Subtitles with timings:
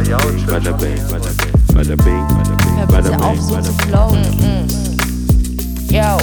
[0.00, 2.26] Bada bing, bada bing,
[2.88, 4.24] bada bing, auf, so zu flowen.
[5.90, 6.16] Yo.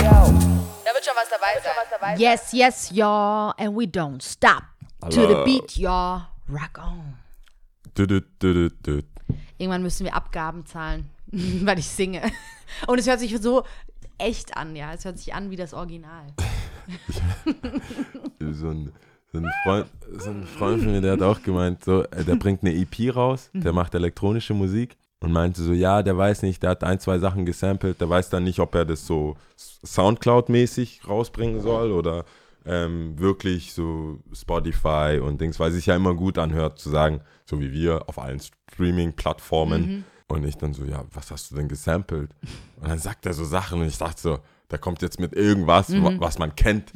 [0.84, 2.20] Da wird schon was dabei sein.
[2.20, 4.64] Yes, yes, y'all, and we don't stop.
[5.12, 6.24] To the beat, y'all.
[6.50, 7.20] Rock on.
[9.60, 12.24] Irgendwann müssen wir Abgaben zahlen, weil ich singe.
[12.88, 13.64] Und es hört sich so
[14.18, 14.92] echt an, ja.
[14.94, 16.26] Es hört sich an wie das Original.
[18.40, 18.92] So ein,
[19.38, 19.86] so, ein Freund,
[20.20, 23.16] so ein Freund von mir, der hat auch gemeint, so, äh, der bringt eine EP
[23.16, 27.00] raus, der macht elektronische Musik und meinte so, ja, der weiß nicht, der hat ein,
[27.00, 29.36] zwei Sachen gesampelt, der weiß dann nicht, ob er das so
[29.86, 32.26] Soundcloud-mäßig rausbringen soll oder
[32.66, 37.22] ähm, wirklich so Spotify und Dings, weil es sich ja immer gut anhört zu sagen,
[37.46, 38.40] so wie wir auf allen
[38.72, 40.06] Streaming-Plattformen.
[40.30, 42.32] Und ich dann so, ja, was hast du denn gesampelt?
[42.82, 45.90] Und dann sagt er so Sachen und ich dachte so, der kommt jetzt mit irgendwas,
[46.04, 46.94] wa- was man kennt.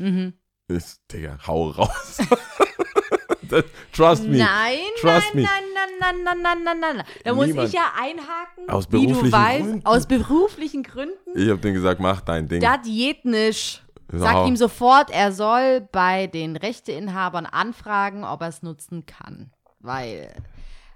[0.71, 2.17] Ist, Digga, hau raus.
[3.91, 4.37] Trust me.
[4.37, 5.49] Nein, Trust nein, me.
[5.49, 5.63] nein,
[5.99, 7.05] nein, nein, nein, nein, nein, nein.
[7.25, 7.67] Da muss Niemand.
[7.67, 9.85] ich ja einhaken, Aus wie du beruflichen weißt, Gründen.
[9.85, 11.17] aus beruflichen Gründen.
[11.35, 12.61] Ich hab denen gesagt, mach dein Ding.
[12.61, 13.83] Das geht nicht.
[14.13, 19.51] Sag ihm sofort, er soll bei den Rechteinhabern anfragen, ob er es nutzen kann.
[19.79, 20.33] Weil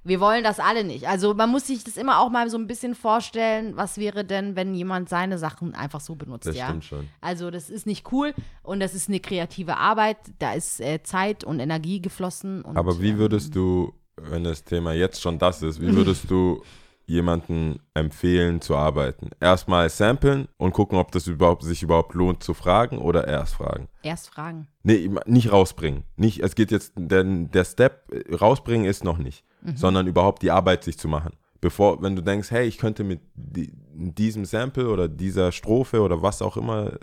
[0.05, 1.07] wir wollen das alle nicht.
[1.07, 4.55] Also man muss sich das immer auch mal so ein bisschen vorstellen, was wäre denn,
[4.55, 6.67] wenn jemand seine Sachen einfach so benutzt, Das ja?
[6.67, 7.07] stimmt schon.
[7.21, 11.43] Also das ist nicht cool und das ist eine kreative Arbeit, da ist äh, Zeit
[11.43, 12.61] und Energie geflossen.
[12.61, 16.29] Und, Aber wie ähm, würdest du, wenn das Thema jetzt schon das ist, wie würdest
[16.29, 16.61] du
[17.07, 19.29] jemanden empfehlen zu arbeiten?
[19.39, 23.87] Erstmal samplen und gucken, ob das überhaupt sich überhaupt lohnt zu fragen oder erst fragen.
[24.03, 24.67] Erst fragen.
[24.83, 26.03] Nee, nicht rausbringen.
[26.15, 29.43] Nicht, es geht jetzt, denn der Step äh, rausbringen ist noch nicht,
[29.75, 31.33] sondern überhaupt die Arbeit sich zu machen.
[31.61, 36.21] Bevor, wenn du denkst, hey, ich könnte mit die, diesem Sample oder dieser Strophe oder
[36.21, 36.97] was auch immer, äh,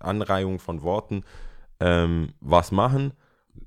[0.00, 1.24] Anreihung von Worten,
[1.80, 3.12] ähm, was machen,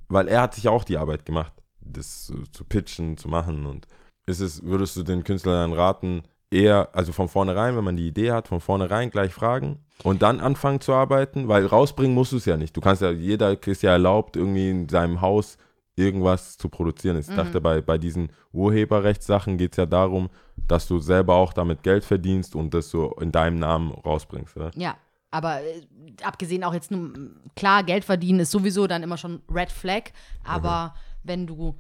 [0.09, 3.87] weil er hat sich auch die Arbeit gemacht, das zu, zu pitchen, zu machen und
[4.25, 8.31] ist es, würdest du den Künstlern raten, eher, also von vornherein, wenn man die Idee
[8.31, 12.45] hat, von vornherein gleich fragen und dann anfangen zu arbeiten, weil rausbringen musst du es
[12.45, 12.75] ja nicht.
[12.75, 15.57] Du kannst ja, jeder ist ja erlaubt, irgendwie in seinem Haus
[15.95, 17.17] irgendwas zu produzieren.
[17.19, 20.29] Ich dachte, bei, bei diesen Urheberrechtssachen geht es ja darum,
[20.67, 24.71] dass du selber auch damit Geld verdienst und das so in deinem Namen rausbringst, oder?
[24.75, 24.97] Ja,
[25.31, 25.81] aber äh,
[26.23, 27.13] abgesehen auch jetzt nur,
[27.55, 30.11] klar, Geld verdienen ist sowieso dann immer schon Red Flag,
[30.43, 30.93] aber
[31.23, 31.77] wenn du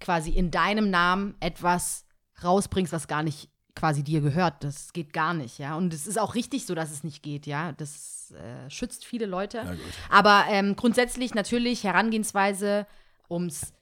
[0.00, 2.04] quasi in deinem Namen etwas
[2.42, 5.76] rausbringst, was gar nicht quasi dir gehört, das geht gar nicht, ja.
[5.76, 7.72] Und es ist auch richtig so, dass es nicht geht, ja.
[7.72, 9.76] Das äh, schützt viele Leute.
[10.10, 12.86] Aber ähm, grundsätzlich natürlich Herangehensweise,
[13.30, 13.72] ums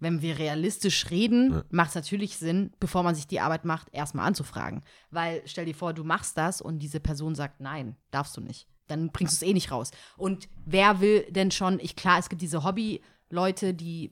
[0.00, 4.26] wenn wir realistisch reden, macht es natürlich Sinn, bevor man sich die Arbeit macht, erstmal
[4.26, 4.82] anzufragen.
[5.10, 8.66] Weil stell dir vor, du machst das und diese Person sagt, nein, darfst du nicht.
[8.86, 9.90] Dann bringst du es eh nicht raus.
[10.16, 14.10] Und wer will denn schon, ich klar, es gibt diese Hobby-Leute, die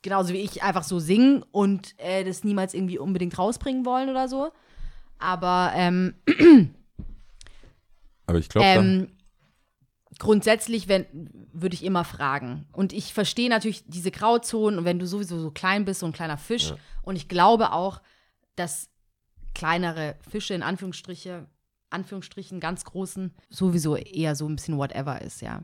[0.00, 4.28] genauso wie ich einfach so singen und äh, das niemals irgendwie unbedingt rausbringen wollen oder
[4.28, 4.50] so.
[5.18, 6.14] Aber ähm,
[8.26, 9.08] Aber ich glaube, ähm,
[10.18, 11.06] grundsätzlich wenn,
[11.52, 12.66] würde ich immer fragen.
[12.72, 16.12] Und ich verstehe natürlich diese Grauzonen und wenn du sowieso so klein bist, so ein
[16.12, 16.74] kleiner Fisch.
[17.02, 18.00] Und ich glaube auch,
[18.56, 18.88] dass
[19.54, 21.46] kleinere Fische in Anführungsstriche,
[21.90, 25.62] Anführungsstrichen ganz großen, sowieso eher so ein bisschen whatever ist, ja.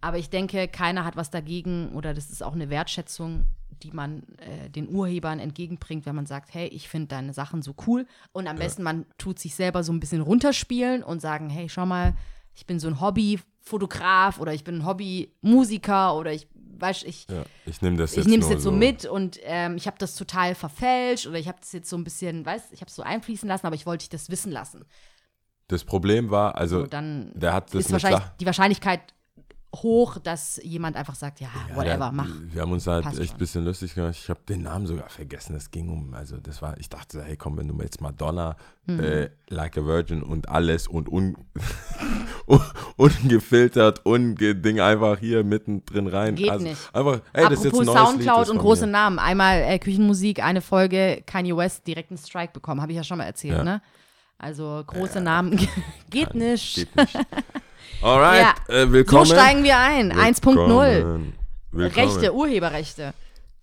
[0.00, 3.44] Aber ich denke, keiner hat was dagegen oder das ist auch eine Wertschätzung,
[3.82, 7.74] die man äh, den Urhebern entgegenbringt, wenn man sagt, hey, ich finde deine Sachen so
[7.86, 8.06] cool.
[8.32, 11.86] Und am besten, man tut sich selber so ein bisschen runterspielen und sagen, hey, schau
[11.86, 12.14] mal,
[12.54, 17.44] ich bin so ein Hobbyfotograf oder ich bin ein Hobbymusiker oder ich, weiß ich, ja,
[17.66, 21.38] ich nehme das jetzt jetzt so mit und ähm, ich habe das total verfälscht oder
[21.38, 23.76] ich habe das jetzt so ein bisschen, weißt ich habe es so einfließen lassen, aber
[23.76, 24.84] ich wollte dich das wissen lassen.
[25.68, 29.00] Das Problem war, also So, dann der hat das ist wahrscheinlich die Wahrscheinlichkeit
[29.76, 32.28] hoch, dass jemand einfach sagt, ja, whatever, Ja, mach.
[32.52, 34.16] Wir haben uns halt Passt echt ein bisschen lustig gemacht.
[34.20, 35.54] Ich habe den Namen sogar vergessen.
[35.54, 39.00] Es ging um, also das war, ich dachte, hey komm, wenn du jetzt Madonna, Mhm.
[39.00, 41.36] äh, Like a Virgin und alles und un,
[42.46, 42.60] un,
[42.96, 46.34] ungefiltert, ungeding einfach hier mittendrin rein.
[46.34, 46.94] Geht also nicht.
[46.94, 48.92] Einfach, ey, das ist jetzt Apropos ein Soundcloud und große mir.
[48.92, 49.18] Namen.
[49.18, 53.18] Einmal äh, Küchenmusik, eine Folge Kanye West direkt einen Strike bekommen, habe ich ja schon
[53.18, 53.64] mal erzählt, Ja.
[53.64, 53.82] ne?
[54.38, 55.56] Also große Namen
[56.10, 56.74] geht nicht.
[56.76, 57.14] Geht nicht.
[58.02, 58.74] Alright, Ja.
[58.74, 59.26] äh, willkommen.
[59.26, 60.12] So steigen wir ein.
[60.12, 60.56] 1.0.
[60.56, 61.34] Willkommen.
[61.70, 63.14] Willkommen Rechte, Urheberrechte.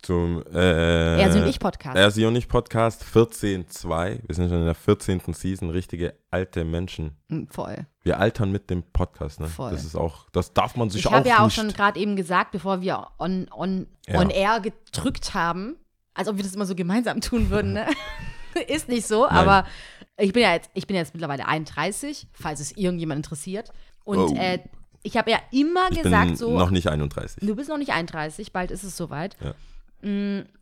[0.04, 1.98] Zum äh, Er, sie und ich Podcast.
[1.98, 4.20] Er, sie und ich Podcast 14.2.
[4.28, 5.22] Wir sind schon in der 14.
[5.34, 7.18] Season, richtige alte Menschen.
[7.30, 7.88] Hm, Voll.
[8.04, 9.48] Wir altern mit dem Podcast, ne?
[9.48, 9.72] Voll.
[9.72, 12.16] Das ist auch, das darf man sich Ich auch habe ja auch schon gerade eben
[12.16, 14.20] gesagt, bevor wir on, on, Ja.
[14.20, 15.78] on air gedrückt haben,
[16.14, 17.88] als ob wir das immer so gemeinsam tun würden, ne?
[18.68, 19.66] Ist nicht so, aber
[20.18, 23.72] ich bin ja jetzt, ich bin jetzt mittlerweile 31, falls es irgendjemand interessiert.
[24.08, 24.36] Und Oh.
[24.36, 24.60] äh,
[25.04, 27.46] ich habe ja immer ich gesagt, bin so, noch nicht 31.
[27.46, 29.36] du bist noch nicht 31, bald ist es soweit.
[29.44, 29.54] Ja.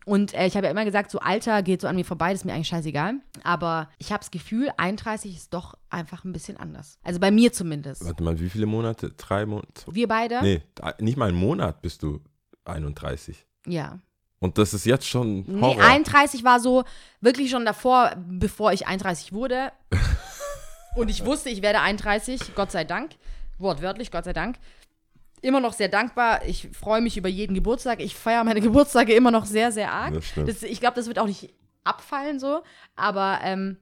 [0.06, 2.40] Und äh, ich habe ja immer gesagt, so Alter geht so an mir vorbei, das
[2.42, 3.16] ist mir eigentlich scheißegal.
[3.44, 6.98] Aber ich habe das Gefühl, 31 ist doch einfach ein bisschen anders.
[7.04, 8.06] Also bei mir zumindest.
[8.06, 9.12] Warte mal, wie viele Monate?
[9.12, 9.84] Drei Monate?
[9.92, 10.42] Wir beide?
[10.42, 10.62] Nee,
[11.00, 12.22] nicht mal einen Monat bist du
[12.64, 13.46] 31.
[13.68, 14.00] Ja.
[14.40, 15.84] Und das ist jetzt schon Nee, Horror.
[15.84, 16.84] 31 war so
[17.20, 19.72] wirklich schon davor, bevor ich 31 wurde.
[20.96, 23.12] Und ich wusste, ich werde 31, Gott sei Dank.
[23.60, 24.58] Wortwörtlich, Gott sei Dank.
[25.42, 26.46] Immer noch sehr dankbar.
[26.46, 28.00] Ich freue mich über jeden Geburtstag.
[28.00, 30.14] Ich feiere meine Geburtstage immer noch sehr, sehr arg.
[30.14, 30.50] Das stimmt.
[30.50, 31.54] Das, ich glaube, das wird auch nicht
[31.84, 32.64] abfallen so.
[32.96, 33.78] Aber ähm,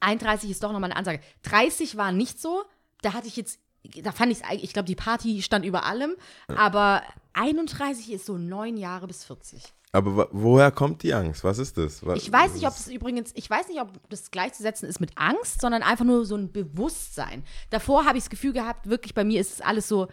[0.00, 1.20] 31 ist doch nochmal eine Ansage.
[1.42, 2.64] 30 war nicht so.
[3.02, 3.60] Da hatte ich jetzt,
[4.02, 6.16] da fand ich es eigentlich, ich glaube, die Party stand über allem.
[6.48, 7.02] Aber
[7.34, 9.62] 31 ist so neun Jahre bis 40.
[9.96, 11.42] Aber woher kommt die Angst?
[11.44, 12.04] Was ist das?
[12.04, 15.12] Wa- Ich weiß nicht, ob es übrigens, ich weiß nicht, ob das gleichzusetzen ist mit
[15.16, 17.44] Angst, sondern einfach nur so ein Bewusstsein.
[17.70, 20.08] Davor habe ich das Gefühl gehabt, wirklich bei mir ist es alles so,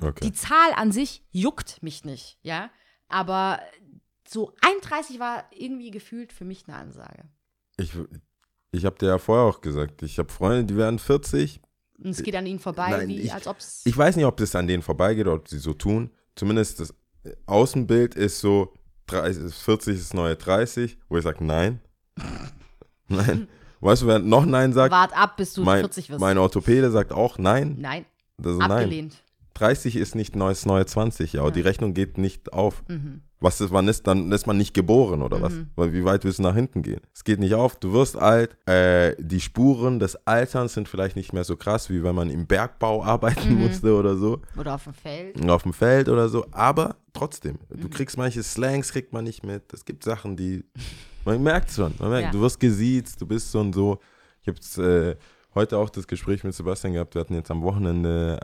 [0.00, 0.24] Okay.
[0.24, 2.70] die Zahl an sich juckt mich nicht, ja.
[3.08, 3.60] Aber
[4.28, 7.24] so 31 war irgendwie gefühlt für mich eine Ansage.
[7.76, 7.92] Ich,
[8.72, 11.60] ich habe dir ja vorher auch gesagt, ich habe Freunde, die werden 40.
[12.02, 13.82] Und es geht an ihnen vorbei, Nein, wie ich- als ob es.
[13.84, 16.10] Ich weiß nicht, ob das an denen vorbeigeht oder ob sie so tun.
[16.34, 16.92] Zumindest das
[17.46, 18.72] Außenbild ist so,
[19.06, 21.80] 30, 40 ist das neue 30, wo ich sage, nein.
[23.08, 23.48] nein.
[23.80, 24.92] Weißt du, wer noch Nein sagt?
[24.92, 26.20] Wart ab, bis du mein, 40 wirst.
[26.20, 27.76] mein Orthopäde sagt auch Nein.
[27.78, 28.06] Nein,
[28.42, 28.70] Also nein.
[28.70, 29.16] abgelehnt.
[29.54, 31.50] 30 ist nicht neues neue 20, ja.
[31.50, 32.82] Die Rechnung geht nicht auf.
[32.88, 33.20] Mhm.
[33.44, 35.52] Was ist, wann ist, dann ist man nicht geboren oder was?
[35.76, 37.00] Weil wie weit willst du nach hinten gehen?
[37.12, 41.32] Es geht nicht auf, du wirst alt, äh, die Spuren des Alterns sind vielleicht nicht
[41.34, 43.60] mehr so krass, wie wenn man im Bergbau arbeiten Mhm.
[43.66, 45.50] musste oder so, Oder auf dem Feld.
[45.50, 47.82] auf dem Feld oder so, aber trotzdem, Mhm.
[47.82, 49.70] du kriegst manche Slangs, kriegt man nicht mit.
[49.74, 50.64] Es gibt Sachen, die,
[51.26, 52.30] man merkt schon, man merkt, Ja.
[52.32, 53.98] du wirst gesiezt, du bist so und so.
[54.42, 55.16] Ich habe äh,
[55.54, 58.38] heute auch das Gespräch mit Sebastian gehabt, wir hatten jetzt am Wochenende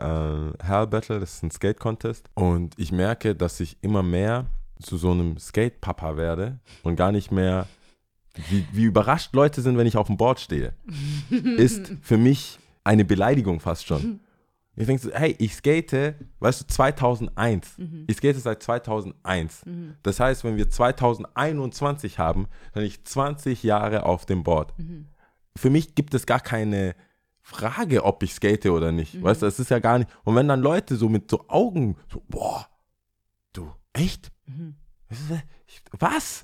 [0.61, 4.45] äh, Hell Battle, das ist ein Skate-Contest und ich merke, dass ich immer mehr
[4.81, 7.67] zu so einem Skate-Papa werde und gar nicht mehr,
[8.49, 10.73] wie, wie überrascht Leute sind, wenn ich auf dem Board stehe,
[11.57, 14.19] ist für mich eine Beleidigung fast schon.
[14.75, 17.75] Ich denke so, hey, ich skate, weißt du, 2001.
[18.07, 19.63] Ich skate seit 2001.
[20.01, 24.73] Das heißt, wenn wir 2021 haben, dann bin ich 20 Jahre auf dem Board.
[25.57, 26.95] Für mich gibt es gar keine
[27.41, 29.21] Frage, ob ich skate oder nicht.
[29.21, 30.09] Weißt du, es ist ja gar nicht.
[30.23, 32.67] Und wenn dann Leute so mit so Augen, so, boah,
[33.93, 34.31] echt?
[35.67, 36.43] Ich- Was?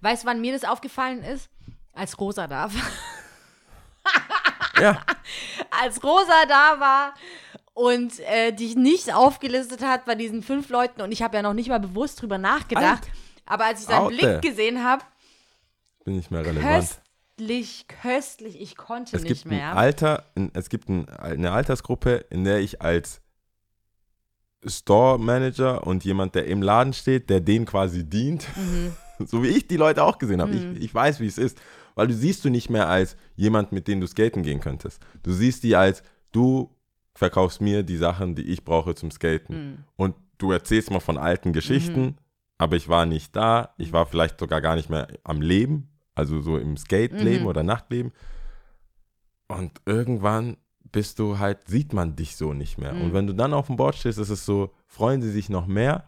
[0.00, 1.48] Weißt du, wann mir das aufgefallen ist?
[1.92, 2.82] Als Rosa da war.
[4.80, 5.00] Ja,
[5.70, 7.14] als Rosa da war
[7.74, 11.54] und äh, dich nicht aufgelistet hat bei diesen fünf Leuten und ich habe ja noch
[11.54, 13.04] nicht mal bewusst drüber nachgedacht.
[13.04, 13.10] Alt.
[13.46, 15.04] Aber als ich seinen Blick gesehen habe,
[16.04, 16.88] bin nicht mehr relevant.
[17.38, 19.76] köstlich, köstlich, ich konnte Es nicht gibt ein mehr.
[19.76, 23.20] Alter, es gibt ein, eine Altersgruppe, in der ich als
[24.66, 28.92] Store Manager und jemand, der im Laden steht, der denen quasi dient, Mhm.
[29.26, 30.52] so wie ich die Leute auch gesehen habe.
[30.54, 31.60] Ich, ich weiß, wie es ist,
[31.94, 35.00] weil du siehst du nicht mehr als jemand, mit dem du skaten gehen könntest.
[35.22, 36.02] Du siehst die als
[36.32, 36.70] du
[37.14, 39.78] verkaufst mir die Sachen, die ich brauche zum Skaten Mhm.
[39.96, 42.16] und du erzählst mal von alten Geschichten,
[42.58, 46.40] aber ich war nicht da, ich war vielleicht sogar gar nicht mehr am Leben, also
[46.40, 47.46] so im Skate-Leben Mhm.
[47.48, 48.12] oder Nachtleben.
[49.46, 50.56] Und irgendwann
[50.94, 52.94] bist du halt, sieht man dich so nicht mehr.
[52.94, 53.02] Mhm.
[53.02, 55.66] Und wenn du dann auf dem Board stehst, ist es so, freuen sie sich noch
[55.66, 56.04] mehr,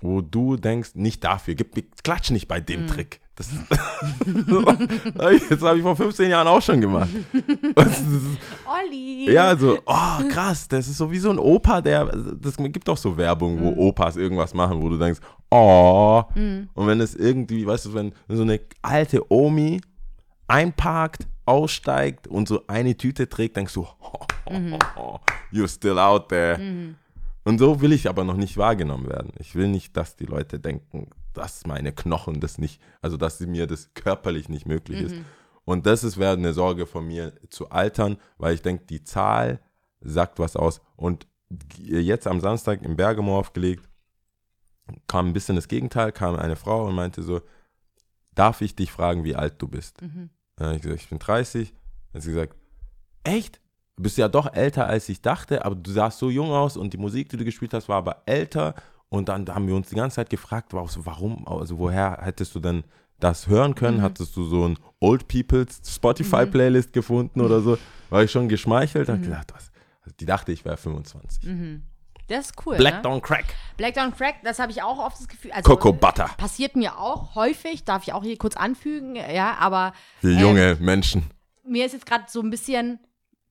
[0.00, 2.66] wo du denkst, nicht dafür, gib, klatsch nicht bei Mhm.
[2.66, 3.20] dem Trick.
[3.36, 3.50] Das,
[5.48, 7.10] das habe ich vor 15 Jahren auch schon gemacht.
[8.66, 9.30] Olli!
[9.30, 12.96] ja, so, oh krass, das ist so wie so ein Opa, der, das gibt auch
[12.96, 15.20] so Werbung, wo Opas irgendwas machen, wo du denkst,
[15.50, 16.22] oh.
[16.74, 19.80] Und wenn es irgendwie, weißt du, wenn so eine alte Omi
[20.48, 23.86] einparkt, aussteigt und so eine Tüte trägt, denkst du,
[25.52, 26.58] you're still out there.
[27.44, 29.32] Und so will ich aber noch nicht wahrgenommen werden.
[29.38, 33.66] Ich will nicht, dass die Leute denken, dass meine Knochen das nicht, also dass mir
[33.66, 35.14] das körperlich nicht möglich ist.
[35.64, 39.60] Und das ist wäre eine Sorge von mir zu altern, weil ich denke, die Zahl
[40.00, 40.80] sagt was aus.
[40.96, 41.26] Und
[41.78, 43.88] jetzt am Samstag im Bergamo aufgelegt,
[45.08, 47.40] kam ein bisschen das Gegenteil, kam eine Frau und meinte so,
[48.34, 50.00] darf ich dich fragen, wie alt du bist?
[50.56, 51.72] Dann habe ich gesagt, ich bin 30.
[51.72, 52.56] Dann hat sie gesagt,
[53.24, 53.60] echt?
[53.96, 56.92] Du bist ja doch älter, als ich dachte, aber du sahst so jung aus und
[56.92, 58.74] die Musik, die du gespielt hast, war aber älter.
[59.08, 62.84] Und dann haben wir uns die ganze Zeit gefragt, warum, also woher hättest du denn
[63.20, 64.02] das hören können?
[64.02, 67.78] Hattest du so ein Old People's Spotify-Playlist gefunden oder so?
[68.10, 69.08] War ich schon geschmeichelt?
[69.08, 69.70] Hab gedacht, was?
[70.02, 71.80] Also die dachte, ich wäre 25.
[72.28, 72.76] Das ist cool.
[72.76, 73.08] Black ne?
[73.08, 73.46] Don't Crack.
[73.76, 75.52] Black Down Crack, das habe ich auch oft das Gefühl.
[75.52, 76.28] Also, Cocoa Butter.
[76.36, 81.30] Passiert mir auch häufig, darf ich auch hier kurz anfügen, ja, aber Ähm, junge Menschen.
[81.64, 82.98] mir ist jetzt gerade so ein bisschen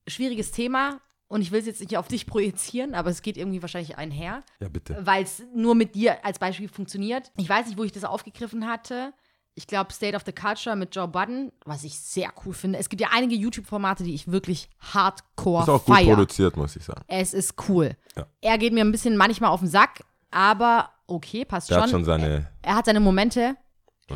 [0.06, 1.00] schwieriges Thema.
[1.28, 4.42] und ich will es jetzt nicht auf dich projizieren, aber es geht irgendwie wahrscheinlich einher,
[4.60, 4.96] Ja, bitte.
[5.04, 7.32] weil es nur mit dir als Beispiel funktioniert.
[7.36, 9.12] Ich weiß nicht, wo ich das aufgegriffen hatte.
[9.58, 12.78] Ich glaube, State of the Culture mit Joe Budden, was ich sehr cool finde.
[12.78, 16.14] Es gibt ja einige YouTube-Formate, die ich wirklich hardcore Ist auch gut feier.
[16.14, 17.02] produziert, muss ich sagen.
[17.08, 17.96] Es ist cool.
[18.16, 18.26] Ja.
[18.42, 21.82] Er geht mir ein bisschen manchmal auf den Sack, aber okay, passt Der schon.
[21.84, 22.50] hat schon seine.
[22.62, 23.56] Er hat seine Momente,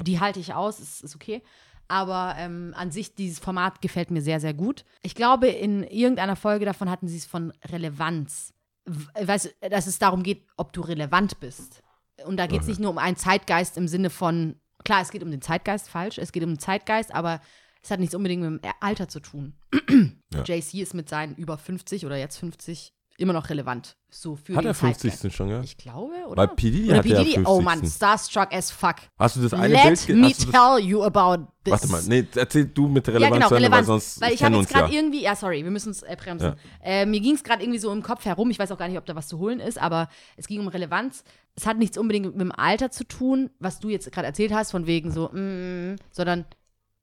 [0.02, 1.42] die halte ich aus, ist, ist okay.
[1.90, 4.85] Aber ähm, an sich, dieses Format gefällt mir sehr, sehr gut.
[5.02, 8.54] Ich glaube, in irgendeiner Folge davon hatten sie es von Relevanz.
[8.87, 11.82] W- Weißt dass es darum geht, ob du relevant bist.
[12.25, 15.23] Und da geht es nicht nur um einen Zeitgeist im Sinne von, klar, es geht
[15.25, 17.40] um den Zeitgeist, falsch, es geht um den Zeitgeist, aber
[17.82, 19.54] es hat nichts unbedingt mit dem Alter zu tun.
[20.32, 20.44] Ja.
[20.44, 23.96] JC ist mit seinen über 50 oder jetzt 50 immer noch relevant.
[24.08, 25.12] So für Hat er 50.
[25.12, 25.36] Zeitgeist.
[25.36, 25.60] schon, ja?
[25.60, 26.36] Ich glaube, oder?
[26.36, 26.70] Weil P.
[26.70, 27.08] Diddy oder hat P.
[27.10, 27.46] ja Diddy, 50.
[27.48, 28.96] oh Mann, starstruck as fuck.
[29.18, 31.72] Hast du das eine Let Bild me tell you about this.
[31.72, 33.88] Warte mal, nee, erzähl du mit ja, Relevanz, genau, zu Ende, Relevanz.
[33.88, 34.98] weil sonst Weil ich habe jetzt gerade ja.
[34.98, 36.54] irgendwie, ja, sorry, wir müssen uns äh, bremsen.
[36.82, 38.98] Äh, mir ging es gerade irgendwie so im Kopf herum, ich weiß auch gar nicht,
[38.98, 41.22] ob da was zu holen ist, aber es ging um Relevanz.
[41.54, 44.70] Es hat nichts unbedingt mit dem Alter zu tun, was du jetzt gerade erzählt hast,
[44.70, 46.46] von wegen so, mm, sondern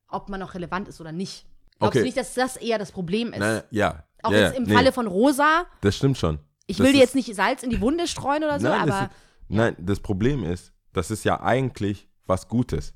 [0.09, 1.45] ob man noch relevant ist oder nicht.
[1.79, 1.99] Glaubst Okay.
[1.99, 3.39] du nicht, dass das eher das Problem ist?
[3.39, 4.03] Nein, ja.
[4.27, 6.39] Auch ja, jetzt im nee, Falle von Rosa, Das stimmt schon.
[6.67, 8.95] ich Das will dir jetzt nicht Salz in die Wunde streuen oder so, nein, das
[8.95, 9.11] aber ist,
[9.49, 12.93] nein, das Problem ist, das ist ja eigentlich was Gutes.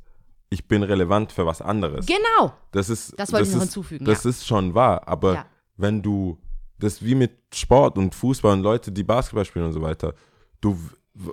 [0.50, 2.06] Ich bin relevant für was anderes.
[2.06, 2.52] genau.
[2.72, 4.30] Das ist, Das wollte ich noch ist, hinzufügen, Das ja.
[4.32, 5.46] ist schon wahr, aber Ja.
[5.78, 6.38] wenn du,
[6.78, 10.14] das ist wie mit Sport und Fußball und Leute, die Basketball spielen und so weiter,
[10.60, 10.78] du,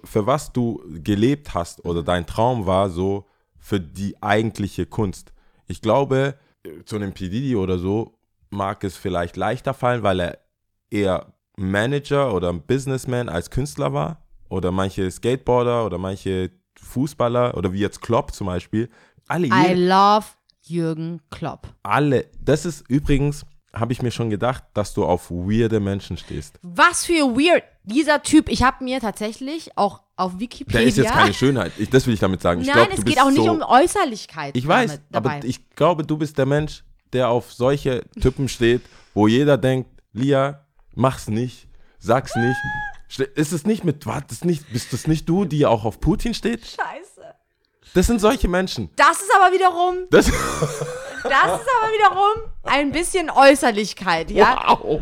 [0.04, 3.26] für was du gelebt hast oder dein Traum war so
[3.58, 5.32] für die eigentliche Kunst.
[5.66, 6.36] Ich glaube,
[6.84, 7.28] zu einem P.
[7.28, 8.17] Diddy oder so
[8.50, 10.38] mag es vielleicht leichter fallen, weil er
[10.90, 16.50] eher Manager oder Businessman als Künstler war oder manche Skateboarder oder manche
[16.80, 18.88] Fußballer oder wie jetzt Klopp zum Beispiel.
[19.26, 20.26] Alle, I love
[20.62, 21.68] Jürgen Klopp.
[21.82, 22.26] alle.
[22.40, 26.58] Das ist übrigens, habe ich mir schon gedacht, dass du auf weirde Menschen stehst.
[26.62, 27.64] Was für weird.
[27.84, 30.80] Dieser Typ, ich habe mir tatsächlich auch auf Wikipedia.
[30.80, 31.72] Der ist jetzt keine Schönheit.
[31.78, 32.60] Ich, das will ich damit sagen.
[32.60, 34.56] Ich Nein, glaub, es geht auch nicht so, um Äußerlichkeit.
[34.56, 38.82] Ich weiß, damit aber ich glaube, du bist der Mensch, der auf solche Typen steht,
[39.14, 42.56] wo jeder denkt, Lia, mach's nicht, sag's nicht.
[43.34, 46.34] Ist es nicht mit, warte, ist nicht, bist es nicht du, die auch auf Putin
[46.34, 46.60] steht?
[46.66, 47.34] Scheiße.
[47.94, 48.90] Das sind solche Menschen.
[48.96, 50.36] Das ist aber wiederum, Das, das ist
[51.22, 54.62] aber wiederum ein bisschen Äußerlichkeit, ja.
[54.66, 55.00] wow.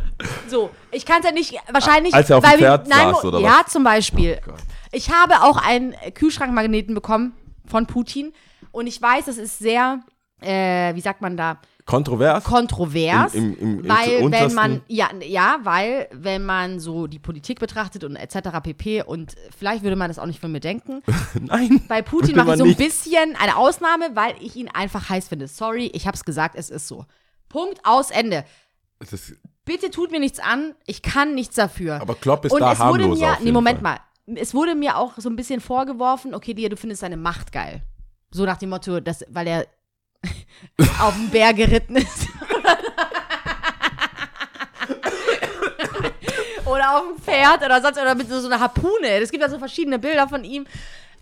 [0.48, 2.14] So, ich kann es ja nicht, wahrscheinlich.
[2.14, 3.72] Als er auf dem Pferd nein, saß, oder Ja, was?
[3.72, 4.40] zum Beispiel.
[4.46, 4.52] Oh
[4.92, 7.34] ich habe auch einen Kühlschrankmagneten bekommen
[7.66, 8.32] von Putin
[8.70, 10.00] und ich weiß, das ist sehr,
[10.40, 12.42] äh, wie sagt man da, Kontrovers?
[12.44, 17.60] kontrovers, Im- im- im- weil wenn man ja ja weil wenn man so die Politik
[17.60, 18.60] betrachtet und etc.
[18.62, 21.00] pp und vielleicht würde man das auch nicht von mir denken.
[21.40, 21.80] Nein.
[21.88, 22.78] Bei Putin mache ich so ein nicht.
[22.78, 25.46] bisschen eine Ausnahme, weil ich ihn einfach heiß finde.
[25.46, 27.06] Sorry, ich habe es gesagt, es ist so.
[27.48, 28.44] Punkt aus Ende.
[29.64, 32.00] Bitte tut mir nichts an, ich kann nichts dafür.
[32.00, 33.98] aber Klopp ist und da es wurde harmloser mir, auf nee, Moment Fall.
[34.26, 37.52] mal, es wurde mir auch so ein bisschen vorgeworfen, okay, Lia, du findest seine Macht
[37.52, 37.82] geil.
[38.30, 39.66] So nach dem Motto, dass, weil er
[41.00, 42.26] auf den Bär geritten ist.
[46.66, 49.08] oder auf dem Pferd oder sonst oder mit so, einer Harpune.
[49.20, 50.66] Es gibt ja so verschiedene Bilder von ihm.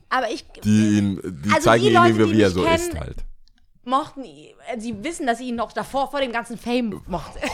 [0.08, 2.62] Aber ich Die, ihn, die Also zeigen die ihm, Leute, wie, die wie er so
[2.62, 3.16] kennen, ist halt.
[3.84, 7.38] mochten, ihn- sie wissen, dass ich ihn noch davor, vor dem ganzen Fame mochte.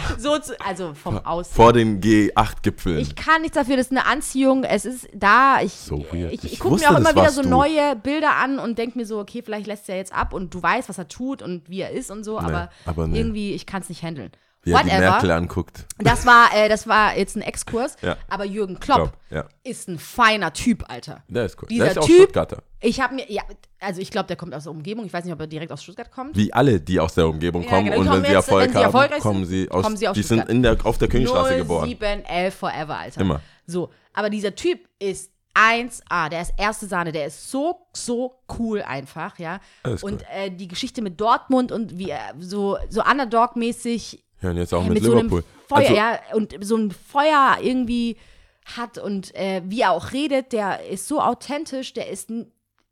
[0.18, 1.54] so, zu, also vom Aussehen.
[1.54, 2.98] Vor den G8-Gipfeln.
[2.98, 5.60] Ich kann nichts dafür, das ist eine Anziehung, es ist da.
[5.62, 6.32] Ich, So weird.
[6.32, 7.48] ich, ich, Ich gucke mir auch immer wieder so du.
[7.48, 10.62] neue Bilder an und denke mir so, okay, vielleicht lässt er jetzt ab und du
[10.62, 13.18] weißt, was er tut und wie er ist und so, aber, aber nee.
[13.18, 14.30] irgendwie, ich kann es nicht handeln.
[14.62, 15.34] wie er die Merkel Whatever.
[15.36, 15.86] anguckt.
[15.98, 18.16] Das war, äh, das war jetzt ein Exkurs, Ja.
[18.28, 19.44] aber Jürgen Klopp Klopp, ja.
[19.64, 21.22] ist ein feiner Typ, Alter.
[21.28, 21.68] Der ist cool.
[21.68, 22.62] Dieser der ist auch Typ- Stuttgarter.
[22.86, 23.42] Ich habe mir, ja,
[23.80, 25.04] also ich glaube, der kommt aus der Umgebung.
[25.06, 26.36] Ich weiß nicht, ob er direkt aus Stuttgart kommt.
[26.36, 28.70] Wie alle, die aus der Umgebung Ja, kommen genau, und wenn sie jetzt, Erfolg wenn
[28.70, 30.54] sie haben, erfolgreich kommen sind, sie aus, kommen sie aus die sind Stuttgart.
[30.56, 31.88] in der, auf der Königstraße geboren.
[31.88, 33.20] 0711 Forever, Alter.
[33.20, 33.40] Immer.
[33.66, 38.82] So, aber dieser Typ ist 1A, der ist erste Sahne, der ist so, so cool
[38.82, 39.58] einfach, ja.
[39.82, 40.26] Alles und cool.
[40.32, 44.86] äh, die Geschichte mit Dortmund und wie er so, so Underdog-mäßig Ja, und jetzt auch
[44.86, 45.38] äh, mit, so Liverpool.
[45.40, 48.16] einem Feuer, also, ja, und so ein Feuer irgendwie
[48.76, 52.30] hat und äh, wie er auch redet, der ist so authentisch, der ist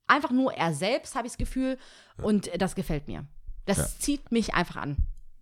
[0.07, 1.79] einfach nur er selbst, habe ich das Gefühl.
[2.23, 3.25] Und das gefällt mir.
[3.67, 4.97] Das zieht mich einfach an.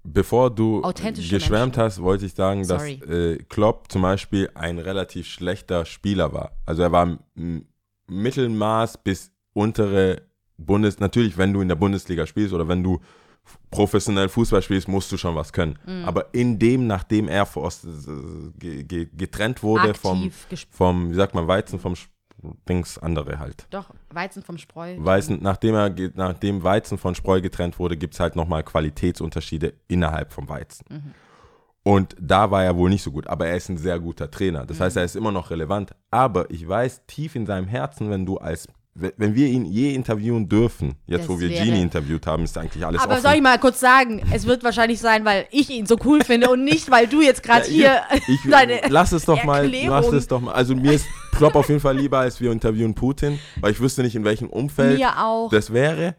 [0.04, 0.80] Bevor du
[1.30, 2.98] geschwärmt hast, wollte ich sagen, Sorry.
[2.98, 6.52] dass äh, Klopp zum Beispiel ein relativ schlechter Spieler war.
[6.66, 7.18] Also er war
[8.08, 10.22] Mittelmaß bis untere
[10.56, 10.98] Bundes.
[11.00, 13.00] Natürlich, wenn du in der Bundesliga spielst oder wenn du
[13.70, 15.78] professionell Fußball spielst, musst du schon was können.
[15.86, 16.04] Mhm.
[16.04, 17.68] Aber in dem, nachdem er äh,
[18.58, 21.94] ge- ge- getrennt wurde vom, Aktiv vom, wie sagt man, Weizen vom
[22.68, 23.66] Dings andere halt.
[23.70, 24.96] Doch, Weizen vom Spreu.
[24.98, 30.32] Weizen, nachdem, er, nachdem Weizen von Spreu getrennt wurde, gibt es halt nochmal Qualitätsunterschiede innerhalb
[30.32, 30.84] vom Weizen.
[30.90, 31.14] Mhm.
[31.84, 34.64] Und da war er wohl nicht so gut, aber er ist ein sehr guter Trainer.
[34.66, 34.82] Das Mhm.
[34.84, 35.92] heißt, er ist immer noch relevant.
[36.10, 40.48] Aber ich weiß tief in seinem Herzen, wenn du als, wenn wir ihn je interviewen
[40.48, 43.22] dürfen, jetzt Das wo wir Genie interviewt haben, ist eigentlich alles Aber offen.
[43.22, 46.50] soll ich mal kurz sagen, es wird wahrscheinlich sein, weil ich ihn so cool finde
[46.50, 49.88] und nicht, weil du jetzt gerade Ja, hier ich, deine lass es doch mal, Erklärung
[49.88, 50.52] lass es doch mal.
[50.52, 54.02] Also mir ist Klopp auf jeden Fall lieber, als wir interviewen Putin, weil ich wüsste
[54.02, 55.00] nicht, in welchem Umfeld
[55.50, 56.14] das wäre.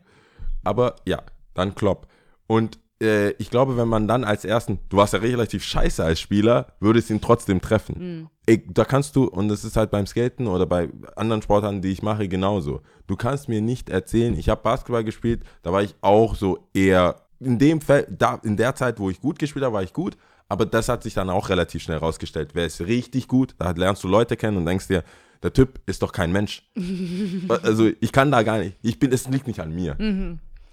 [0.64, 1.22] Aber ja,
[1.54, 2.08] dann Klopp.
[2.48, 6.20] Und äh, ich glaube, wenn man dann als ersten, du warst ja relativ scheiße als
[6.20, 7.96] Spieler, würde es ihn trotzdem treffen.
[8.00, 8.30] Mhm.
[8.46, 11.92] Ich, da kannst du, und das ist halt beim Skaten oder bei anderen Sportarten, die
[11.92, 12.82] ich mache, genauso.
[13.08, 17.22] Du kannst mir nicht erzählen, ich habe Basketball gespielt, da war ich auch so eher,
[17.40, 20.18] in dem Fall, da, in der Zeit, wo ich gut gespielt habe, war ich gut,
[20.50, 22.52] aber das hat sich dann auch relativ schnell rausgestellt.
[22.54, 23.56] Wer ist richtig gut?
[23.60, 25.04] Da lernst du Leute kennen und denkst dir,
[25.42, 26.64] der Typ ist doch kein Mensch.
[27.64, 29.96] also ich kann da gar nicht, ich bin, es liegt nicht an mir.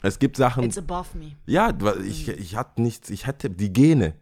[0.02, 1.32] Es gibt Sachen, It's above me.
[1.46, 1.72] ja,
[2.04, 4.14] ich, ich hatte nichts, ich hatte die Gene.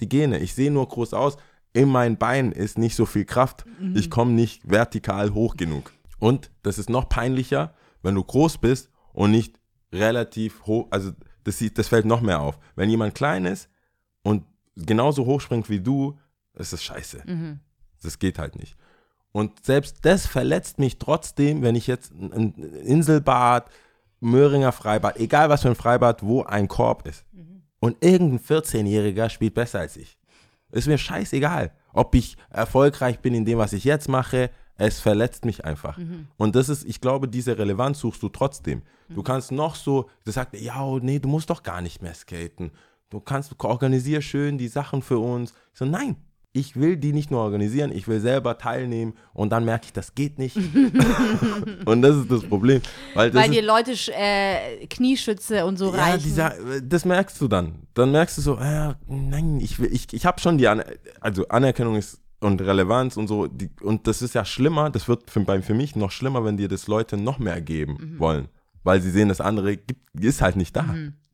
[0.00, 0.38] Die Gene.
[0.40, 1.36] Ich sehe nur groß aus.
[1.72, 3.64] In meinen Beinen ist nicht so viel Kraft.
[3.94, 5.92] Ich komme nicht vertikal hoch genug.
[6.18, 9.58] Und das ist noch peinlicher, wenn du groß bist und nicht
[9.92, 11.12] relativ hoch, also
[11.44, 12.58] das, sieht, das fällt noch mehr auf.
[12.76, 13.68] Wenn jemand klein ist
[14.22, 14.44] und
[14.76, 16.18] genauso hoch springt wie du,
[16.54, 17.24] ist das scheiße.
[18.02, 18.76] Das geht halt nicht.
[19.32, 22.54] Und selbst das verletzt mich trotzdem, wenn ich jetzt ein
[22.84, 23.68] Inselbad,
[24.20, 27.24] Möhringer Freibad, egal was für ein Freibad, wo ein Korb ist.
[27.80, 30.18] Und irgendein 14-Jähriger spielt besser als ich.
[30.72, 34.50] Ist mir scheißegal, ob ich erfolgreich bin in dem, was ich jetzt mache.
[34.76, 35.98] Es verletzt mich einfach.
[36.36, 38.82] Und das ist, ich glaube, diese Relevanz suchst du trotzdem.
[39.08, 42.14] Du kannst noch so, das sagt, ja, oh, nee, du musst doch gar nicht mehr
[42.14, 42.72] skaten.
[43.10, 45.52] Du kannst, organisier schön die Sachen für uns.
[45.72, 46.16] Ich so, nein,
[46.56, 50.14] ich will die nicht nur organisieren, ich will selber teilnehmen und dann merke ich, das
[50.14, 50.56] geht nicht.
[51.84, 52.80] und das ist das Problem.
[53.12, 56.22] Weil, das Weil dir Leute äh, Knieschütze und so ja, reichen.
[56.22, 57.74] dieser, das merkst du dann.
[57.94, 60.84] Dann merkst du so, ja, nein, ich, will- ich, ich habe schon die, Aner
[61.20, 65.28] also Anerkennung ist und Relevanz und so, die, und das ist ja schlimmer, das wird
[65.32, 68.46] für, für mich noch schlimmer, wenn dir das Leute noch mehr geben wollen,
[68.84, 70.84] weil sie sehen, das andere gibt, ist halt nicht da.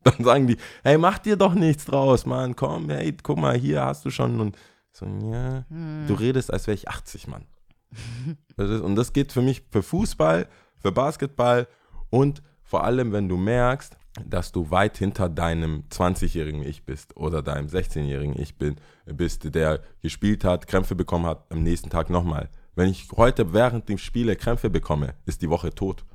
[0.03, 3.83] Dann sagen die, hey, mach dir doch nichts draus, Mann, komm, hey, guck mal, hier
[3.85, 4.57] hast du schon und
[4.93, 7.45] so, ja, du redest, als wäre ich 80, Mann.
[8.55, 11.67] Das ist, und das geht für mich für Fußball, für Basketball
[12.09, 17.41] und vor allem, wenn du merkst, dass du weit hinter deinem 20-jährigen Ich bist oder
[17.41, 18.75] deinem 16-jährigen Ich bin,
[19.05, 22.49] bist, der gespielt hat, Krämpfe bekommen hat, am nächsten Tag nochmal.
[22.75, 26.05] Wenn ich heute während dem Spiele Krämpfe bekomme, ist die Woche tot.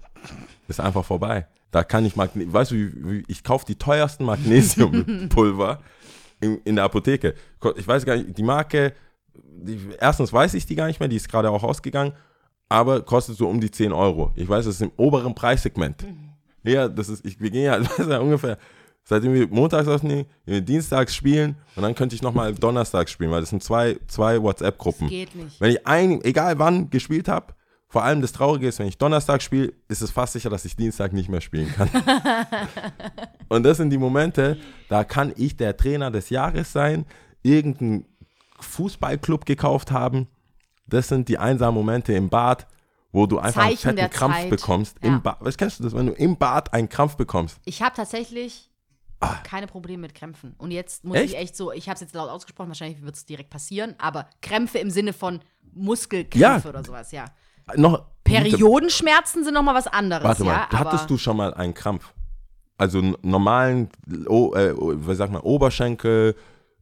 [0.68, 1.46] Ist einfach vorbei.
[1.70, 5.80] Da kann ich, Magne weißt du, ich kaufe die teuersten Magnesiumpulver
[6.40, 7.35] in, in der Apotheke.
[7.77, 8.92] Ich weiß gar nicht, die Marke,
[9.35, 12.12] die, erstens weiß ich die gar nicht mehr, die ist gerade auch ausgegangen,
[12.68, 14.33] aber kostet so um die 10 Euro.
[14.35, 16.05] Ich weiß, das ist im oberen Preissegment.
[16.62, 18.59] Ja, das ist, ich, wir gehen ja, das ist ja ungefähr,
[19.05, 23.40] seitdem wir montags aufnehmen, wir dienstags spielen und dann könnte ich nochmal donnerstags spielen, weil
[23.40, 25.09] das sind zwei, zwei WhatsApp-Gruppen.
[25.09, 25.61] Geht nicht.
[25.61, 27.55] Wenn ich ein, egal wann gespielt habe,
[27.88, 30.75] vor allem das Traurige ist, wenn ich Donnerstag spiele, ist es fast sicher, dass ich
[30.77, 31.88] Dienstag nicht mehr spielen kann.
[33.49, 37.07] und das sind die Momente, da kann ich der Trainer des Jahres sein,
[37.42, 38.07] irgendeinen
[38.61, 40.27] Fußballclub gekauft haben.
[40.87, 42.66] Das sind die einsamen Momente im Bad,
[43.12, 44.51] wo du einfach Zeichen einen fetten Krampf Zeit.
[44.51, 44.96] bekommst.
[45.03, 45.09] Ja.
[45.09, 45.37] Im Bad.
[45.40, 47.59] Was kennst du das, wenn du im Bad einen Krampf bekommst?
[47.64, 48.70] Ich habe tatsächlich
[49.44, 50.55] keine Probleme mit Krämpfen.
[50.59, 51.20] Und jetzt muss Ah.
[51.20, 51.33] Echt?
[51.35, 54.29] ich echt so, ich habe es jetzt laut ausgesprochen, wahrscheinlich wird es direkt passieren, aber
[54.42, 55.40] Krämpfe im Sinne von
[55.72, 56.70] Muskelkrämpfe Ja.
[56.70, 57.25] oder sowas, ja.
[57.74, 60.68] Noch, Periodenschmerzen sind nochmal was anderes, Warte mal, ja.
[60.72, 62.12] hattest aber du schon mal einen Krampf?
[62.79, 63.88] Also normalen,
[64.29, 66.37] o, äh, was sag mal, Oberschenkel,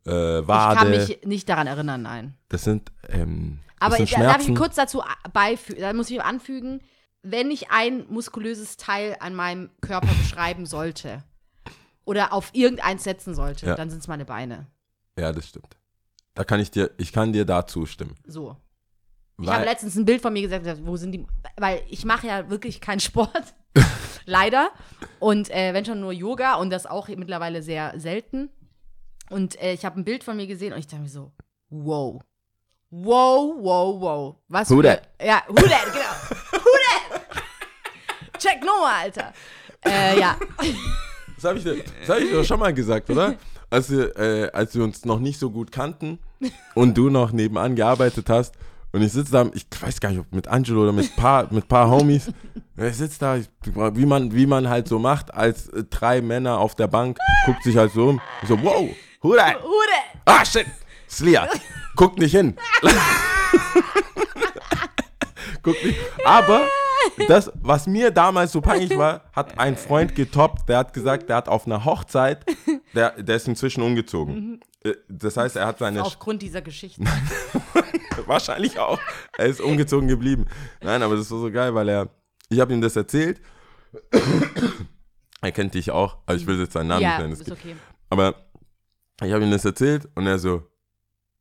[0.06, 0.72] äh, Wade.
[0.74, 2.34] Ich kann mich nicht daran erinnern, nein.
[2.48, 4.54] das sind, ähm, Aber das sind da, darf ich Schmerzen.
[4.56, 6.80] kurz dazu beifügen, da muss ich anfügen,
[7.22, 11.22] wenn ich ein muskulöses Teil an meinem Körper beschreiben sollte
[12.04, 13.74] oder auf irgendeins setzen sollte, Ja.
[13.76, 14.66] dann sind es meine Beine.
[15.18, 15.76] Ja, das stimmt.
[16.34, 18.16] Da kann ich dir, ich kann dir da zustimmen.
[18.26, 18.56] So.
[19.40, 22.48] Ich habe letztens ein Bild von mir gesagt, wo sind die, weil ich mache ja
[22.50, 23.54] wirklich keinen Sport,
[24.26, 24.70] leider.
[25.18, 28.48] Und äh, wenn schon nur Yoga und das auch mittlerweile sehr selten.
[29.30, 31.32] Und äh, ich habe ein Bild von mir gesehen und ich dachte mir so,
[31.70, 32.20] wow.
[32.90, 34.36] Wow, wow, wow.
[34.46, 35.08] Was Who that?
[35.20, 36.62] Ja, who that, genau.
[36.62, 36.70] Who
[37.10, 38.40] that?
[38.40, 39.32] Check Noah, Alter.
[39.84, 40.36] Äh, ja.
[41.36, 43.34] Das habe ich, dir- das hab ich doch schon mal gesagt, oder?
[43.68, 46.18] Als wir, äh, als wir uns noch nicht so gut kannten
[46.74, 48.54] und du noch nebenan gearbeitet hast
[48.94, 51.66] und ich sitze da, ich weiß gar nicht, ob mit Angelo oder mit paar, mit
[51.66, 52.30] paar Homies.
[52.76, 56.58] Ich sitze da, ich, wie, man, wie man halt so macht, als äh, drei Männer
[56.58, 58.20] auf der Bank, guckt sich halt so um.
[58.42, 58.88] Ich so, wow,
[59.20, 59.60] who that?
[59.64, 60.22] Who that?
[60.26, 60.66] Ah, shit,
[61.08, 61.48] Slia,
[61.96, 62.54] guck nicht hin.
[65.64, 65.98] guck nicht.
[66.24, 66.60] Aber
[67.26, 71.34] das, was mir damals so peinlich war, hat ein Freund getoppt, der hat gesagt, der
[71.34, 72.44] hat auf einer Hochzeit,
[72.94, 74.60] der, der ist inzwischen umgezogen.
[74.84, 76.02] Äh, Das heißt, er hat seine.
[76.02, 77.02] Aufgrund dieser Geschichte.
[78.26, 79.00] Wahrscheinlich auch.
[79.36, 80.46] Er ist umgezogen geblieben.
[80.80, 82.08] Nein, aber das war so geil, weil er.
[82.48, 83.40] Ich habe ihm das erzählt.
[85.40, 86.18] er kennt dich auch.
[86.26, 87.32] Also ich will jetzt seinen Namen ja, nicht nennen.
[87.32, 87.74] ist okay.
[88.10, 88.34] Aber
[89.22, 90.62] ich habe ihm das erzählt und er so,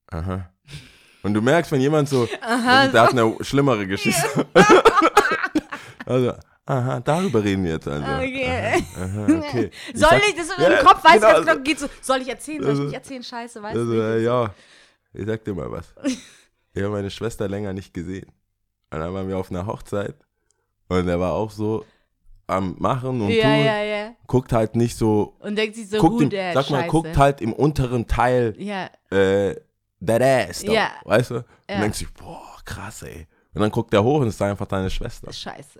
[0.08, 0.49] aha.
[1.23, 4.45] Und du merkst, wenn jemand so, Aha, der hat eine schlimmere Geschichte.
[6.06, 6.34] also,
[6.65, 8.04] aha, darüber reden wir jetzt also.
[8.04, 8.84] Okay.
[8.95, 9.71] Aha, okay.
[9.93, 12.21] Soll sag- ich, das ist Ja, im Kopf, weißt genau du, das geht so, soll
[12.21, 13.99] ich erzählen, soll ich Also- nicht erzählen, scheiße, weißt Also, du?
[14.02, 14.54] äh, ja,
[15.13, 15.93] ich sag dir mal was.
[16.73, 18.28] Ich habe meine Schwester länger nicht gesehen.
[18.91, 20.15] Und dann waren wir auf einer Hochzeit
[20.88, 21.86] und er war auch so
[22.45, 24.12] am Machen und Ja, tun, ja, ja.
[24.28, 26.89] guckt halt nicht so, Und denkt sich so, guckt who im, der sag mal, Scheiße.
[26.91, 29.56] guckt halt im unteren Teil Ja, äh,
[30.06, 30.91] that ass, doch, Ja.
[31.06, 31.36] weißt du?
[31.38, 31.80] Und Ja.
[31.80, 33.28] denkst sich, boah, krass, ey.
[33.56, 35.32] Und dann guckt er hoch und ist einfach deine Schwester.
[35.32, 35.80] scheiße.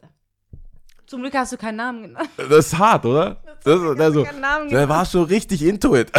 [1.06, 2.30] Zum Glück hast du keinen Namen genannt.
[2.38, 3.42] Das ist hart, oder?
[3.64, 6.12] Das, ist- der, so, keinen Namen der war so richtig into it.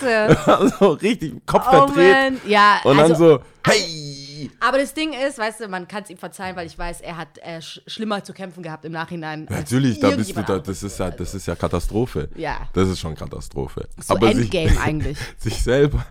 [0.00, 0.72] Scheiße.
[0.78, 2.40] so richtig Kopf Oh verdreht.
[2.46, 3.42] Ja, und also, dann so,
[3.72, 4.50] hey.
[4.60, 7.16] aber das Ding ist, weißt du, man kann es ihm verzeihen, weil ich weiß, er
[7.16, 9.46] hat äh, sch schlimmer zu kämpfen gehabt im Nachhinein.
[9.50, 12.28] Natürlich, da bist du da, das ist ja, das ist ja Katastrophe.
[12.36, 12.68] Ja.
[12.74, 13.88] Das ist schon Katastrophe.
[14.00, 15.18] So Aber Endgame sich, eigentlich.
[15.38, 16.04] sich selber,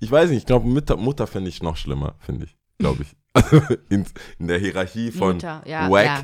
[0.00, 3.08] ich weiß nicht, ich glaube, Mutter, Mutter finde ich noch schlimmer, finde ich, glaube ich.
[3.36, 4.06] Also in,
[4.38, 6.20] in der Hierarchie von Mutter, ja, Wack ja.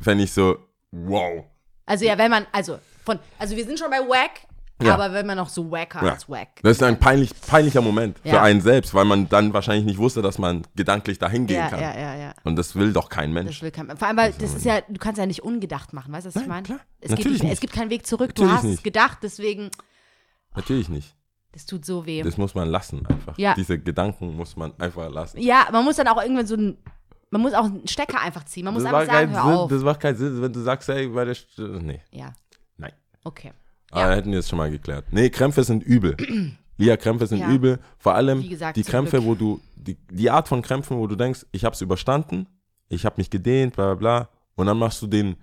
[0.00, 0.56] Fände ich so,
[0.90, 1.44] wow.
[1.86, 4.46] Also ja, wenn man, also von, also wir sind schon bei Wack,
[4.82, 4.94] Ja.
[4.94, 6.12] aber wenn man noch so Wacker Ja.
[6.12, 6.60] als Wack.
[6.62, 8.42] Das ist ein peinlich, peinlicher Moment für Ja.
[8.42, 11.80] einen selbst, weil man dann wahrscheinlich nicht wusste, dass man gedanklich dahin gehen Ja, kann.
[11.80, 12.34] ja, ja, ja.
[12.44, 13.62] Und das will doch kein Das Mensch.
[13.62, 16.26] will kein, vor allem, weil das ist ja, du kannst ja nicht ungedacht machen, weißt
[16.26, 16.62] du, was ich Nein, meine?
[16.62, 16.80] klar.
[17.00, 17.48] Es, Natürlich nicht, mehr.
[17.50, 17.54] nicht.
[17.56, 18.28] es gibt keinen Weg zurück.
[18.30, 18.84] Natürlich du hast es nicht.
[18.84, 19.70] gedacht, deswegen,
[20.56, 21.14] Natürlich nicht.
[21.52, 22.22] das tut so weh.
[22.22, 23.36] Das muss man lassen einfach.
[23.38, 23.54] Ja.
[23.54, 25.38] Diese Gedanken muss man einfach lassen.
[25.40, 26.78] ja, man muss dann auch irgendwann so ein,
[27.34, 28.64] man muss auch einen Stecker einfach ziehen.
[28.64, 29.70] Man muss das, einfach macht sagen, keinen hör Sinn, auf.
[29.70, 32.32] das macht keinen Sinn, wenn du sagst, hey, bei der St Nee, ja,
[32.76, 32.92] nein.
[33.24, 33.52] okay.
[33.90, 34.16] Aber Ja.
[34.16, 35.06] hätten wir es schon mal geklärt.
[35.10, 36.16] Nee, Krämpfe sind übel.
[36.78, 37.50] Lia, Krämpfe sind Ja.
[37.50, 37.78] übel.
[37.98, 39.24] Vor allem gesagt, die Krämpfe, Glück.
[39.24, 42.46] wo du, die, die Art von Krämpfen, wo du denkst, ich habe es überstanden,
[42.88, 44.28] ich habe mich gedehnt, bla bla bla.
[44.56, 45.36] Und dann machst du den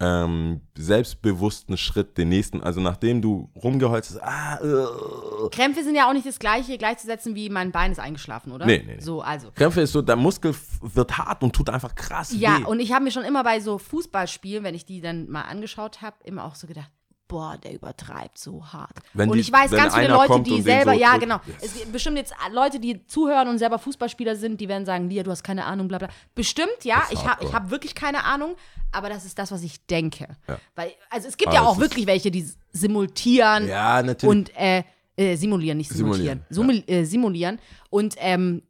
[0.00, 2.62] ähm, selbstbewussten Schritt, den nächsten.
[2.62, 5.48] Also nachdem du rumgeholzt hast, ah, äh.
[5.50, 8.66] Krämpfe sind ja auch nicht das gleiche gleichzusetzen wie mein Bein ist eingeschlafen, oder?
[8.66, 9.00] Nee, nee, nee.
[9.00, 9.50] So, also.
[9.54, 12.64] Krämpfe ist so, der Muskel wird hart und tut einfach krass Ja, weh.
[12.64, 16.00] und ich habe mir schon immer bei so Fußballspielen, wenn ich die dann mal angeschaut
[16.00, 16.90] habe, immer auch so gedacht,
[17.28, 18.96] boah, der übertreibt so hart.
[19.12, 21.76] Wenn und die- ich weiß ganz viele Leute, die selber, so ja drückt, genau, yes.
[21.76, 25.30] es bestimmt jetzt Leute, die zuhören und selber Fußballspieler sind, die werden sagen, Lia, du
[25.30, 26.08] hast keine Ahnung, bla bla.
[26.34, 28.56] Bestimmt, ja, ich habe ich hab wirklich keine Ahnung,
[28.90, 30.26] aber das ist das, was ich denke.
[30.48, 30.58] Ja.
[30.74, 34.30] Weil, also es gibt Aber ja auch wirklich welche, die simultieren ja, natürlich.
[34.30, 34.82] und äh,
[35.16, 36.44] äh, simulieren, nicht simultieren.
[36.48, 37.58] Simulieren, Sumul- äh, simulieren
[37.90, 38.62] und ähm,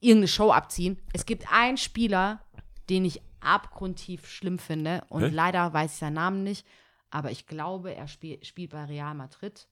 [0.00, 0.98] irgendeine Show abziehen.
[1.12, 2.40] Es gibt einen Spieler,
[2.88, 5.30] den ich abgrundtief schlimm finde und Hä?
[5.32, 6.64] leider weiß ich seinen Namen nicht,
[7.10, 9.66] aber ich glaube, er spiel, spielt bei Real Madrid.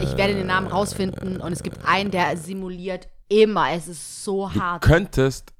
[0.00, 3.70] Ich werde den Namen rausfinden und es gibt einen, der simuliert immer.
[3.72, 4.82] Es ist so du hart.
[4.82, 5.52] könntest.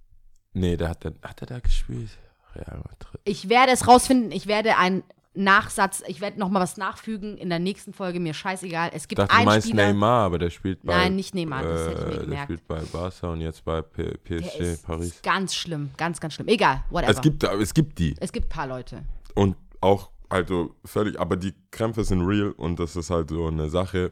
[0.54, 2.08] Nee, der hat, der, hat er da gespielt?
[2.54, 3.20] Real Madrid.
[3.24, 4.32] Ich werde es rausfinden.
[4.32, 5.02] Ich werde einen
[5.34, 8.18] Nachsatz, ich werde noch mal was nachfügen in der nächsten Folge.
[8.18, 8.92] Mir scheißegal.
[8.94, 9.86] Es Ich gibt dachte, du einen meinst Spieler.
[9.88, 10.94] Neymar, aber der spielt bei.
[10.96, 13.82] Nein, nicht Neymar, das hätte ich mir äh, Der spielt bei Barca und jetzt bei
[13.82, 15.20] P PSG ist Paris.
[15.22, 16.48] ganz schlimm, ganz, ganz schlimm.
[16.48, 17.10] Egal, whatever.
[17.10, 18.14] Es gibt, aber es gibt die.
[18.20, 19.02] es gibt ein paar Leute.
[19.34, 23.68] Und auch, also völlig, aber die Krämpfe sind real und das ist halt so eine
[23.68, 24.10] Sache,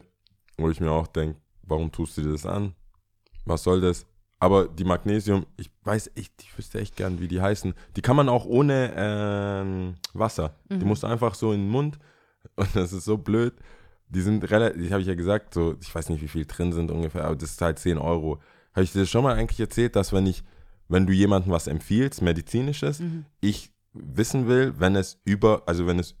[0.57, 2.73] wo ich mir auch denke, warum tust du dir das an?
[3.45, 4.05] Was soll das?
[4.39, 7.73] Aber die Magnesium, ich weiß echt, ich wüsste echt gern, wie die heißen.
[7.95, 10.55] Die kann man auch ohne ähm, Wasser.
[10.69, 10.79] Mhm.
[10.79, 11.97] Die musst du einfach so in den Mund
[12.55, 13.53] und das ist so blöd.
[14.09, 16.91] Die sind relativ, habe ich ja gesagt, so, ich weiß nicht, wie viel drin sind
[16.91, 18.39] ungefähr, aber das ist halt 10 Euro.
[18.73, 20.43] Habe ich dir schon mal eigentlich erzählt, dass wenn ich,
[20.89, 23.25] wenn du jemandem was empfiehlst, medizinisches, Mhm.
[23.39, 26.15] ich wissen will, wenn es über, also wenn es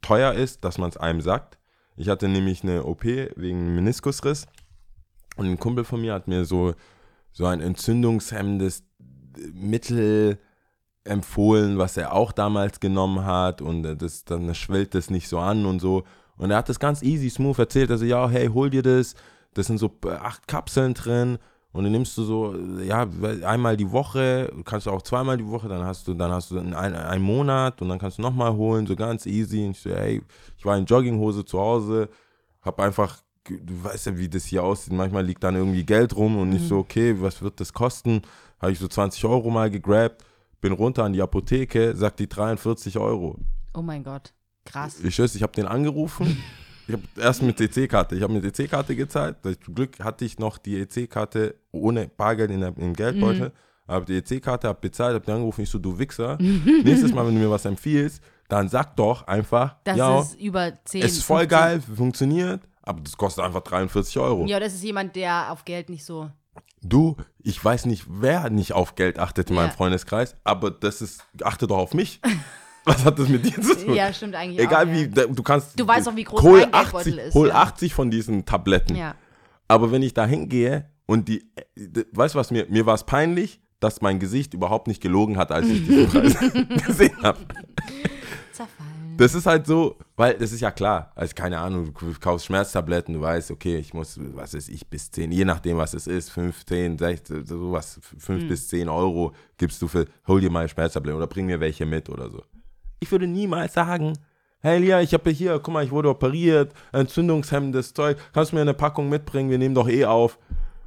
[0.00, 1.58] teuer ist, dass man es einem sagt.
[1.96, 4.46] Ich hatte nämlich eine OP wegen Meniskusriss
[5.36, 6.74] und ein Kumpel von mir hat mir so,
[7.32, 8.84] so ein entzündungshemmendes
[9.52, 10.38] Mittel
[11.04, 15.38] empfohlen, was er auch damals genommen hat und äh, das, dann schwellt das nicht so
[15.38, 16.04] an und so.
[16.36, 17.90] Und er hat das ganz easy, smooth erzählt.
[17.90, 19.14] Also, ja, hey, hol dir das.
[19.54, 21.38] Das sind so acht Kapseln drin.
[21.72, 23.06] Und dann nimmst du so, ja,
[23.44, 26.58] einmal die Woche, kannst du auch zweimal die Woche, dann hast du, dann hast du
[26.58, 29.64] einen, einen Monat und dann kannst du nochmal holen, so ganz easy.
[29.64, 30.20] Und ich so, hey,
[30.58, 32.10] ich war in Jogginghose zu Hause,
[32.60, 36.36] hab einfach, du weißt ja, wie das hier aussieht, manchmal liegt dann irgendwie Geld rum
[36.36, 38.20] und ich so, okay, was wird das kosten?
[38.60, 40.24] Habe ich so 20 Euro mal gegrabt,
[40.60, 43.38] bin runter an die Apotheke, sagt die 43 Euro.
[43.74, 44.34] Oh mein Gott.
[44.66, 45.02] Krass.
[45.02, 46.36] Ich schwör's, ich habe den angerufen.
[46.92, 48.16] Ich habe erst mit EC-Karte.
[48.16, 49.36] Ich habe mit EC-Karte gezahlt.
[49.64, 53.48] Zum Glück hatte ich noch die EC-Karte ohne Bargeld in der, im Geldbeutel.
[53.48, 53.52] Mhm.
[53.92, 55.62] Habe die EC-Karte, habe bezahlt, habe den angerufen.
[55.62, 56.36] Ich so, du Wichser.
[56.40, 60.72] Nächstes Mal, wenn du mir was empfiehlst, dann sag doch einfach, Das ja, ist über
[60.84, 61.02] 10.
[61.02, 61.58] es ist voll 15.
[61.58, 64.44] geil, funktioniert, Aber das kostet einfach 43 Euro.
[64.44, 66.30] Ja, das ist jemand, der auf Geld nicht so.
[66.82, 69.72] Du, ich weiß nicht, wer nicht auf Geld achtet in meinem Ja.
[69.76, 72.20] Freundeskreis, aber das ist, achte doch auf mich.
[72.84, 73.94] Was hat das mit dir zu tun?
[73.94, 74.60] Ja, stimmt eigentlich.
[74.60, 75.26] Egal auch, wie, ja.
[75.26, 75.78] du kannst.
[75.78, 77.54] Du weißt auch, wie groß hol mein Geldbeutel 80, ist, Hol ja.
[77.54, 78.96] 80 von diesen Tabletten.
[78.96, 79.14] Ja.
[79.68, 81.44] Aber wenn ich da hingehe und die,
[81.76, 85.36] äh, weißt du was, mir, mir war es peinlich, dass mein Gesicht überhaupt nicht gelogen
[85.36, 86.38] hat, als ich diesen Preis
[86.86, 87.38] gesehen habe.
[88.52, 88.92] Zerfallen.
[89.16, 93.14] Das ist halt so, weil das ist ja klar, also keine Ahnung, du kaufst Schmerztabletten,
[93.14, 96.30] du weißt, okay, ich muss, was weiß ich, bis 10, je nachdem, was es ist,
[96.30, 101.16] 5, 10, 16, sowas, 5 bis 10 Euro gibst du für, hol dir mal Schmerztabletten
[101.16, 102.42] oder bring mir welche mit oder so.
[103.02, 104.16] Ich würde niemals sagen,
[104.60, 108.62] hey Lia, ich habe hier, guck mal, ich wurde operiert, entzündungshemmendes Zeug, kannst du mir
[108.62, 110.38] eine Packung mitbringen, wir nehmen doch eh auf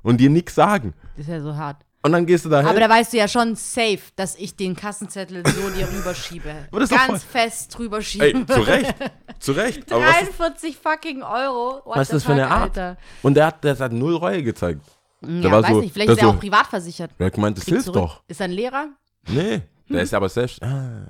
[0.02, 0.94] und dir nichts sagen.
[1.18, 1.78] Das ist ja so hart.
[2.04, 2.80] Und dann gehst du da Aber hin.
[2.80, 6.54] da weißt du ja schon safe, dass ich den Kassenzettel so dir rüberschiebe.
[6.72, 8.26] Aber das Ganz fest rüberschiebe.
[8.26, 8.96] Ey, zu Recht,
[9.40, 9.92] zu Recht.
[9.92, 11.82] Aber was ist, 43 fucking Euro.
[11.84, 12.78] What was ist das für eine Art?
[12.78, 12.98] Alter.
[13.24, 14.82] Und der hat, der hat null Reue gezeigt.
[15.22, 17.10] Ja, war weiß so- nicht, vielleicht ist er so- auch privat versichert.
[17.18, 17.96] Er hat gemeint, das hilft zurück.
[18.04, 18.22] doch.
[18.28, 18.88] Ist er ein Lehrer?
[19.28, 20.62] Nee, der ist aber selbst.
[20.62, 21.08] Ah,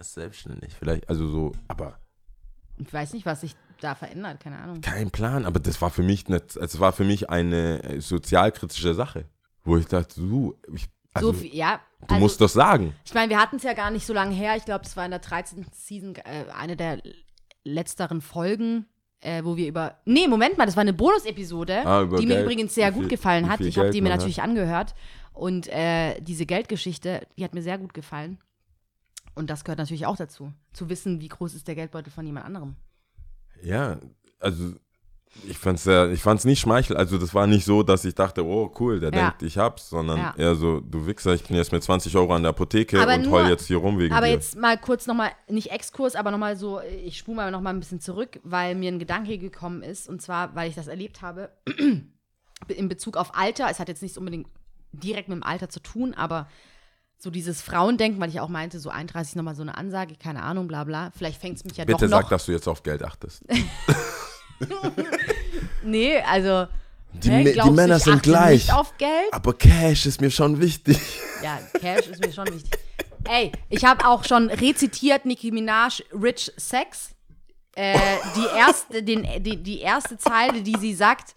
[0.00, 0.74] ist selbstständig.
[0.78, 1.98] Vielleicht, also so, aber
[2.78, 4.80] Ich weiß nicht, was sich da verändert, keine Ahnung.
[4.80, 5.46] kein Plan.
[5.46, 9.24] Aber das war für mich nicht, also es war für mich eine äh, sozialkritische Sache,
[9.64, 11.80] wo ich dachte, du, ich, also, so viel, ja.
[12.00, 12.94] du also, musst doch sagen.
[13.04, 14.54] Ich meine, wir hatten es ja gar nicht so lange her.
[14.56, 15.66] Ich glaube, es war in der 13.
[15.72, 17.02] Season äh, eine der
[17.64, 18.86] letzteren Folgen,
[19.20, 19.96] äh, wo wir über.
[20.04, 23.02] Nee, Moment mal, das war eine Bonus-Episode, Ah, die mir Geld, übrigens sehr wie gut
[23.04, 23.58] viel- gefallen hat.
[23.58, 24.94] viel Ich habe die mir natürlich angehört.
[25.32, 28.38] Und äh, diese Geldgeschichte, die hat mir sehr gut gefallen.
[29.34, 30.52] Und das gehört natürlich auch dazu.
[30.72, 32.76] Zu wissen, wie groß ist der Geldbeutel von jemand anderem.
[33.62, 33.98] Ja,
[34.38, 34.74] also
[35.46, 36.96] ich fand's sehr, ich fand's nicht schmeichel.
[36.96, 39.28] Also das war nicht so, dass ich dachte, oh cool, der Ja.
[39.28, 40.34] denkt, ich hab's, sondern Ja.
[40.36, 43.22] eher so, du Wichser, ich bin jetzt mit 20 Euro an der Apotheke Aber und
[43.22, 44.32] nur- heul jetzt hier rum wegen Aber dir.
[44.32, 48.00] jetzt mal kurz nochmal, nicht Exkurs, aber nochmal so, ich spule mal nochmal ein bisschen
[48.00, 50.08] zurück, weil mir ein Gedanke gekommen ist.
[50.08, 51.50] Und zwar, weil ich das erlebt habe,
[52.68, 53.68] in Bezug auf Alter.
[53.70, 54.48] Es hat jetzt nicht unbedingt
[54.92, 56.48] direkt mit dem Alter zu tun, aber
[57.20, 60.66] so dieses Frauendenken, weil ich auch meinte, so 31 nochmal so eine Ansage, keine Ahnung,
[60.68, 61.10] bla bla.
[61.16, 62.22] Vielleicht fängt es mich ja Bitte doch noch.
[62.22, 63.42] sag, dass du jetzt auf Geld achtest.
[65.82, 66.66] nee, also.
[67.12, 68.66] Die, hä, die Männer ich sind gleich.
[68.66, 69.32] Nicht auf Geld?
[69.32, 70.98] Aber Cash ist mir schon wichtig.
[71.42, 72.78] Ja, Cash ist mir schon wichtig.
[73.24, 77.14] Ey, ich habe auch schon rezitiert Nicki Minaj Rich Sex.
[77.74, 77.96] Äh,
[78.36, 81.34] die, erste, den, die, die erste Zeile, die sie sagt,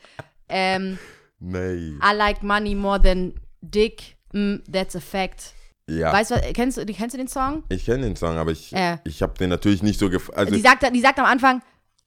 [0.49, 0.99] ähm,
[1.39, 1.93] Nee.
[2.01, 5.53] I like money more than dick, mm, that's a fact.
[5.89, 6.13] Ja.
[6.13, 7.63] Weißt du, kennst du, kennst du den Song?
[7.69, 8.97] Ich kenne den Song, aber ich, Äh.
[9.03, 10.37] ich habe den natürlich nicht so gefallen.
[10.37, 11.61] Also, Die sagt, die sagt am Anfang,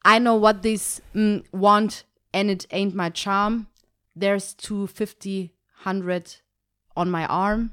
[0.06, 3.66] I know what these mm, want and it ain't my charm.
[4.18, 5.52] There's 250,
[5.84, 6.42] 100
[6.94, 7.72] on my arm.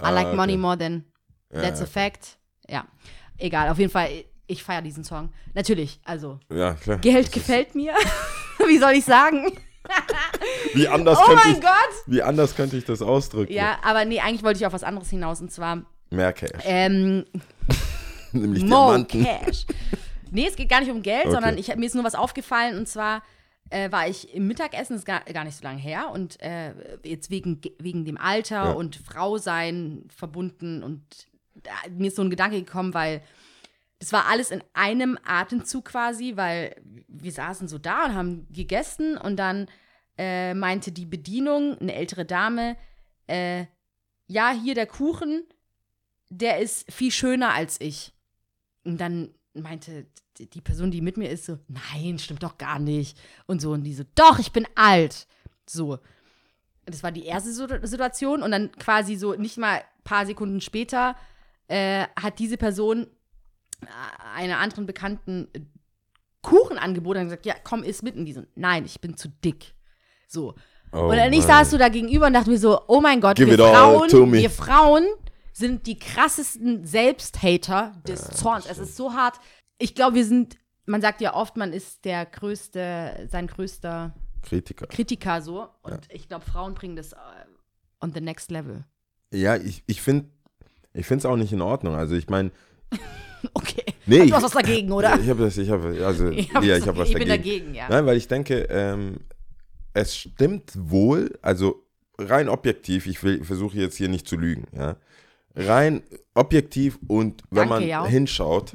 [0.00, 0.36] I Ah, like okay.
[0.36, 1.04] money more than
[1.52, 2.38] that's ja, a fact.
[2.68, 2.84] Ja,
[3.38, 4.08] egal, auf jeden Fall,
[4.46, 5.30] ich feiere diesen Song.
[5.54, 6.98] Natürlich, also, ja, klar.
[6.98, 7.94] Geld gefällt mir.
[8.66, 9.46] Wie soll ich sagen?
[10.74, 11.90] Wie anders, Oh könnte mein ich, Gott!
[12.06, 13.52] wie anders könnte ich das ausdrücken?
[13.52, 16.50] Ja, aber nee, eigentlich wollte ich auf was anderes hinaus und zwar Mehr Cash.
[16.64, 17.24] ähm,
[18.32, 19.24] nämlich Mo Diamanten.
[19.24, 19.66] Cash.
[20.30, 21.32] Nee, es geht gar nicht um Geld, Okay.
[21.34, 23.22] sondern ich, mir ist nur was aufgefallen und zwar
[23.70, 26.72] äh, war ich im Mittagessen, das ist gar, gar nicht so lange her und äh,
[27.04, 28.70] jetzt wegen, wegen dem Alter Ja.
[28.72, 31.02] und Frau sein verbunden und
[31.62, 33.22] da, mir ist so ein Gedanke gekommen, weil
[34.00, 36.74] das war alles in einem Atemzug quasi, weil
[37.06, 39.68] wir saßen so da und haben gegessen und dann
[40.18, 42.76] äh, meinte die Bedienung, eine ältere Dame,
[43.28, 43.66] äh,
[44.26, 45.44] ja, hier der Kuchen,
[46.30, 48.12] der ist viel schöner als ich.
[48.84, 50.06] Und dann meinte
[50.38, 53.18] die- Person, die mit mir ist, so, nein, stimmt doch gar nicht.
[53.46, 55.26] Und so, und die so, doch, ich bin alt.
[55.68, 55.98] So.
[56.86, 58.42] Das war die erste Situ- Situation.
[58.42, 61.16] Und dann quasi so, nicht mal ein paar Sekunden später,
[61.68, 63.06] äh, hat diese Person
[64.34, 65.60] einer anderen Bekannten äh,
[66.42, 68.16] Kuchen angeboten und gesagt, ja, komm, iss mit.
[68.16, 69.74] Und die so, nein, ich bin zu dick.
[70.26, 70.54] So.
[70.92, 73.36] Oh und dann ich saß so da gegenüber und dachte mir so, oh mein Gott,
[73.36, 75.04] Give wir Frauen, wir Frauen
[75.52, 78.66] sind die krassesten Selbsthater des Zorns.
[78.66, 79.38] Es ist so hart.
[79.78, 84.86] Ich glaube, wir sind, man sagt ja oft, man ist der größte, sein größter Kritiker.
[84.86, 85.68] Kritiker so.
[85.82, 87.16] Und ich glaube, Frauen bringen das äh,
[88.00, 88.84] on the next level.
[89.32, 90.30] Ja, ich, ich finde
[90.92, 91.94] ich es auch nicht in Ordnung.
[91.94, 92.50] Also ich meine,
[93.54, 93.84] Okay.
[94.06, 95.18] Nee, du hast was dagegen, oder?
[95.20, 97.72] ich habe das, ich habe, also, Ich hab ja, ich habe was ich bin dagegen.
[97.72, 97.88] dagegen, ja.
[97.88, 99.18] Nein, weil ich denke, ähm,
[99.94, 101.84] es stimmt wohl, also
[102.18, 104.96] rein objektiv, ich will, versuche jetzt hier nicht zu lügen, ja.
[105.54, 106.02] Rein
[106.34, 108.02] objektiv und wenn Danke, man ja.
[108.04, 108.08] Mhm.
[108.08, 108.72] hinschaut,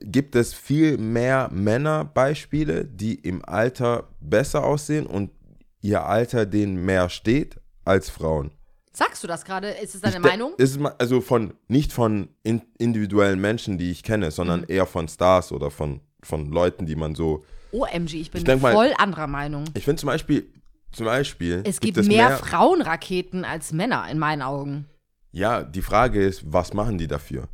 [0.00, 5.30] gibt es viel mehr Männerbeispiele, die im Alter besser aussehen und
[5.82, 8.52] ihr Alter denen mehr steht als Frauen.
[9.00, 9.70] Sagst du das gerade?
[9.70, 10.52] Ist es deine Ich Meinung?
[10.58, 14.66] Ist also von nicht von in, individuellen Menschen, die ich kenne, sondern Mhm.
[14.68, 17.44] eher von Stars oder von von Leuten, die man so.
[17.72, 19.64] OMG, ich bin Ich denk mal- voll anderer Meinung.
[19.74, 20.46] Ich finde zum Beispiel,
[20.92, 21.62] zum Beispiel.
[21.64, 24.84] Es gibt, es mehr, Frauenraketen als Männer in meinen Augen.
[25.32, 27.48] Ja, die Frage ist, was machen die dafür?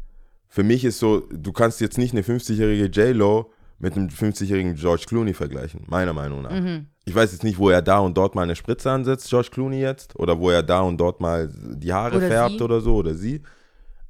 [0.48, 5.04] Für mich ist so, du kannst jetzt nicht eine 50-jährige J-Lo mit einem 50-jährigen George
[5.06, 6.50] Clooney vergleichen, meiner Meinung nach.
[6.50, 6.86] Mhm.
[7.08, 9.80] Ich weiß jetzt nicht, wo er da und dort mal eine Spritze ansetzt, George Clooney
[9.80, 12.62] jetzt, oder wo er da und dort mal die Haare Oder färbt sie.
[12.64, 13.42] oder so, oder sie.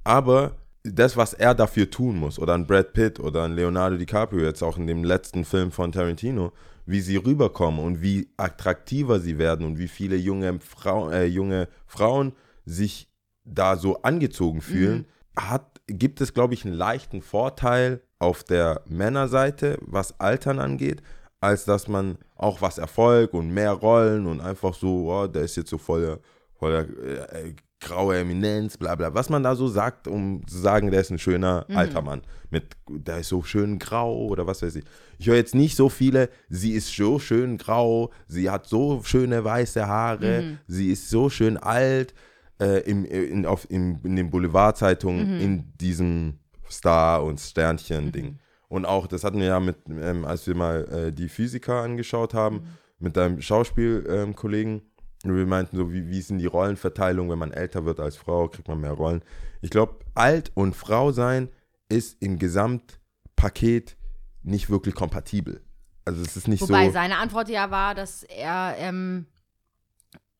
[0.03, 4.45] Aber das, was er dafür tun muss, oder ein Brad Pitt oder ein Leonardo DiCaprio
[4.45, 6.53] jetzt auch in dem letzten Film von Tarantino,
[6.87, 11.69] wie sie rüberkommen und wie attraktiver sie werden und wie viele junge, Frau, äh, junge
[11.87, 12.33] Frauen
[12.65, 13.11] sich
[13.45, 15.05] da so angezogen fühlen,
[15.37, 21.03] hat, gibt es, glaube ich, einen leichten Vorteil auf der Männerseite, was Altern angeht,
[21.47, 25.57] als dass man auch was Erfolg und mehr Rollen und einfach so, oh, der ist
[25.57, 26.19] jetzt so voller,
[26.59, 30.91] voller äh, äh, graue Eminenz, bla bla, was man da so sagt, um zu sagen,
[30.91, 32.23] der ist ein schöner alter Mann.
[32.51, 34.85] Mit, der ist so schön grau oder was weiß ich.
[35.19, 39.45] Ich höre jetzt nicht so viele, sie ist so schön grau, sie hat so schöne
[39.45, 42.15] weiße Haare, sie ist so schön alt,
[42.59, 46.39] äh, im, in, auf, im, in den Boulevardzeitungen, in diesem
[46.71, 48.39] Star- und Sternchen-Ding.
[48.69, 52.35] Und auch, das hatten wir ja mit, ähm, als wir mal äh, die Physiker angeschaut
[52.35, 52.67] haben,
[52.99, 54.83] mit deinem Schauspielkollegen,
[55.25, 58.17] und wir meinten so, wie, wie ist denn die Rollenverteilung, wenn man älter wird als
[58.17, 59.23] Frau, kriegt man mehr Rollen.
[59.61, 61.49] Ich glaube, alt und Frau sein
[61.89, 63.97] ist im Gesamtpaket
[64.43, 65.61] nicht wirklich kompatibel.
[66.05, 66.93] Also es ist nicht Wobei so.
[66.93, 69.27] seine Antwort ja war, dass er, ähm,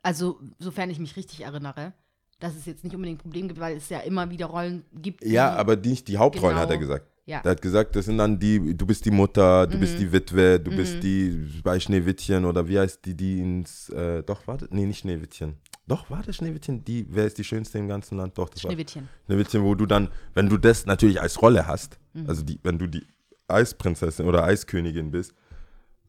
[0.03, 1.93] also sofern ich mich richtig erinnere,
[2.39, 5.25] dass es jetzt nicht unbedingt ein Problem gibt, weil es ja immer wieder Rollen gibt.
[5.25, 6.63] Ja, aber nicht die Hauptrollen, Genau.
[6.63, 7.07] hat er gesagt.
[7.29, 7.41] Ja.
[7.43, 9.81] Der hat gesagt, das sind dann die, du bist die Mutter, du Mhm.
[9.81, 14.23] bist die Witwe, du bist die bei Schneewittchen oder wie heißt die, die ins, äh,
[14.23, 15.55] doch, warte, nee, nicht Schneewittchen.
[15.89, 16.85] Doch, war das Schneewittchen?
[16.85, 18.39] Die, wer ist die schönste im ganzen Land?
[18.39, 19.09] Doch, das war Schneewittchen.
[19.27, 22.29] Schneewittchen, wo du dann, wenn du das natürlich als Rolle hast, Mhm.
[22.29, 23.05] also die, wenn du die
[23.49, 25.35] Eisprinzessin oder Eiskönigin bist,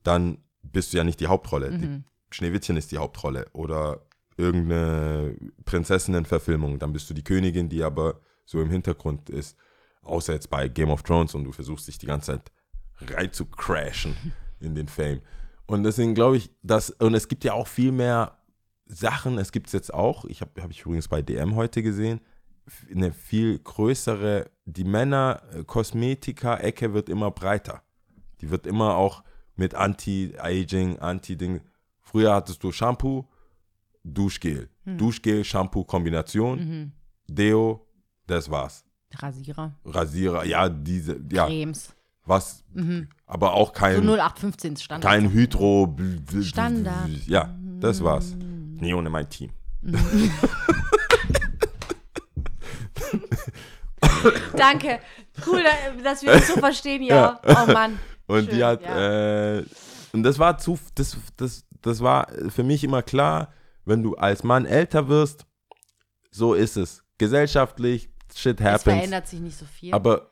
[0.03, 1.71] dann bist du ja nicht die Hauptrolle.
[1.71, 2.03] Mhm.
[2.31, 4.01] Die Schneewittchen ist die Hauptrolle oder
[4.37, 9.57] irgendeine Prinzessinnenverfilmung, dann bist du die Königin, die aber so im Hintergrund ist.
[10.07, 12.51] Außer jetzt bei Game of Thrones und du versuchst dich die ganze Zeit
[13.01, 14.15] rein zu crashen
[14.59, 15.21] in den Fame.
[15.65, 18.37] Und deswegen glaube ich, dass, und es gibt ja auch viel mehr
[18.85, 22.21] Sachen, es gibt es jetzt auch, ich habe hab ich übrigens bei DM heute gesehen,
[22.93, 27.83] eine viel größere, die Männer-Kosmetika-Ecke wird immer breiter.
[28.41, 29.23] Die wird immer auch
[29.55, 31.61] mit Anti-Aging, Anti-Ding.
[32.01, 33.27] Früher hattest du Shampoo,
[34.03, 34.69] Duschgel.
[34.97, 36.93] Duschgel, Shampoo-Kombination,
[37.27, 37.85] Deo,
[38.25, 38.86] das war's.
[39.15, 41.93] Rasierer, Rasierer, ja, diese, ja, Cremes.
[42.25, 42.63] was,
[43.25, 45.09] aber auch So kein, 0815 Standard.
[45.11, 45.95] kein Hydro.
[46.41, 47.09] Standard.
[47.25, 48.35] Ja, das war's.
[48.35, 49.51] Nie ohne mein Team.
[54.55, 54.99] Danke.
[55.45, 57.39] Cool, da- dass wir das so verstehen hier.
[57.45, 57.99] Oh Mann.
[58.27, 59.57] Und Schön, die hat, ja.
[59.59, 59.65] äh,
[60.11, 63.53] und das war zu, das, das, das war für mich immer klar,
[63.85, 65.45] wenn du als Mann älter wirst,
[66.31, 67.03] so ist es.
[67.17, 68.83] Gesellschaftlich, shit Es happens.
[68.83, 69.93] verändert sich nicht so viel.
[69.93, 70.29] Aber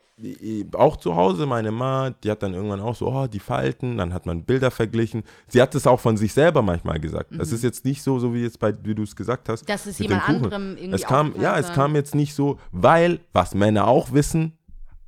[0.72, 4.14] auch zu Hause, meine Ma, die hat dann irgendwann auch so, oh, die Falten, dann
[4.14, 5.24] hat man Bilder verglichen.
[5.46, 7.34] Sie hat es auch von sich selber manchmal gesagt.
[7.38, 9.68] Es ist jetzt nicht so, so wie jetzt bei, wie du es gesagt hast.
[9.68, 9.74] Mhm.
[9.74, 13.54] Es mit jemand anderem irgendwie Es kam, ja, es kam jetzt nicht so, weil, was
[13.54, 14.56] Männer auch wissen,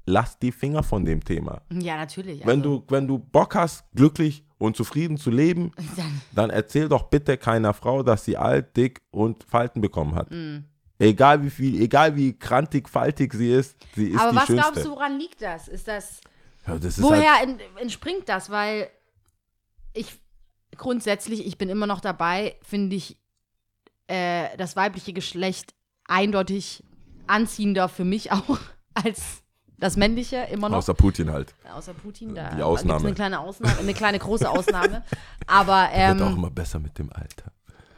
[0.04, 1.62] lass die Finger von dem Thema.
[1.70, 2.44] ja, natürlich.
[2.44, 6.88] Wenn also, du, wenn du Bock hast, glücklich und zufrieden zu leben, Dann, dann erzähl
[6.88, 10.30] doch bitte keiner Frau, dass sie alt, dick und Falten bekommen hat.
[10.30, 10.64] Mm.
[10.98, 14.62] Egal wie viel, egal wie krantig, faltig sie ist, sie ist aber die was schönste.
[14.72, 15.68] glaubst du, woran liegt das?
[15.68, 16.20] Ist das.
[16.66, 18.50] Ja, das ist halt, Woher en- entspringt das?
[18.50, 18.90] Weil
[19.92, 20.18] ich
[20.76, 23.16] grundsätzlich, ich bin immer noch dabei, finde ich
[24.08, 25.74] äh, das weibliche Geschlecht
[26.06, 26.82] eindeutig
[27.26, 28.58] anziehender für mich auch
[28.94, 29.42] als
[29.76, 30.78] das männliche immer noch.
[30.78, 31.54] außer Putin halt.
[31.72, 33.06] Außer Putin, da Die Ausnahme.
[33.06, 35.04] eine kleine Ausnahme, eine kleine große Ausnahme.
[35.46, 37.52] Aber Wird auch ähm, immer besser mit dem Alter.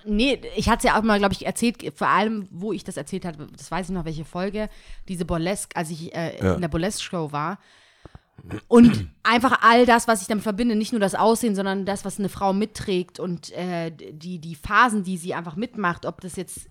[0.04, 2.96] Nee, ich hatte es ja auch mal, glaube ich, erzählt, vor allem, wo ich das
[2.96, 4.68] erzählt habe, das weiß ich noch, welche Folge,
[5.08, 6.54] diese Burlesque, als ich äh, Ja.
[6.54, 7.58] in der Burlesque-Show war.
[8.68, 12.18] Und einfach all das, was ich damit verbinde, nicht nur das Aussehen, sondern das, was
[12.18, 16.68] eine Frau mitträgt und äh, die, die Phasen, die sie einfach mitmacht, ob das jetzt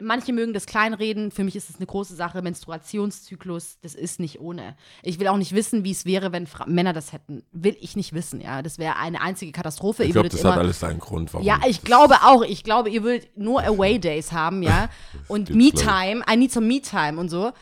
[0.00, 2.42] Manche mögen das kleinreden, für mich ist es eine große Sache.
[2.42, 4.76] Menstruationszyklus, das ist nicht ohne.
[5.02, 7.44] Ich will auch nicht wissen, wie es wäre, wenn Fra Männer das hätten.
[7.52, 8.62] Will ich nicht wissen, ja.
[8.62, 10.04] Das wäre eine einzige Katastrophe.
[10.04, 11.46] Ich glaube, das immer, hat alles seinen Grund, warum.
[11.46, 12.42] ja, ich glaube auch.
[12.42, 14.88] Ich glaube, ihr würdet nur Away Days haben, ja.
[15.28, 17.52] Und Me-Time, I need some Me-Time und so.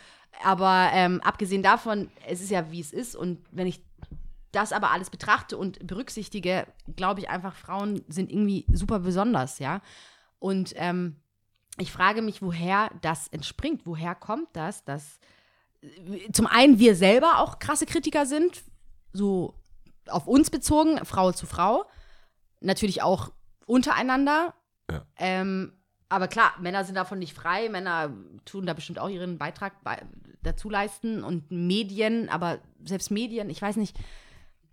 [0.43, 3.15] Aber ähm, abgesehen davon, es ist ja, wie es ist.
[3.15, 3.85] Und wenn ich
[4.53, 9.81] das aber alles betrachte und berücksichtige, glaube ich einfach, Frauen sind irgendwie super besonders, ja.
[10.39, 11.17] Und ähm,
[11.79, 13.83] ich frage mich, woher das entspringt.
[13.85, 15.19] Woher kommt das, dass
[15.81, 18.63] äh, zum einen wir selber auch krasse Kritiker sind
[19.13, 19.55] so
[20.09, 21.85] auf uns bezogen, Frau zu Frau.
[22.61, 23.31] Natürlich auch
[23.67, 24.55] untereinander.
[24.91, 25.05] Ja.
[25.17, 25.73] Ähm,
[26.09, 27.69] aber klar, Männer sind davon nicht frei.
[27.69, 28.13] Männer
[28.45, 30.03] tun da bestimmt auch ihren Beitrag bei,
[30.43, 33.97] dazu leisten und Medien, aber selbst Medien, ich weiß nicht,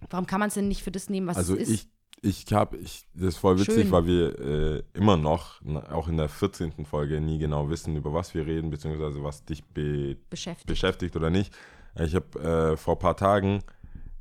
[0.10, 1.70] warum kann man es denn nicht für das nehmen, was Also es ist?
[1.70, 1.88] ich,
[2.22, 3.92] ich habe, ich, das ist voll witzig, Schön.
[3.92, 6.86] weil wir äh, immer noch, auch in der 14.
[6.86, 10.68] Folge, nie genau wissen, über was wir reden, beziehungsweise was dich be beschäftigt.
[10.68, 11.54] beschäftigt oder nicht.
[12.00, 12.40] Ich habe
[12.74, 13.64] äh, vor ein paar Tagen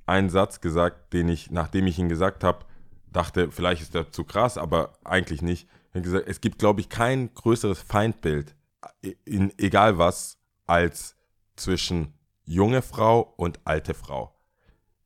[0.07, 2.64] einen Satz gesagt, den ich, nachdem ich ihn gesagt habe,
[3.12, 5.68] dachte, vielleicht ist der zu krass, aber eigentlich nicht.
[5.90, 8.55] Ich habe gesagt, es gibt, glaube ich, kein größeres Feindbild,
[9.03, 11.16] äh, in, egal was, als
[11.57, 14.34] zwischen junge Frau und alte Frau.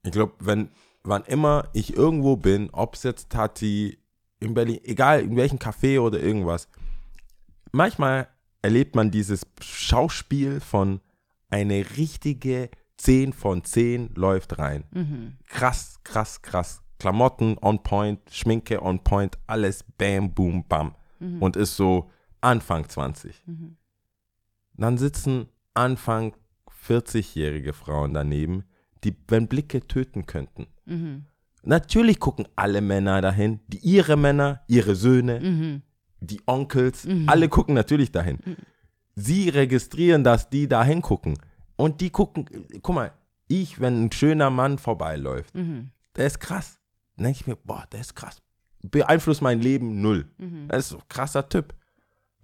[0.05, 0.70] Ich glaube, wenn,
[1.05, 3.98] wann immer ich irgendwo bin, ob es jetzt Tati,
[4.40, 6.68] in Berlin, egal in welchem Café oder irgendwas,
[7.70, 8.28] manchmal
[8.61, 11.00] erlebt man dieses Schauspiel von
[11.48, 14.84] eine richtige 10 von 10 läuft rein.
[14.92, 15.36] Mhm.
[15.48, 16.82] Krass, krass, krass.
[16.98, 20.94] Klamotten on point, Schminke on point, alles bam, boom, bam.
[21.18, 21.42] Mhm.
[21.42, 23.42] Und ist so Anfang 20.
[24.74, 26.34] Dann sitzen Anfang
[26.86, 28.64] 40-jährige Frauen daneben,
[29.05, 30.66] die, wenn Blicke töten könnten.
[30.86, 31.24] Mhm.
[31.64, 35.82] Natürlich gucken alle Männer dahin, die ihre Männer, ihre Söhne, Mhm.
[36.20, 38.38] die Onkels, alle gucken natürlich dahin.
[39.14, 41.38] Sie registrieren, dass die dahin gucken.
[41.76, 42.46] Und die gucken,
[42.82, 43.12] guck mal,
[43.48, 45.90] ich, wenn ein schöner Mann vorbeiläuft, Mhm.
[46.16, 46.78] der ist krass.
[47.16, 48.40] Dann denke ich mir, boah, der ist krass.
[48.82, 50.26] Beeinflusst mein Leben null.
[50.38, 50.66] Mhm.
[50.68, 51.74] Das ist ein krasser Typ.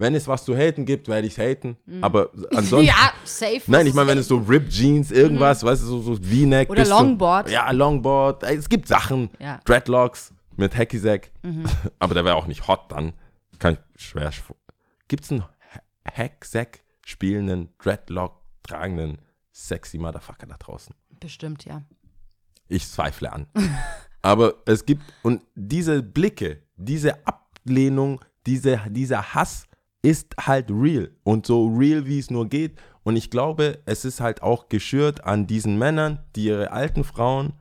[0.01, 1.77] Wenn es was zu haten gibt, werde ich es haten.
[2.01, 2.87] Aber ansonsten.
[2.87, 3.63] Ja, safe.
[3.67, 6.69] Nein, ich meine, wenn es so Rip Jeans, irgendwas, weißt du, so, so V-Neck.
[6.69, 6.73] Mhm.
[6.73, 7.47] Oder Longboard.
[7.47, 8.43] Zum, ja, Longboard.
[8.45, 9.29] Es gibt Sachen.
[9.41, 9.57] Ja.
[9.57, 9.61] Mhm.
[9.65, 11.31] Dreadlocks mit Hacky Sack.
[11.99, 13.13] Aber der wäre auch nicht hot dann.
[13.59, 14.31] Kann ich schwer.
[15.09, 15.83] Gibt es einen Ha-
[16.17, 19.19] Hack-Sack spielenden, Dreadlock tragenden,
[19.53, 20.95] sexy Motherfucker da draußen?
[21.19, 21.83] Bestimmt, ja.
[22.69, 23.47] Ich zweifle an.
[24.23, 29.65] Aber es gibt, und diese Blicke, diese Ablehnung, diese, dieser Hass
[30.03, 31.11] ist halt real.
[31.25, 32.77] Und so real, wie es nur geht.
[33.03, 37.53] Und ich glaube, es ist halt auch geschürt an diesen Männern, die ihre alten Frauen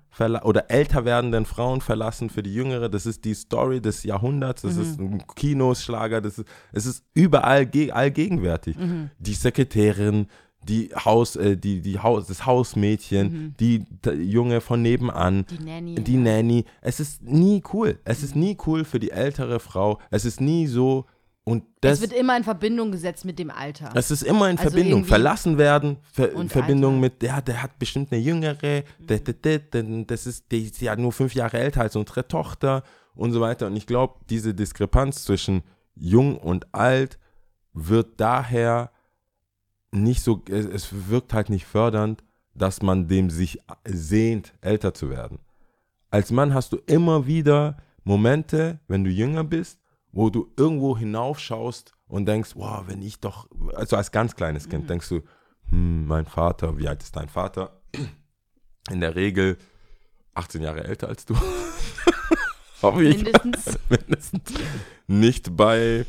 [0.43, 2.89] oder älter werdenden Frauen verlassen für die Jüngere.
[2.89, 4.63] Das ist die Story des Jahrhunderts.
[4.63, 6.21] Das ist ein Kinosschlager.
[6.21, 8.75] Das ist, es ist überall ge allgegenwärtig.
[9.19, 10.25] Die Sekretärin,
[10.67, 15.95] die Haus, äh, die, die Haus, das Hausmädchen, die, d- Junge von nebenan, Die Nanny.
[15.95, 16.65] die Nanny.
[16.81, 17.99] Es ist nie cool.
[18.03, 19.99] Es ist nie cool für die ältere Frau.
[20.09, 21.05] Es ist nie so.
[21.47, 23.91] Und das, es wird immer in Verbindung gesetzt mit dem Alter.
[23.95, 25.05] es ist immer in Also Verbindung.
[25.05, 27.01] Verlassen werden, Ver Und Verbindung Alter.
[27.01, 31.33] mit, ja, der hat bestimmt eine jüngere, der, das ist, die ist ja nur fünf
[31.35, 32.83] Jahre älter als unsere Tochter
[33.15, 33.67] und so weiter.
[33.67, 35.63] Und ich glaube, diese Diskrepanz zwischen
[35.95, 37.17] jung und alt
[37.71, 38.91] wird daher
[39.91, 42.25] nicht so, es, es wirkt halt nicht fördernd,
[42.55, 45.39] dass man dem sich sehnt, älter zu werden.
[46.09, 49.79] Als Mann hast du immer wieder Momente, wenn du jünger bist,
[50.18, 54.89] wo du irgendwo hinaufschaust und denkst, wow, wenn ich doch, also als ganz kleines Kind
[54.89, 55.22] denkst du,
[55.70, 57.80] hm, mein Vater, wie alt ist dein Vater?
[58.89, 59.57] In der Regel
[60.34, 61.36] 18 Jahre älter als du.
[62.95, 63.78] Mindestens.
[63.89, 64.53] Mindestens.
[65.05, 66.05] Nicht bei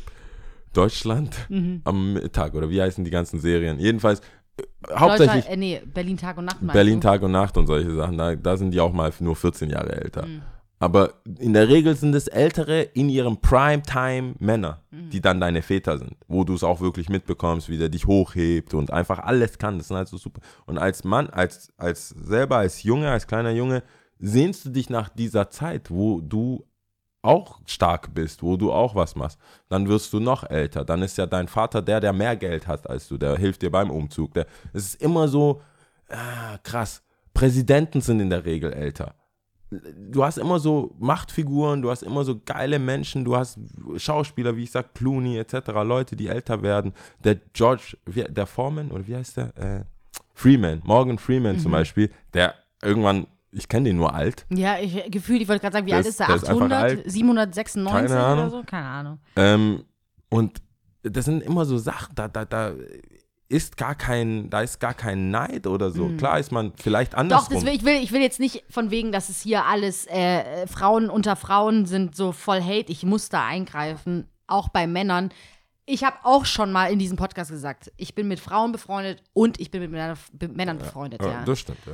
[0.73, 1.81] Deutschland Mhm.
[1.83, 3.79] am Mittag oder wie heißen die ganzen Serien?
[3.79, 4.21] Jedenfalls
[4.57, 4.63] äh,
[4.95, 6.57] hauptsächlich äh, nee, Berlin Tag und Nacht.
[6.61, 7.07] Berlin du?
[7.07, 8.17] Tag und Nacht und solche Sachen.
[8.17, 10.25] Da, da sind die auch mal nur 14 Jahre älter.
[10.25, 10.41] Mhm.
[10.81, 15.09] Aber in der Regel sind es ältere in ihrem Primetime Männer, Mhm.
[15.09, 18.73] die dann deine Väter sind, wo du es auch wirklich mitbekommst, wie der dich hochhebt
[18.73, 19.77] und einfach alles kann.
[19.77, 20.39] Das sind halt so super.
[20.65, 23.83] Und als Mann, als, als selber, als Junge, als kleiner Junge,
[24.19, 26.65] sehnst du dich nach dieser Zeit, wo du
[27.21, 29.37] auch stark bist, wo du auch was machst.
[29.67, 30.85] Dann wirst du noch älter.
[30.85, 33.17] Dann ist ja dein Vater der, der mehr Geld hat als du.
[33.17, 34.33] Der hilft dir beim Umzug.
[34.33, 35.61] Der, es ist immer so,
[36.07, 37.03] ah, krass.
[37.33, 39.15] Präsidenten sind in der Regel älter
[39.71, 43.59] du hast immer so Machtfiguren, du hast immer so geile Menschen, du hast
[43.97, 46.93] Schauspieler, wie ich sag, Clooney etc., Leute, die älter werden.
[47.23, 49.57] Der George, der Foreman, oder wie heißt der?
[49.57, 49.83] Äh,
[50.33, 51.59] Freeman, Morgan Freeman Mhm.
[51.59, 55.73] zum Beispiel, der irgendwann, ich kenne den nur alt, Ja, ich gefühlt, ich wollte gerade
[55.73, 56.27] sagen, wie Der alt ist- ist er?
[56.27, 56.81] der ist einfach 800?
[56.83, 57.11] alt.
[57.11, 58.39] 796 Keine Ahnung.
[58.45, 58.63] oder so?
[58.65, 59.19] Keine Ahnung.
[59.35, 59.83] Ähm,
[60.29, 60.61] und
[61.03, 62.73] das sind immer so Sachen, da, da, da
[63.49, 66.09] ist gar kein, da ist gar kein Neid oder so.
[66.17, 67.29] Klar ist man vielleicht Mhm.
[67.29, 70.67] Doch, will, ich, will, ich will jetzt nicht von wegen, dass es hier alles äh,
[70.67, 72.91] Frauen unter Frauen sind, so voll Hate.
[72.91, 75.31] Ich muss da eingreifen, auch bei Männern.
[75.85, 79.59] Ich habe auch schon mal in diesem Podcast gesagt, ich bin mit Frauen befreundet und
[79.59, 79.91] ich bin mit
[80.55, 81.21] Männern befreundet.
[81.23, 81.43] ja, Ja.
[81.43, 81.93] Das stimmt, ja.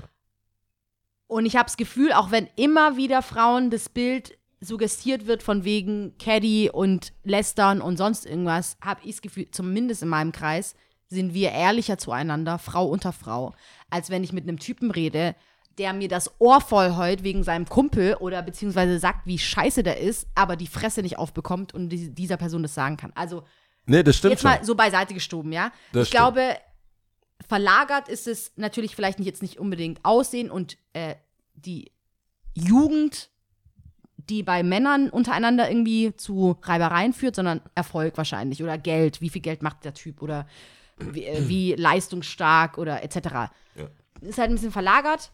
[1.27, 5.63] Und ich habe das Gefühl, auch wenn immer wieder Frauen das Bild suggestiert wird von
[5.63, 10.75] wegen Caddy und Lästern und sonst irgendwas, habe ich das Gefühl, zumindest in meinem Kreis,
[11.07, 13.53] sind wir ehrlicher zueinander, Frau unter Frau,
[13.89, 15.35] als wenn ich mit einem Typen rede,
[15.77, 19.99] der mir das Ohr voll heult wegen seinem Kumpel oder beziehungsweise sagt, wie scheiße der
[19.99, 23.11] ist, aber die Fresse nicht aufbekommt und die, dieser Person das sagen kann.
[23.15, 23.43] Also
[23.87, 24.51] Nee, das stimmt jetzt schon.
[24.51, 25.71] mal so beiseite gestoben, ja.
[25.91, 26.19] Das ich stimmt.
[26.21, 26.57] glaube,
[27.47, 31.15] verlagert ist es natürlich vielleicht jetzt nicht unbedingt Aussehen und äh,
[31.53, 31.91] die
[32.55, 33.29] Jugend,
[34.17, 39.21] die bei Männern untereinander irgendwie zu Reibereien führt, sondern Erfolg wahrscheinlich oder Geld.
[39.21, 40.47] Wie viel Geld macht der Typ oder
[40.97, 43.15] wie, äh, wie leistungsstark oder etc.
[43.75, 43.89] Ja.
[44.21, 45.31] Ist halt ein bisschen verlagert,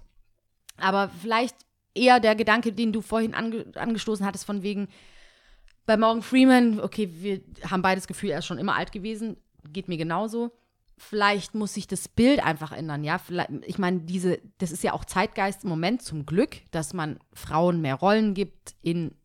[0.78, 1.56] aber vielleicht
[1.94, 4.88] eher der Gedanke, den du vorhin ange angestoßen hattest, von wegen,
[5.86, 9.38] bei Morgan Freeman, okay, wir haben beides Gefühl, er ist schon immer alt gewesen,
[9.72, 10.52] geht mir genauso.
[10.98, 13.18] Vielleicht muss sich das Bild einfach ändern, ja.
[13.18, 17.20] Vielleicht, ich meine, diese, das ist ja auch Zeitgeist im Moment zum Glück, dass man
[17.34, 19.16] Frauen mehr Rollen gibt in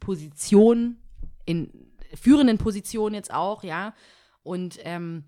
[0.00, 1.00] Positionen,
[1.44, 3.94] in führenden Positionen jetzt auch, ja.
[4.42, 5.24] Und ähm,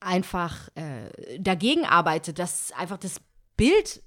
[0.00, 3.20] einfach äh, dagegen arbeitet, dass einfach das
[3.56, 4.02] Bild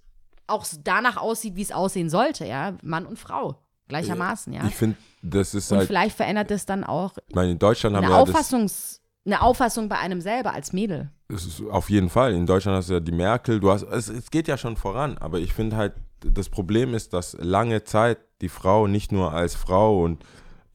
[0.48, 2.76] auch danach aussieht, wie es aussehen sollte, ja.
[2.82, 4.66] Mann und Frau gleichermaßen, ja.
[4.66, 7.96] Ich finde, das ist Und halt, vielleicht verändert das dann auch ich meine, in Deutschland
[7.96, 11.12] haben eine wir Auffassungs, eine Auffassung bei einem selber als Mädel.
[11.28, 12.34] das ist auf jeden Fall.
[12.34, 15.18] In Deutschland hast du ja die Merkel, du hast, es, es geht ja schon voran,
[15.18, 19.56] aber ich finde halt, das Problem ist, dass lange Zeit die Frau nicht nur als
[19.56, 20.24] Frau und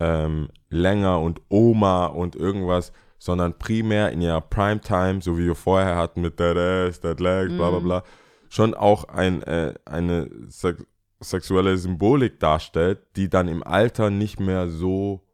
[0.00, 5.96] ähm, länger und Oma und irgendwas, sondern primär in ihrer Primetime, so wie wir vorher
[5.96, 8.02] hatten mit That Ass, That Legs, bla bla bla,
[8.48, 10.84] schon auch ein, äh, eine sex
[11.20, 15.26] sexuelle Symbolik darstellt, die dann im Alter nicht mehr so,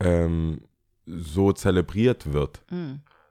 [0.00, 0.62] ähm,
[1.06, 2.64] so zelebriert wird.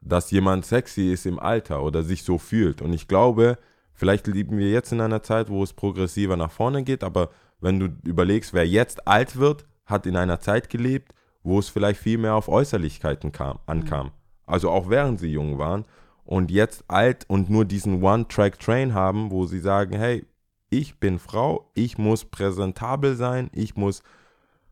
[0.01, 2.81] Dass jemand sexy ist im Alter oder sich so fühlt.
[2.81, 3.57] Und ich glaube,
[3.93, 7.79] vielleicht leben wir jetzt in einer Zeit, wo es progressiver nach vorne geht, aber wenn
[7.79, 11.13] du überlegst, wer jetzt alt wird, hat in einer Zeit gelebt,
[11.43, 14.11] wo es vielleicht viel mehr auf Äußerlichkeiten kam, ankam.
[14.45, 15.85] Also auch während sie jung waren
[16.25, 20.25] und jetzt alt und nur diesen One-Track-Train haben, wo sie sagen, hey,
[20.69, 24.03] ich bin Frau, ich muss präsentabel sein, ich muss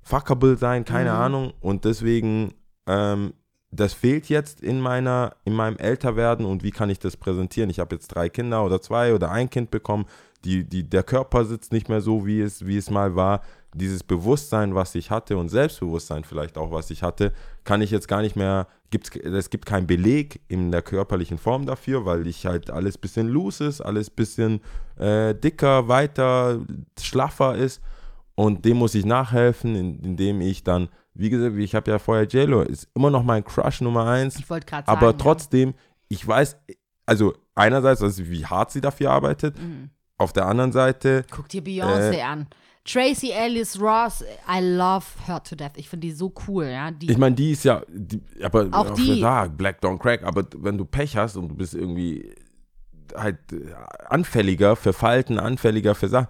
[0.01, 1.53] fuckable sein, keine Ahnung.
[1.59, 2.53] Und deswegen,
[2.88, 3.34] ähm,
[3.72, 7.70] das fehlt jetzt in meiner, in meinem Älterwerden und wie kann ich das präsentieren?
[7.70, 10.05] Ich habe jetzt drei Kinder oder zwei oder ein Kind bekommen.
[10.45, 13.41] Die, die, der Körper sitzt nicht mehr so, wie es, wie es mal war.
[13.76, 18.07] Dieses Bewusstsein, was ich hatte und Selbstbewusstsein vielleicht auch, was ich hatte, kann ich jetzt
[18.07, 22.45] gar nicht mehr, gibt's, es gibt keinen Beleg in der körperlichen Form dafür, weil ich
[22.47, 24.61] halt alles bisschen loose ist, alles bisschen
[24.97, 26.59] äh, dicker, weiter,
[26.99, 27.82] schlaffer ist.
[28.36, 32.26] Und dem muss ich nachhelfen, in- indem ich dann, wie gesagt, ich habe ja vorher
[32.26, 34.38] JLo, ist immer noch mein Crush Nummer eins.
[34.39, 34.97] Ich wollte gerade sagen.
[34.97, 35.17] Aber ja.
[35.17, 35.74] trotzdem,
[36.07, 36.57] ich weiß,
[37.05, 39.89] also einerseits, also wie hart sie dafür arbeitet, Mhm.
[40.17, 42.47] auf der anderen Seite, Guck dir Beyoncé Äh, an.
[42.91, 45.73] Tracy Ellis Ross, I love her to death.
[45.75, 46.89] Ich finde die so cool, ja.
[46.91, 50.45] Die, ich meine, die ist ja, die, aber Auch die- Ja, Black Don't Crack, aber
[50.57, 52.33] wenn du Pech hast und du bist irgendwie
[53.15, 53.73] halt äh,
[54.07, 56.27] anfälliger für Falten, anfälliger für Sachen,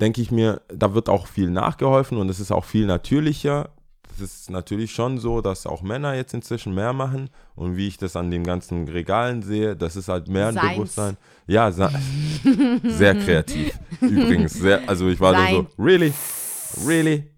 [0.00, 3.70] denke ich mir, da wird auch viel nachgeholfen und es ist auch viel natürlicher.
[4.18, 7.98] Es ist natürlich schon so, dass auch Männer jetzt inzwischen mehr machen und wie ich
[7.98, 10.74] das an den ganzen Regalen sehe, das ist halt mehr ein Seins.
[10.74, 11.16] Bewusstsein.
[11.46, 11.70] Ja,
[12.84, 13.78] sehr kreativ.
[14.00, 15.66] Übrigens, sehr, also ich war da so, Sein.
[15.78, 16.12] really?
[16.86, 17.30] Really?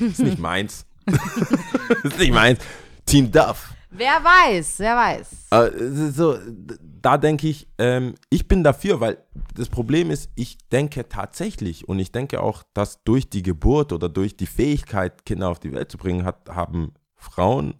[0.00, 0.86] Ist nicht meins.
[2.02, 2.60] ist nicht meins.
[3.06, 3.72] Team Duff.
[3.90, 6.14] wer weiß, wer weiß.
[6.16, 6.36] So,
[7.04, 9.18] da denke ich, ähm, ich bin dafür, weil
[9.54, 14.08] das Problem ist, ich denke tatsächlich und ich denke auch, dass durch die Geburt oder
[14.08, 17.74] durch die Fähigkeit, Kinder auf die Welt zu bringen, hat, haben Frauen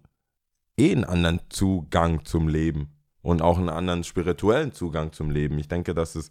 [0.77, 2.89] eh einen anderen Zugang zum Leben
[3.23, 5.57] und auch einen anderen spirituellen Zugang zum Leben.
[5.57, 6.29] Ich denke, dass es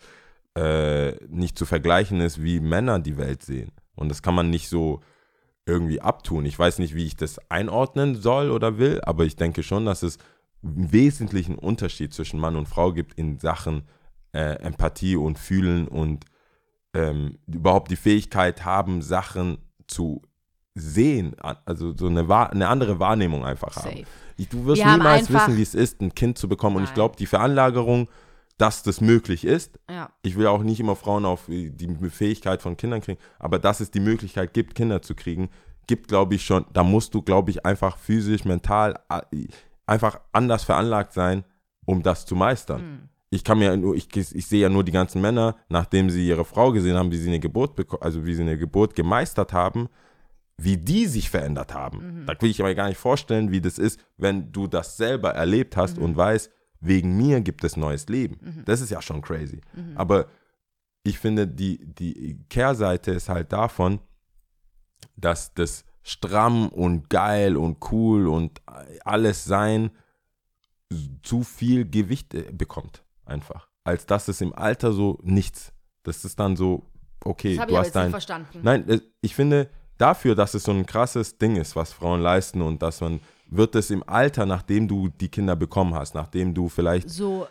[0.57, 3.72] äh, nicht zu vergleichen ist, wie Männer die Welt sehen.
[3.97, 5.01] Und das kann man nicht so
[5.66, 6.45] irgendwie abtun.
[6.45, 10.05] Ich weiß nicht, wie ich das einordnen soll oder will, aber ich denke schon, dass
[10.05, 10.18] es
[10.64, 13.82] wesentlichen Unterschied zwischen Mann und Frau gibt in Sachen
[14.32, 16.24] äh, Empathie und Fühlen und
[16.94, 20.22] ähm, überhaupt die Fähigkeit haben, Sachen zu
[20.74, 24.04] sehen, also so eine, eine andere Wahrnehmung einfach haben.
[24.38, 24.48] Safe.
[24.50, 26.76] Du wirst Wir niemals wissen, wie es ist, ein Kind zu bekommen.
[26.76, 26.94] Und ich Nein.
[26.94, 28.08] glaube, die Veranlagerung,
[28.58, 30.10] dass das möglich ist, Ja.
[30.22, 33.90] ich will auch nicht immer Frauen auf die Fähigkeit von Kindern kriegen, aber dass es
[33.90, 35.50] die Möglichkeit gibt, Kinder zu kriegen,
[35.86, 38.98] gibt, glaube ich, schon, da musst du, glaube ich, einfach physisch, mental
[39.87, 41.45] einfach anders veranlagt sein,
[41.85, 43.09] um das zu meistern.
[43.30, 46.45] Ich kann mir nur, ich, ich sehe ja nur die ganzen Männer, nachdem sie ihre
[46.45, 49.89] Frau gesehen haben, wie sie eine Geburt also wie sie eine Geburt gemeistert haben,
[50.57, 51.99] wie die sich verändert haben.
[52.26, 55.76] Da will ich aber gar nicht vorstellen, wie das ist, wenn du das selber erlebt
[55.76, 58.62] hast und weißt, wegen mir gibt es neues Leben.
[58.66, 59.61] Das ist ja schon crazy.
[59.97, 60.26] Aber
[61.03, 63.99] ich finde, die, die Kehrseite ist halt davon,
[65.16, 68.62] dass das stramm und geil und cool und
[69.05, 69.90] alles sein
[71.22, 73.02] zu viel Gewicht äh, bekommt.
[73.26, 73.68] Einfach.
[73.84, 75.72] als dass es im Alter so nichts.
[76.02, 76.84] Das ist dann so,
[77.24, 78.11] okay, Das du ich hast jetzt nicht dein.
[78.11, 78.61] verstanden.
[78.62, 82.61] Nein, äh, ich finde, dafür, dass es so ein krasses Ding ist, was Frauen leisten
[82.61, 86.68] und dass man, wird es im Alter, nachdem du die Kinder bekommen hast, nachdem du
[86.68, 87.46] vielleicht So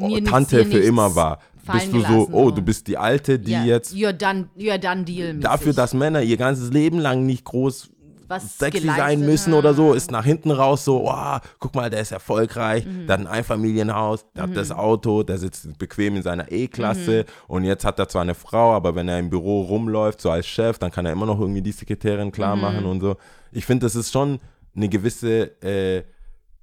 [0.00, 1.38] oh, Tante für immer war,
[1.72, 5.04] bist du so, oh, du bist die Alte, die ja, jetzt You're done, you're done
[5.04, 5.34] deal.
[5.38, 7.90] dafür, dass Männer ihr ganzes Leben lang nicht groß
[8.26, 12.00] Was sexy sein müssen oder so, ist nach hinten raus so, oh, guck mal, der
[12.00, 13.06] ist erfolgreich, Mhm.
[13.06, 17.54] der hat ein Einfamilienhaus, der hat das Auto, der sitzt bequem in seiner E-Klasse Mhm.
[17.54, 20.46] und jetzt hat er zwar eine Frau, aber wenn er im Büro rumläuft, so als
[20.46, 22.62] Chef, dann kann er immer noch irgendwie die Sekretärin klar Mhm.
[22.62, 23.16] machen und so.
[23.52, 24.38] Ich finde, das ist schon
[24.76, 26.04] eine gewisse, äh,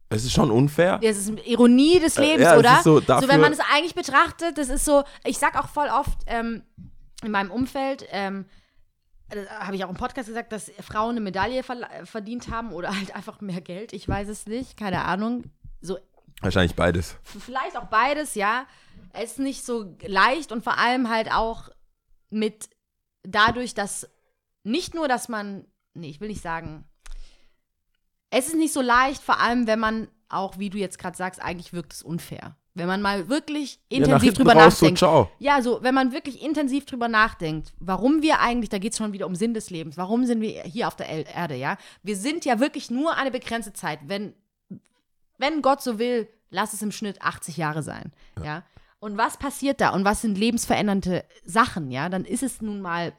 [0.09, 0.99] es ist schon unfair.
[0.99, 2.81] Das ist Ironie des Lebens, Äh, ja, es oder?
[2.83, 6.17] so, dafür- wenn man es eigentlich betrachtet, das ist so, ich sag auch voll oft
[6.27, 6.63] ähm,
[7.23, 8.45] in meinem Umfeld, ähm,
[9.29, 11.61] das habe ich auch im Podcast gesagt, dass Frauen eine Medaille
[12.05, 15.43] verdient haben oder halt einfach mehr Geld, ich weiß es nicht, keine Ahnung.
[15.81, 15.97] So,
[16.41, 17.17] Wahrscheinlich beides.
[17.23, 18.65] vielleicht auch beides, ja.
[19.13, 21.69] Es ist nicht so leicht und vor allem halt auch
[22.29, 22.69] mit
[23.23, 24.09] dadurch, dass
[24.63, 26.85] nicht nur, dass man, nee, ich will nicht sagen,
[28.29, 31.41] es ist nicht so leicht, vor allem wenn man auch, wie du jetzt gerade sagst,
[31.41, 32.55] eigentlich wirkt es unfair.
[32.73, 34.99] Wenn man mal wirklich Ja, intensiv hinten drüber raus so, nachdenkt.
[34.99, 35.31] ciao.
[35.39, 39.13] Ja, so, wenn man wirklich intensiv drüber nachdenkt, warum wir eigentlich, da geht es schon
[39.13, 41.77] wieder um Sinn des Lebens, warum sind wir hier auf der El Erde, ja?
[42.03, 43.99] Wir sind ja wirklich nur eine begrenzte Zeit.
[44.05, 44.33] Wenn,
[45.39, 48.11] wenn Gott so will, lass es im Schnitt 80 Jahre sein,
[48.43, 48.63] ja?
[48.99, 52.09] Und was passiert da und was sind lebensverändernde Sachen, ja?
[52.09, 53.13] Dann ist es nun mal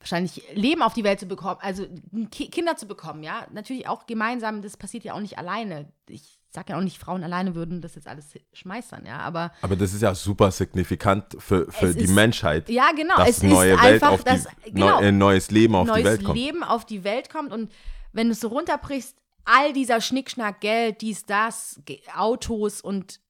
[0.00, 1.86] wahrscheinlich Leben auf die Welt zu bekommen, also
[2.30, 3.46] Ki Kinder zu bekommen, ja?
[3.52, 5.92] Natürlich auch gemeinsam, das passiert ja auch nicht alleine.
[6.08, 9.18] Ich sage ja auch nicht, Frauen alleine würden das jetzt alles schmeißern, ja?
[9.18, 13.28] Aber Aber das ist ja super signifikant für, für die ist- Menschheit, ja, genau, dass
[13.30, 15.98] es neue ist Welt einfach, auf die, dass, neu, genau, ein neues Leben auf neues
[15.98, 16.38] die Welt kommt.
[16.38, 17.70] Leben auf die Welt kommt und
[18.12, 21.80] wenn du es so runterbrichst, all dieser Schnickschnack, Geld, dies, das,
[22.14, 23.20] Autos und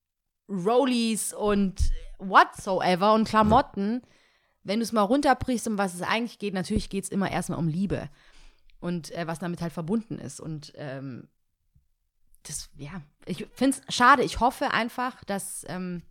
[0.49, 1.81] Rollies und
[2.19, 4.03] whatsoever und Klamotten,
[4.65, 7.59] wenn du es mal runterbrichst, um was es eigentlich geht, natürlich geht es immer erstmal
[7.59, 8.09] um Liebe
[8.81, 11.29] und äh, was damit halt verbunden ist und ähm,
[12.45, 14.23] das, ja, ich finde es schade.
[14.23, 16.03] Ich hoffe einfach, dass, ähm,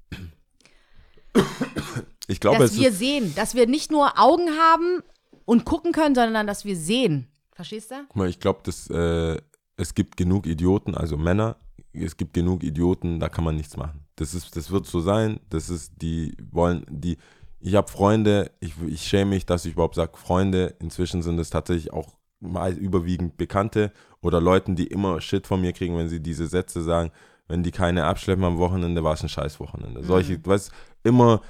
[2.28, 5.02] Ich glaube, dass wir sehen, dass wir nicht nur Augen haben
[5.46, 7.28] und gucken können, sondern dass wir sehen.
[7.54, 7.96] Verstehst du?
[8.08, 9.42] guck mal, ich glaube, dass äh,
[9.78, 11.56] es gibt genug Idioten, also Männer,
[11.94, 14.06] es gibt genug Idioten, da kann man nichts machen.
[14.18, 15.40] Das ist, das wird so sein.
[15.50, 17.18] Das ist, die wollen, die.
[17.60, 20.76] Ich habe Freunde, ich, ich schäme mich, dass ich überhaupt sage Freunde.
[20.80, 23.92] Inzwischen sind es tatsächlich auch mal überwiegend Bekannte
[24.22, 27.12] oder Leuten, die immer Shit von mir kriegen, wenn sie diese Sätze sagen,
[27.48, 30.04] wenn die keine abschleppen am Wochenende, war es ein scheiß Wochenende.
[30.04, 30.72] Solche, du weißt,
[31.04, 31.42] immer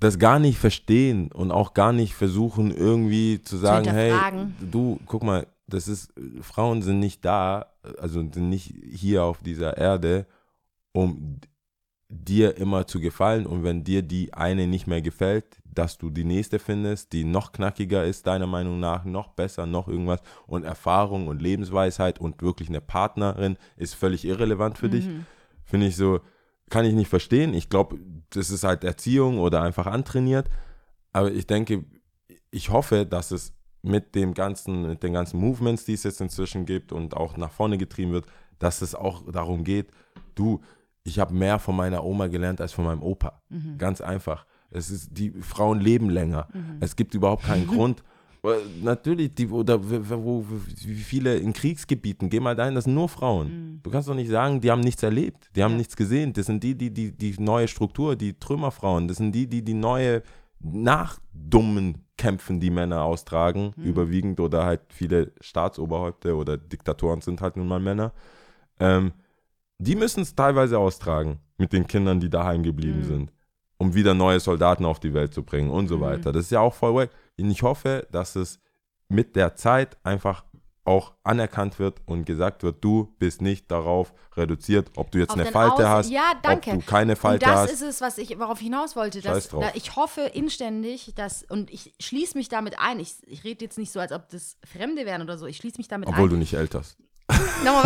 [0.00, 4.12] das gar nicht verstehen und auch gar nicht versuchen, irgendwie zu sagen, hey,
[4.60, 7.66] du, guck mal, das ist, Frauen sind nicht da,
[7.98, 10.26] also sind nicht hier auf dieser Erde,
[10.92, 11.40] um
[12.08, 16.24] dir immer zu gefallen und wenn dir die eine nicht mehr gefällt, dass du die
[16.24, 21.28] nächste findest, die noch knackiger ist, deiner Meinung nach, noch besser, noch irgendwas und Erfahrung
[21.28, 25.06] und Lebensweisheit und wirklich eine Partnerin ist völlig irrelevant für dich,
[25.64, 26.20] finde ich so,
[26.70, 27.54] kann ich nicht verstehen.
[27.54, 27.98] Ich glaube,
[28.30, 30.48] das ist halt Erziehung oder einfach antrainiert,
[31.12, 31.84] aber ich denke,
[32.50, 33.52] ich hoffe, dass es
[33.82, 37.52] mit dem ganzen, mit den ganzen Movements, die es jetzt inzwischen gibt und auch nach
[37.52, 38.26] vorne getrieben wird,
[38.58, 39.90] dass es auch darum geht,
[40.34, 40.60] du,
[41.08, 43.40] ich habe mehr von meiner Oma gelernt als von meinem Opa.
[43.78, 44.46] Ganz einfach.
[44.70, 46.48] Es ist, die Frauen leben länger.
[46.80, 48.02] Es gibt überhaupt keinen Grund.
[48.82, 53.80] Natürlich, die, oder wo, wie viele in Kriegsgebieten, geh mal dahin, das sind nur Frauen.
[53.82, 56.32] Du kannst doch nicht sagen, die haben nichts erlebt, die haben nichts gesehen.
[56.32, 59.74] Das sind die, die, die, die neue Struktur, die Trümmerfrauen, das sind die, die die
[59.74, 60.22] neue
[60.60, 67.56] nach dummen Kämpfen, die Männer austragen, überwiegend oder halt viele Staatsoberhäupter oder Diktatoren sind halt
[67.56, 68.12] nun mal Männer.
[68.80, 69.12] Ähm,
[69.78, 73.32] die müssen es teilweise austragen mit den Kindern, die daheim geblieben sind,
[73.78, 76.32] um wieder neue Soldaten auf die Welt zu bringen und so weiter.
[76.32, 77.10] Das ist ja auch voll wack.
[77.38, 78.58] Und ich hoffe, dass es
[79.08, 80.44] mit der Zeit einfach
[80.84, 85.36] auch anerkannt wird und gesagt wird, du bist nicht darauf reduziert, ob du jetzt Auf
[85.38, 86.70] eine Falte Außen- hast, Ja, danke.
[86.70, 87.72] ob du keine Falte das hast.
[87.72, 89.20] ist es, was ich, worauf hinaus wollte.
[89.20, 93.66] Dass, da, ich hoffe inständig, dass, und ich schließe mich damit ein, ich, ich rede
[93.66, 96.28] jetzt nicht so, als ob das Fremde wären oder so, ich schließe mich damit obwohl
[96.28, 96.30] ein.
[96.30, 96.96] du nicht alterst.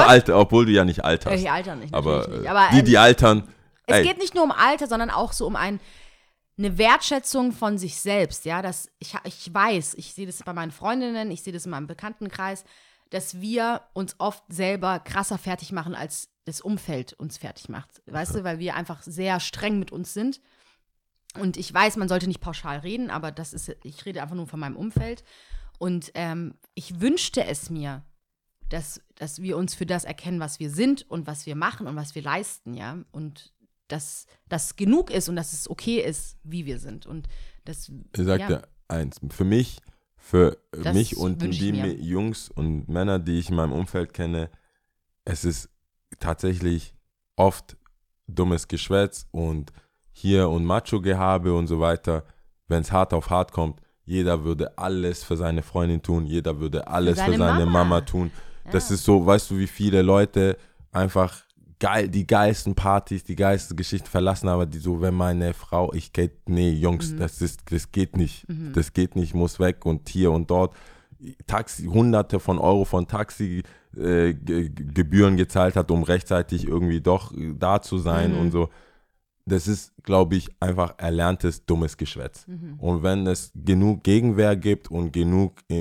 [0.07, 1.35] Alter, obwohl du ja nicht alterst.
[1.37, 2.45] Äh, die altern nicht, aber nicht.
[2.45, 3.49] äh, Aber, die, ähm, die altern,
[3.87, 5.81] Es ey, geht nicht nur um Alter, sondern auch so um ein,
[6.59, 10.71] eine Wertschätzung von sich selbst, ja, dass ich, ich weiß, ich sehe das bei meinen
[10.71, 12.65] Freundinnen, ich sehe das in meinem Bekanntenkreis,
[13.11, 18.03] dass wir uns oft selber krasser fertig machen, als das Umfeld uns fertig macht.
[18.07, 20.41] Weißt du, weil wir einfach sehr streng mit uns sind.
[21.39, 24.47] Und ich weiß, man sollte nicht pauschal reden, aber das ist, ich rede einfach nur
[24.47, 25.25] von meinem Umfeld.
[25.79, 28.03] Und ähm, ich wünschte es mir,
[28.73, 31.95] dass, dass wir uns für das erkennen, was wir sind und was wir machen und
[31.95, 32.97] was wir leisten, ja.
[33.13, 33.53] Und
[33.89, 37.05] dass das genug ist und dass es okay ist, wie wir sind.
[37.07, 37.29] Und
[37.67, 38.47] das, Ich sag ja.
[38.47, 39.79] dir eins, für mich,
[40.17, 41.71] für Das mich und die
[42.01, 44.49] Jungs und Männer, die ich in meinem Umfeld kenne,
[45.27, 45.69] es ist
[46.19, 46.95] tatsächlich
[47.37, 47.77] oft
[48.27, 49.71] dummes Geschwätz und
[50.13, 52.25] hier und Macho-Gehabe und so weiter.
[52.69, 56.87] Wenn es hart auf hart kommt, jeder würde alles für seine Freundin tun, jeder würde
[56.87, 57.85] alles für seine seine, Mama.
[57.85, 58.01] Mama.
[58.01, 58.31] tun.
[58.71, 60.57] Das ist so, weißt du, wie viele Leute
[60.93, 61.43] einfach
[61.81, 66.13] geil, die geilsten Partys, die geilsten Geschichten verlassen, aber die so, wenn meine Frau, ich
[66.13, 70.31] geht, nee, Jungs, das ist, das geht nicht, das geht nicht, muss weg und hier
[70.31, 70.75] und dort.
[71.47, 73.63] Taxi, hunderte von Euro von Taxi
[73.97, 74.71] äh, Ge-
[75.37, 78.69] gezahlt hat, um rechtzeitig irgendwie doch äh, da zu sein und so.
[79.45, 82.47] Das ist, glaube ich, einfach erlerntes dummes Geschwätz.
[82.79, 85.81] Und wenn es genug Gegenwehr gibt und genug, äh,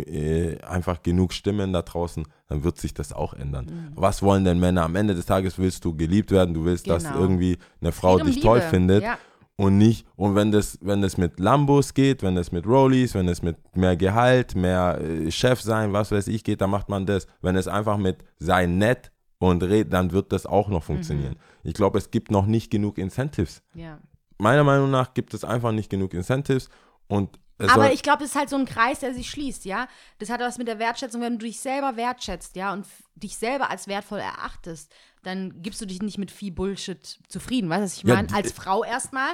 [0.53, 3.91] äh, einfach genug Stimmen da draußen, dann wird sich das auch ändern.
[3.95, 4.83] Was wollen denn Männer?
[4.83, 7.19] Am Ende des Tages willst du geliebt werden, du willst, dass Genau.
[7.19, 8.69] irgendwie eine Frau dich toll Liebe.
[8.69, 9.17] findet Ja.
[9.57, 13.27] und nicht, und wenn das, wenn das mit Lambos geht, wenn das mit Rollies, wenn
[13.29, 17.05] es mit mehr Gehalt, mehr äh, Chef sein, was weiß ich geht, dann macht man
[17.05, 17.27] das.
[17.41, 19.11] Wenn es einfach mit sei nett
[19.49, 21.35] und red, dann wird das auch noch funktionieren.
[21.63, 23.61] Ich glaube, es gibt noch nicht genug Incentives.
[23.73, 23.99] ja.
[24.37, 26.67] Meiner Meinung nach gibt es einfach nicht genug Incentives
[27.07, 29.87] und Aber ich glaube, es ist halt so ein Kreis, der sich schließt, ja.
[30.17, 33.69] Das hat was mit der Wertschätzung, wenn du dich selber wertschätzt, ja, und dich selber
[33.69, 37.97] als wertvoll erachtest, dann gibst du dich nicht mit viel Bullshit zufrieden, weißt du, was
[37.97, 38.27] ich Ja, meine?
[38.29, 39.29] die- als Frau erstmal.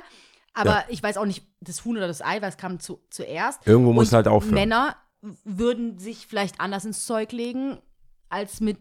[0.54, 0.86] Aber Ja.
[0.90, 3.66] ich weiß auch nicht, das Huhn oder das Ei, was kam zu, zuerst.
[3.66, 4.56] Irgendwo muss Und halt aufhören.
[4.56, 4.98] Männer
[5.46, 7.78] würden sich vielleicht anders ins Zeug legen,
[8.30, 8.80] als mit,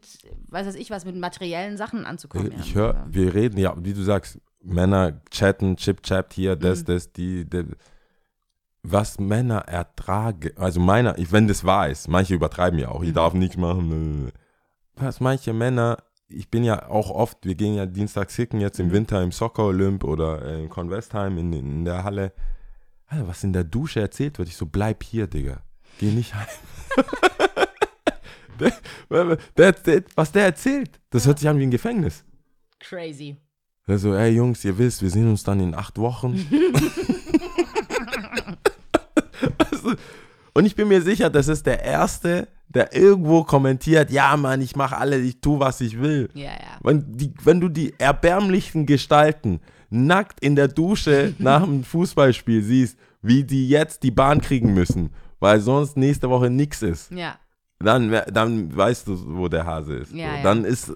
[0.48, 2.52] weiß ich was, mit materiellen Sachen anzukommen.
[2.58, 2.80] ich ja.
[2.80, 6.84] höre, wir reden ja, wie du sagst, Männer chatten, chip chat hier, das, Mhm.
[6.86, 7.64] das, die, die,
[8.82, 13.14] was Männer ertragen, also meiner, wenn das wahr ist, manche übertreiben ja auch, ich Mhm.
[13.14, 14.32] darf nichts machen,
[14.96, 18.86] was manche Männer, ich bin ja auch oft, wir gehen ja dienstags hicken jetzt Mhm.
[18.86, 22.32] im Winter im Soccer Olymp oder äh, in Convestheim in, in der Halle,
[23.06, 25.62] Alter, was in der Dusche erzählt wird, ich so, bleib hier, Digga,
[25.98, 26.46] geh nicht heim.
[28.60, 32.24] der, der, der, was der erzählt, das hört sich an wie ein Gefängnis.
[32.80, 33.36] Crazy.
[33.86, 36.34] Er so, ey Jungs, ihr wisst, wir sehen uns dann in acht Wochen.
[39.58, 39.94] also,
[40.54, 44.74] und ich bin mir sicher, das ist der Erste, der irgendwo kommentiert, ja Mann, ich
[44.74, 46.28] mache alles, ich tue, was ich will.
[46.34, 46.78] Ja, ja.
[46.82, 52.98] Wenn, die, wenn du die erbärmlichen Gestalten nackt in der Dusche nach einem Fußballspiel siehst,
[53.22, 57.38] wie die jetzt die Bahn kriegen müssen, weil sonst nächste Woche nichts ist, Ja.
[57.78, 60.12] Dann, dann weißt du, wo der Hase ist.
[60.12, 60.36] Ja, so.
[60.36, 60.42] ja.
[60.42, 60.92] Dann ist,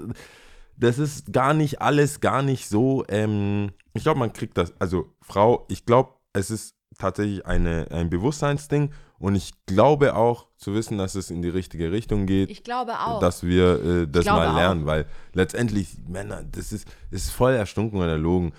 [0.76, 5.12] das ist gar nicht alles, gar nicht so, ähm, ich glaube, man kriegt das, also
[5.20, 10.96] Frau, ich glaube, es ist tatsächlich eine, ein Bewusstseinsding und ich glaube auch zu wissen,
[10.96, 13.20] dass es in die richtige Richtung geht, Ich glaube auch.
[13.20, 14.54] dass wir äh, das mal auch.
[14.54, 18.52] lernen, weil letztendlich, Männer, das ist, ist voll erstunken und erlogen.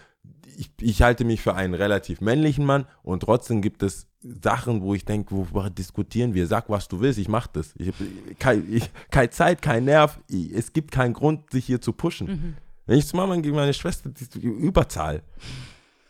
[0.58, 4.08] Ich, ich halte mich für einen relativ männlichen Mann und trotzdem gibt es
[4.44, 6.48] Sachen, wo ich denke, worüber diskutieren wir?
[6.48, 7.74] Sag, was du willst, ich mach das.
[7.78, 7.92] Ich,
[8.38, 12.28] kein, ich, keine Zeit, kein Nerv, ich, es gibt keinen Grund, sich hier zu pushen.
[12.28, 12.58] Mhm.
[12.86, 15.24] Wenn ich zu Mama gehe, meine Schwester, die ist Überzahl.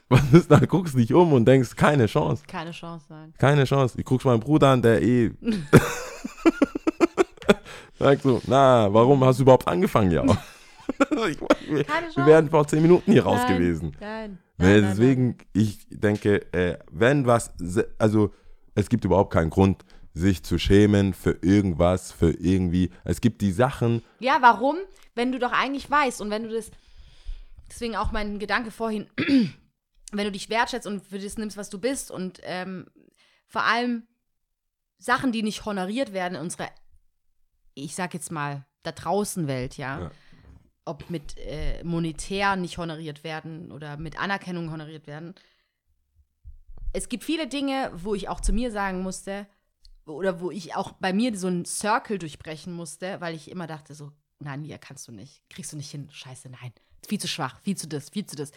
[0.09, 2.43] Was ist, dann guckst du dich um und denkst, keine Chance.
[2.45, 3.34] Keine Chance sein.
[3.38, 3.97] Keine Chance.
[3.97, 5.32] Ich guck's meinen Bruder an, der eh.
[7.99, 10.26] Sagt so, na, warum hast du überhaupt angefangen, ja?
[11.10, 13.98] wir, wären vor zehn Minuten hier raus Nein, gewesen.
[14.00, 14.38] Nein.
[14.58, 17.52] Nein, deswegen, ich denke, äh, wenn was,
[17.98, 18.34] also
[18.76, 19.84] es gibt überhaupt keinen Grund,
[20.14, 22.92] sich zu schämen für irgendwas, für irgendwie.
[23.04, 24.78] Es gibt die Sachen, Ja, warum?
[25.16, 26.72] Wenn du doch eigentlich weißt und wenn du das,
[27.70, 29.08] deswegen auch mein Gedanke vorhin,
[30.12, 32.88] wenn du dich wertschätzt und für das nimmst, was du bist und ähm,
[33.48, 34.08] vor allem
[34.98, 36.70] Sachen, die nicht honoriert werden in unserer,
[37.74, 40.02] ich sag jetzt mal, da draußen Welt, ja.
[40.02, 40.12] Ja.
[40.86, 45.36] Ob mit äh, monetär nicht honoriert werden oder mit Anerkennung honoriert werden.
[46.94, 49.48] Es gibt viele Dinge, wo ich auch zu mir sagen musste,
[50.06, 53.94] oder wo ich auch bei mir so einen Circle durchbrechen musste, weil ich immer dachte
[53.94, 56.74] so, nein, Nia, kannst du nicht, kriegst du nicht hin, scheiße, nein,
[57.08, 58.52] viel zu schwach, viel zu das, viel zu das.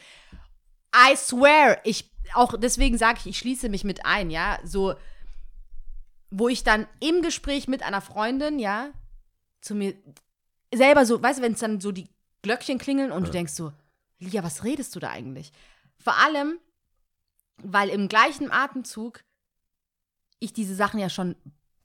[0.95, 4.95] I swear, ich, auch deswegen sage ich, ich schließe mich mit ein, ja, so,
[6.31, 8.91] wo ich dann im Gespräch mit einer Freundin, ja,
[9.61, 9.95] zu mir
[10.75, 12.09] selber so, weißt du, wenn es dann so die
[12.45, 13.73] Glöckchen klingeln und du denkst so,
[14.21, 15.51] Lia, was redest du da eigentlich?
[15.99, 16.59] Vor allem,
[17.57, 19.25] weil im gleichen Atemzug
[20.41, 21.37] ich diese Sachen ja schon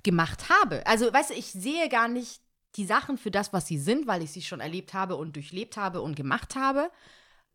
[0.04, 0.86] gemacht habe.
[0.86, 2.42] Also, weißt du, ich sehe gar nicht
[2.76, 5.78] die Sachen für das, was sie sind, weil ich sie schon erlebt habe und durchlebt
[5.78, 6.92] habe und gemacht habe.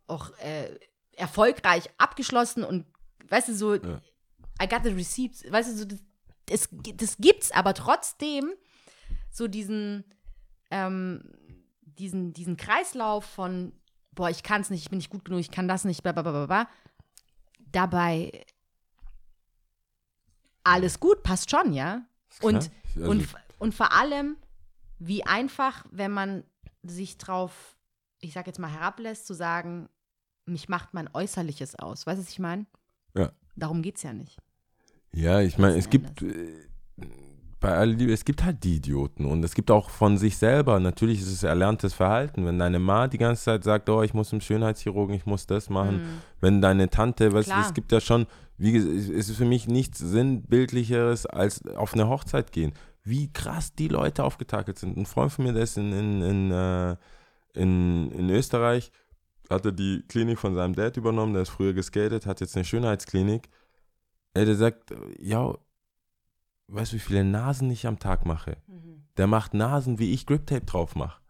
[0.06, 0.78] Auch äh,
[1.12, 2.86] erfolgreich abgeschlossen und,
[3.28, 4.00] weißt du, so, Ja.
[4.62, 5.98] I got the receipts, weißt du, so, das,
[6.46, 8.52] das, das gibt's, aber trotzdem
[9.30, 10.04] so diesen,
[10.70, 11.22] ähm,
[11.98, 13.72] diesen, diesen Kreislauf von
[14.14, 16.12] boah, ich kann es nicht, ich bin nicht gut genug, ich kann das nicht, bla
[16.12, 16.68] bla bla bla, bla.
[17.72, 18.44] Dabei
[20.62, 22.06] alles gut, passt schon, ja.
[22.40, 23.28] Und, Also- und,
[23.58, 24.36] und vor allem,
[24.98, 26.44] wie einfach, wenn man
[26.82, 27.76] sich drauf,
[28.20, 29.88] ich sag jetzt mal, herablässt, zu sagen,
[30.46, 32.06] mich macht mein Äußerliches aus.
[32.06, 32.66] Weißt du, was ich meine?
[33.14, 33.32] Ja.
[33.56, 34.38] Darum geht es ja nicht.
[35.12, 36.66] Ja, ich meine, es gibt äh,
[37.64, 40.78] bei aller Liebe, es gibt halt die Idioten und es gibt auch von sich selber,
[40.80, 44.28] natürlich ist es erlerntes Verhalten, wenn deine Ma die ganze Zeit sagt, oh, ich muss
[44.28, 48.26] zum Schönheitschirurgen, ich muss das machen, wenn deine Tante, weißt du, es gibt ja schon,
[48.58, 52.74] wie gesagt, es ist für mich nichts sinnbildlicheres als auf eine Hochzeit gehen.
[53.02, 54.98] Wie krass die Leute aufgetakelt sind.
[54.98, 56.96] Ein Freund von mir, der ist in, in, in, äh,
[57.54, 58.92] in, in Österreich,
[59.48, 63.48] hatte die Klinik von seinem Dad übernommen, der ist früher geskatet, hat jetzt eine Schönheitsklinik.
[64.34, 65.54] Ey, der sagt, ja,
[66.68, 68.56] weißt du, wie viele Nasen ich am Tag mache?
[69.16, 71.20] Der macht Nasen, wie ich Grip Tape drauf mache.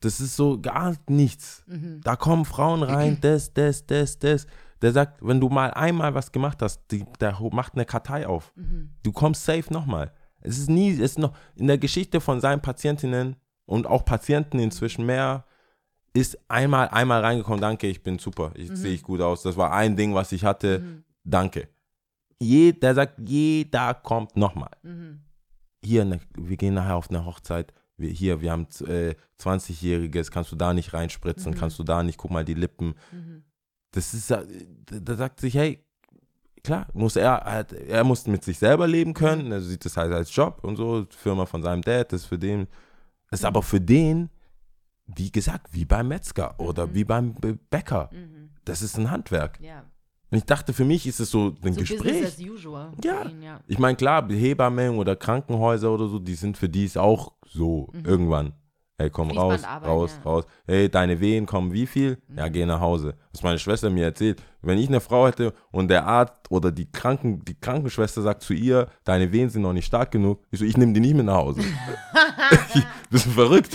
[0.00, 1.62] Das ist so gar nichts.
[1.66, 2.00] Mhm.
[2.02, 4.46] Da kommen Frauen rein, das, das, das, das.
[4.80, 8.52] Der sagt, wenn du mal einmal was gemacht hast, die, der macht eine Kartei auf.
[8.56, 8.90] Mhm.
[9.02, 10.12] Du kommst safe nochmal.
[10.40, 13.36] Es ist nie, es ist noch in der Geschichte von seinen Patientinnen
[13.66, 15.44] und auch Patienten inzwischen mehr,
[16.14, 19.42] ist einmal, einmal reingekommen, danke, ich bin super, ich sehe ich gut aus.
[19.42, 20.82] Das war ein Ding, was ich hatte,
[21.24, 21.68] danke.
[22.42, 24.70] Je, der sagt, jeder kommt nochmal.
[24.82, 25.20] Mhm.
[25.84, 27.72] Hier, ne, wir gehen nachher auf eine Hochzeit.
[27.96, 32.16] Wir, hier, wir haben äh, 20-Jähriges, kannst du da nicht reinspritzen, kannst du da nicht,
[32.18, 32.94] guck mal die Lippen.
[33.12, 33.44] Mhm.
[33.92, 34.42] Das ist, ja-
[34.86, 35.84] da sagt sich, hey,
[36.64, 37.34] klar, muss er,
[37.88, 41.06] er, muss mit sich selber leben können, er sieht das halt als Job und so,
[41.10, 42.68] Firma von seinem Dad, das ist für den,
[43.30, 44.30] das ist aber für den,
[45.06, 48.08] wie gesagt, wie beim Metzger oder wie beim Bä- Bäcker.
[48.12, 48.50] Mhm.
[48.64, 49.60] Das ist ein Handwerk.
[49.60, 49.84] Ja.
[50.30, 52.22] Und ich dachte, für mich ist es so ein So Gespräch.
[52.22, 52.92] Business as usual.
[53.02, 53.24] Ja.
[53.28, 53.60] ihn, ja.
[53.66, 57.88] Ich meine, klar, Hebammen oder Krankenhäuser oder so, die sind für die es auch so
[58.04, 58.52] irgendwann.
[59.00, 60.30] Hey, komm raus, raus, ja.
[60.30, 60.44] raus.
[60.66, 62.18] Hey, deine Wehen kommen wie viel?
[62.36, 63.14] Ja, geh nach Hause.
[63.32, 64.42] Was meine Schwester mir erzählt.
[64.60, 68.52] Wenn ich eine Frau hätte und der Arzt oder die, Kranken, die Krankenschwester sagt zu
[68.52, 71.24] ihr, deine Wehen sind noch nicht stark genug, ich so, ich nehme die nicht mit
[71.24, 71.62] nach Hause.
[73.10, 73.74] Bist du verrückt?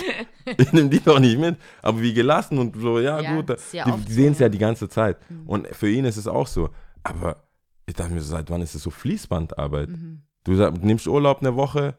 [0.58, 1.56] Ich nehme die doch nicht mit.
[1.82, 3.50] Aber wie gelassen und so, ja, Ja, gut.
[3.72, 5.16] ja die die sehen es ja die ganze Zeit.
[5.44, 6.70] Und für ihn ist es auch so.
[7.02, 7.42] Aber
[7.84, 9.88] ich dachte mir so, seit wann ist es so Fließbandarbeit?
[9.88, 10.22] Mhm.
[10.44, 11.96] Du nimmst Urlaub eine Woche,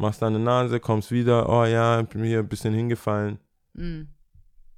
[0.00, 3.38] machst deine Nase, kommst wieder, oh ja, ich bin hier ein bisschen hingefallen.
[3.74, 4.08] Mhm.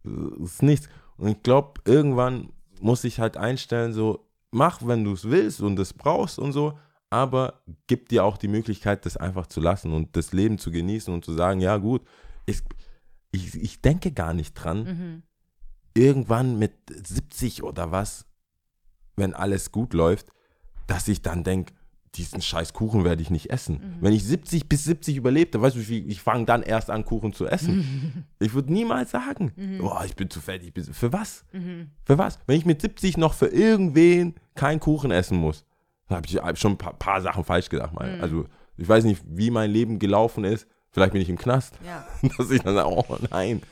[0.04, 0.88] Das ist nichts.
[1.16, 2.50] Und ich glaube, irgendwann
[2.80, 6.78] muss ich halt einstellen, so, mach, wenn du es willst und es brauchst und so,
[7.10, 11.12] aber gib dir auch die Möglichkeit, das einfach zu lassen und das Leben zu genießen
[11.12, 12.02] und zu sagen, ja gut,
[12.46, 12.62] ich,
[13.30, 15.22] ich, ich denke gar nicht dran, Mhm.
[15.94, 18.26] irgendwann mit 70 oder was,
[19.16, 20.32] wenn alles gut läuft,
[20.86, 21.74] dass ich dann denke,
[22.14, 23.96] diesen scheiß Kuchen werde ich nicht essen.
[24.00, 27.04] Wenn ich 70 bis 70 überlebte, weißt du, wie viel- ich fange dann erst an,
[27.04, 28.26] Kuchen zu essen.
[28.38, 31.44] ich würde niemals sagen, boah, ich bin zu fett, ich bin für was?
[32.04, 32.38] Für was?
[32.46, 35.64] Wenn ich mit 70 noch für irgendwen keinen Kuchen essen muss,
[36.08, 37.94] dann habe ich schon ein paar, paar Sachen falsch gedacht.
[37.94, 38.20] Mal.
[38.20, 38.44] Also
[38.76, 40.66] ich weiß nicht, wie mein Leben gelaufen ist.
[40.90, 41.74] Vielleicht bin ich im Knast.
[41.86, 42.06] Ja.
[42.36, 43.62] Dass ich dann sage, oh nein.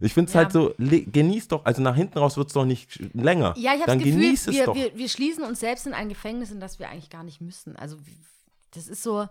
[0.00, 0.40] Ich finde es Ja.
[0.42, 3.54] halt so, genieß doch, also nach hinten raus wird es doch nicht länger.
[3.56, 4.74] Ja, ich habe das Gefühl, genieß es wir, doch.
[4.74, 7.76] wir, wir schließen uns selbst in ein Gefängnis, in das wir eigentlich gar nicht müssen.
[7.76, 7.96] Also
[8.72, 9.26] das ist so,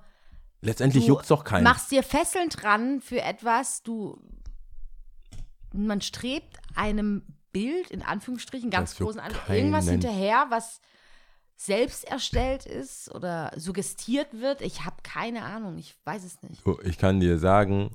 [0.61, 1.63] Letztendlich juckt es doch keinen.
[1.65, 4.17] machst dir Fesseln dran für etwas, du,
[5.73, 10.79] man strebt einem Bild, in Anführungsstrichen, ganz großen Anführungsstrichen, irgendwas hinterher, was
[11.55, 14.61] selbst erstellt ist oder suggestiert wird.
[14.61, 16.63] Ich habe keine Ahnung, ich weiß es nicht.
[16.63, 17.91] So, Ich kann dir sagen,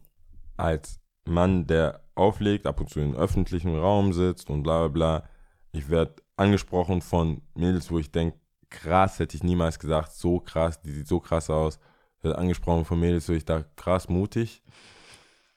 [0.57, 5.29] als Mann, der auflegt, ab und zu im öffentlichen Raum sitzt und bla bla bla,
[5.73, 8.39] ich werde angesprochen von Mädels, wo ich denke,
[8.71, 11.79] krass, hätte ich niemals gesagt, so krass, die sieht so krass aus.
[12.19, 14.63] Ich werde angesprochen von Mädels, wo ich dachte, krass mutig.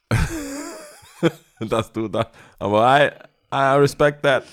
[1.59, 3.09] Dass du da, aber I,
[3.53, 4.43] I respect that.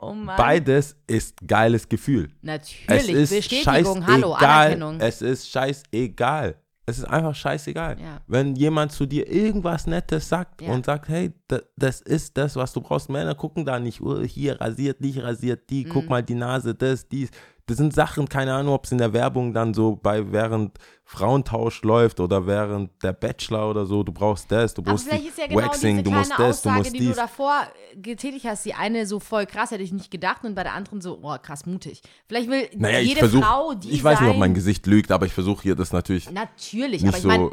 [0.00, 0.14] Oh.
[0.36, 2.30] Beides ist geiles Gefühl.
[2.42, 4.32] Natürlich, Es ist Bestätigung, hallo.
[4.34, 5.00] Anerkennung.
[5.00, 6.56] Es ist scheißegal.
[6.90, 7.96] Es ist einfach scheißegal.
[8.00, 8.20] Ja.
[8.26, 10.72] Wenn jemand zu dir irgendwas Nettes sagt Ja.
[10.72, 13.08] und sagt, hey, da, das ist das, was du brauchst.
[13.08, 15.90] Männer gucken da nicht, oh, hier rasiert, nicht rasiert, die, Mhm.
[15.90, 17.30] guck mal die Nase, das, dies.
[17.70, 21.82] Das sind Sachen, keine Ahnung, ob es in der Werbung dann so bei während Frauentausch
[21.82, 25.38] läuft oder während der Bachelor oder so, du brauchst das, du brauchst vielleicht die ist
[25.38, 27.16] ja genau Waxing, du musst das, du Aussage, musst die du dies.
[27.16, 27.62] davor
[27.92, 30.74] äh, getätigt hast, die eine so voll krass, hätte ich nicht gedacht und bei der
[30.74, 32.02] anderen so, oh krass, mutig.
[32.26, 35.12] Vielleicht will Naja, ich jede versuche, Frau die ich weiß nicht, ob mein Gesicht lügt,
[35.12, 37.50] aber ich versuche hier das natürlich Natürlich, aber ich meine,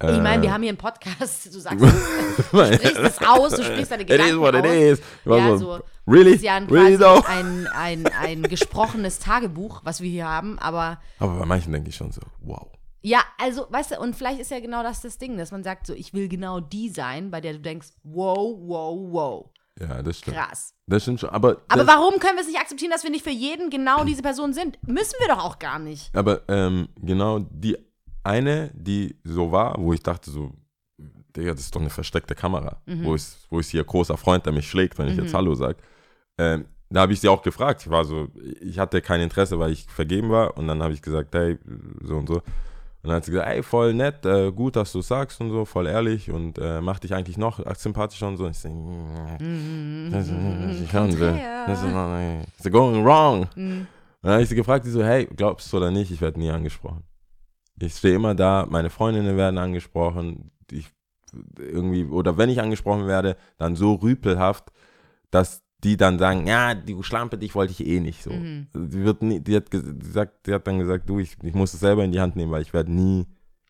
[0.00, 1.80] äh, ich mein, wir haben hier einen Podcast, du sagst,
[2.52, 4.70] du sprichst es aus, du sprichst deine It is Gedanken what it aus.
[4.70, 5.00] is.
[5.24, 5.80] Ja, so.
[6.10, 6.32] Really?
[6.32, 7.22] Das ist ja ein, really though?
[7.26, 11.96] ein, ein, ein gesprochenes Tagebuch, was wir hier haben, aber Aber bei manchen denke ich
[11.96, 12.68] schon so, wow.
[13.02, 15.86] ja, also, weißt du, und vielleicht ist ja genau das das Ding, dass man sagt
[15.86, 19.50] so, ich will genau die sein, bei der du denkst, wow, wow, wow.
[19.80, 20.36] Ja, das stimmt.
[20.36, 20.74] Krass.
[20.86, 21.30] Das stimmt schon.
[21.30, 24.20] Aber, Aber warum können wir es nicht akzeptieren, dass wir nicht für jeden genau diese
[24.20, 24.78] Person sind?
[24.86, 26.14] Müssen wir doch auch gar nicht.
[26.14, 27.78] aber ähm, genau die
[28.22, 30.52] eine, die so war, wo ich dachte so,
[31.34, 32.82] Digga, das ist doch eine versteckte Kamera.
[32.86, 33.04] Mhm.
[33.04, 35.76] Wo, ist, wo ist hier großer Freund, der mich schlägt, wenn ich jetzt Hallo sage.
[36.40, 37.82] Ähm, da habe ich sie auch gefragt.
[37.82, 38.28] Ich war so,
[38.60, 40.56] ich hatte kein Interesse, weil ich vergeben war.
[40.56, 41.58] Und dann habe ich gesagt, hey,
[42.02, 42.36] so und so.
[42.36, 45.64] Und dann hat sie gesagt, ey, voll nett, äh, gut, dass du sagst und so,
[45.64, 48.44] voll ehrlich und äh, macht dich eigentlich noch sympathischer und so.
[48.44, 48.68] Und ich so,
[50.66, 51.24] das ist schon so,
[51.66, 51.94] das ist noch-
[52.58, 53.48] it's going wrong.
[53.56, 53.86] Und
[54.22, 56.50] dann habe ich sie gefragt, die so, hey, glaubst du oder nicht, ich werde nie
[56.50, 57.04] angesprochen.
[57.80, 60.90] Ich stehe immer da, meine Freundinnen werden angesprochen, ich
[61.58, 64.64] irgendwie, oder wenn ich angesprochen werde, dann so rüpelhaft,
[65.30, 68.30] dass die dann sagen, ja, die Schlampe, dich wollte ich eh nicht so.
[68.30, 68.66] Mhm.
[68.74, 71.80] Die, wird nie, die, hat gesagt, die hat dann gesagt, du, ich, ich muss es
[71.80, 73.26] selber in die Hand nehmen, weil ich werde nie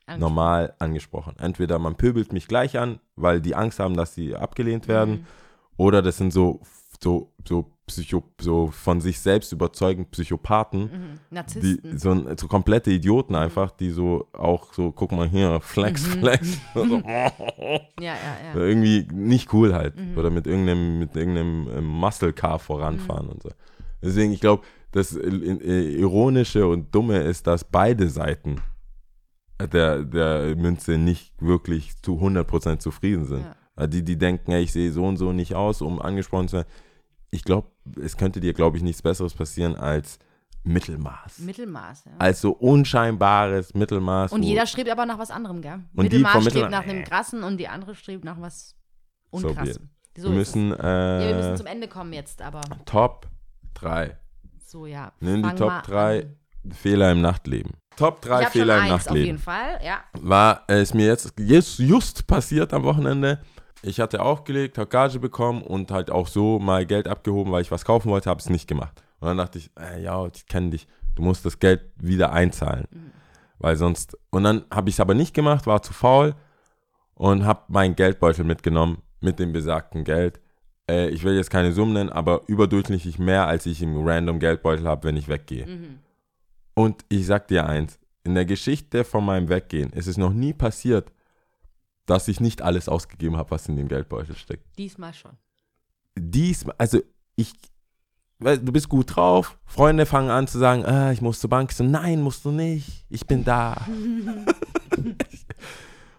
[0.07, 0.21] Angst.
[0.21, 1.35] normal angesprochen.
[1.39, 5.27] Entweder man pöbelt mich gleich an, weil die Angst haben, dass sie abgelehnt werden, Mhm.
[5.77, 6.61] oder das sind so,
[7.03, 10.89] so, so, Psycho, so von sich selbst überzeugend Psychopathen, Mhm.
[11.31, 11.99] die, Narzissten.
[11.99, 16.21] so, ein- so komplette Idioten einfach, die so auch so, guck mal hier, Flex, Mhm.
[16.21, 16.59] Flex.
[16.75, 17.33] so, ja,
[18.01, 18.15] ja,
[18.55, 18.55] ja.
[18.55, 19.97] irgendwie nicht cool halt.
[19.97, 20.17] Mhm.
[20.19, 23.51] Oder mit irgendeinem, mit irgendeinem ähm, Muscle Car voranfahren und so.
[24.03, 24.63] Deswegen, ich glaube,
[24.93, 28.57] das äh, äh, Ironische und Dumme ist, dass beide Seiten
[29.73, 33.43] der, der Münze nicht wirklich zu 100% zufrieden sind.
[33.43, 33.55] Ja.
[33.77, 36.57] Weil Die, die denken, ey, ich sehe so und so nicht aus, um angesprochen zu
[36.57, 36.69] werden.
[37.31, 37.69] Ich glaube,
[38.03, 40.19] es könnte dir, glaube ich, nichts Besseres passieren als
[40.65, 41.39] Mittelmaß.
[41.39, 42.13] Mittelmaß, ja.
[42.19, 44.33] als so unscheinbares Mittelmaß.
[44.33, 45.81] Und jeder strebt aber nach was anderem, gell?
[45.95, 48.75] Und die Mittelmaß strebt Mittelmaß- nach einem krassen und die andere strebt nach was
[49.33, 49.89] So unkrassem.
[50.17, 53.29] So wir müssen, Ja, wir müssen äh, zum Ende kommen jetzt, aber Top
[53.75, 54.17] 3.
[54.59, 55.13] so, ja.
[55.21, 56.73] Nimm die Top mal 3 an.
[56.73, 57.73] Fehler im Nachtleben.
[57.97, 59.39] Top 3 Ich hab Fehler schon im eins auf jeden Nachtleben.
[59.39, 60.01] Fall, ja.
[60.21, 63.41] War es mir jetzt just, just passiert am Wochenende.
[63.83, 67.71] Ich hatte aufgelegt, habe Gage bekommen und halt auch so mal Geld abgehoben, weil ich
[67.71, 69.03] was kaufen wollte, habe es nicht gemacht.
[69.21, 72.87] Und dann dachte ich, äh, ja, ich kenne dich, du musst das Geld wieder einzahlen.
[73.59, 76.35] Weil sonst, und dann habe ich es aber nicht gemacht, war zu faul
[77.15, 80.41] und habe meinen Geldbeutel mitgenommen mit dem besagten Geld.
[80.89, 84.87] Äh, ich will jetzt keine Summen nennen, aber überdurchschnittlich mehr, als ich im random Geldbeutel
[84.89, 85.67] habe, wenn ich weggehe.
[86.75, 90.53] Und ich sag dir eins, in der Geschichte von meinem Weggehen ist es noch nie
[90.55, 91.13] passiert,
[92.11, 94.67] dass ich nicht alles ausgegeben habe, was in dem Geldbeutel steckt.
[94.77, 95.31] Diesmal schon.
[96.19, 96.99] Dies, also
[97.37, 97.53] ich,
[98.41, 101.71] du bist gut drauf, Freunde fangen an zu sagen, ah, ich muss zur Bank.
[101.71, 103.87] Ich so, nein, musst du nicht, ich bin da.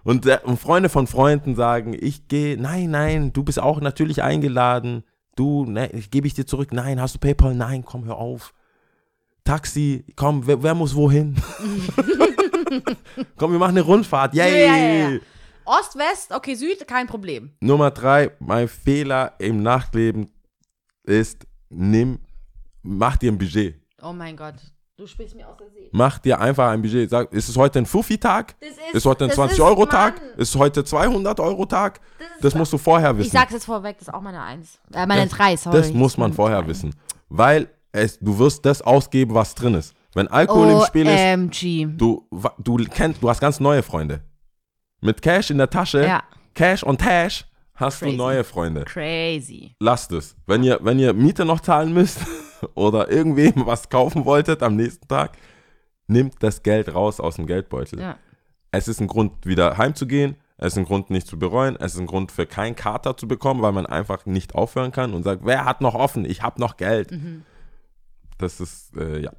[0.04, 4.24] und, äh, und Freunde von Freunden sagen, ich gehe, nein, nein, du bist auch natürlich
[4.24, 5.04] eingeladen.
[5.36, 6.72] Du, ne, gebe ich dir zurück.
[6.72, 7.54] Nein, hast du PayPal?
[7.54, 8.54] Nein, komm, hör auf.
[9.44, 11.36] Taxi, komm, wer, wer muss wohin?
[13.36, 14.34] komm, wir machen eine Rundfahrt.
[14.36, 14.66] Yay!
[14.66, 15.20] Ja, ja, ja.
[15.72, 17.52] Ost, West, okay, Süd, kein Problem.
[17.62, 20.30] Nummer drei, mein Fehler im Nachtleben
[21.04, 22.20] ist, nimm,
[22.84, 23.76] mach dir ein Budget.
[24.02, 24.56] Oh mein Gott,
[24.98, 25.88] du sprichst mir aus der Seele.
[25.94, 27.10] Mach dir einfach ein Budget.
[27.10, 28.56] Sag, ist es heute ein Fuffi-Tag?
[28.60, 30.20] Das Ist heute ein das 20-Euro-Tag?
[30.20, 32.02] Mann, Ist heute 200-Euro-Tag?
[32.20, 33.28] Das, ist Das musst du vorher wissen.
[33.28, 34.78] Ich sag's jetzt vorweg, das ist auch meine Eins.
[34.94, 35.78] Äh, meine Das- Drei, sorry.
[35.78, 36.94] Das muss man vorher wissen.
[37.30, 39.94] Weil es, du wirst das ausgeben, was drin ist.
[40.16, 44.22] Wenn Alkohol im Spiel ist, du, du kennst, du hast ganz neue Freunde.
[45.02, 46.24] Mit Cash in der Tasche, Ja,
[46.54, 47.46] Cash und Tash,
[47.76, 48.12] hast Crazy.
[48.12, 48.86] du neue Freunde.
[48.86, 49.76] crazy.
[49.80, 50.36] lasst es.
[50.46, 52.20] Wenn ihr, wenn ihr Miete noch zahlen müsst
[52.76, 55.38] oder irgendwem was kaufen wolltet am nächsten Tag,
[56.08, 58.00] nimmt das Geld raus aus dem Geldbeutel.
[58.00, 58.18] Ja.
[58.72, 60.36] Es ist ein Grund, wieder heimzugehen.
[60.58, 61.76] Es ist ein Grund, nicht zu bereuen.
[61.80, 65.14] Es ist ein Grund, für keinen Kater zu bekommen, weil man einfach nicht aufhören kann
[65.16, 66.24] und sagt, wer hat noch offen?
[66.24, 67.12] Ich habe noch Geld.
[68.38, 69.32] Das ist, äh, ja.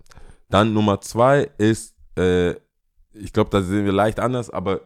[0.50, 2.52] Dann Nummer zwei ist, äh,
[3.14, 4.80] ich glaube, da sehen wir leicht anders, aber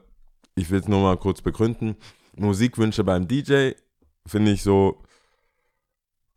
[0.57, 1.97] ich will es nur mal kurz begründen.
[2.37, 3.71] Musikwünsche beim DJ
[4.27, 5.01] finde ich so,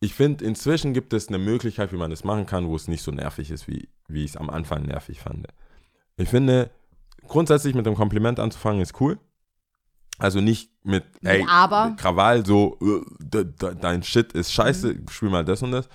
[0.01, 3.01] ich finde, inzwischen gibt es eine Möglichkeit, wie man das machen kann, wo es nicht
[3.01, 5.47] so nervig ist, wie, wie ich es am Anfang nervig fand.
[6.17, 6.70] Ich finde,
[7.28, 9.17] grundsätzlich mit dem Kompliment anzufangen ist cool.
[10.20, 11.95] Also nicht mit, ey, aber.
[11.97, 15.88] Krawall, so, äh, de- de- dein Shit ist scheiße, spiel mal das und das,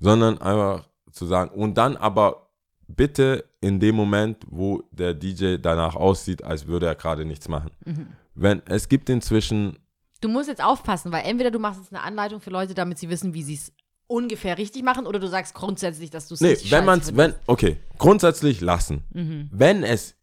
[0.00, 2.50] sondern einfach zu sagen, und dann aber
[2.88, 7.70] bitte in dem Moment, wo der DJ danach aussieht, als würde er gerade nichts machen.
[7.84, 8.06] Mhm.
[8.34, 9.78] Wenn, es gibt inzwischen
[10.20, 13.10] Du musst jetzt aufpassen, weil entweder du machst jetzt eine Anleitung für Leute, damit sie
[13.10, 13.72] wissen, wie sie es
[14.06, 16.98] ungefähr richtig machen, oder du sagst grundsätzlich, dass du es Nee, richtig wenn scheiße man
[17.00, 17.28] es, findest.
[17.36, 19.02] wenn, okay, grundsätzlich lassen.
[19.12, 19.48] Mhm.
[19.52, 20.14] Wenn es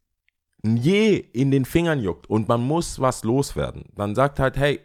[0.63, 4.79] je in den Fingern juckt und man muss was loswerden, dann sagt halt, hey,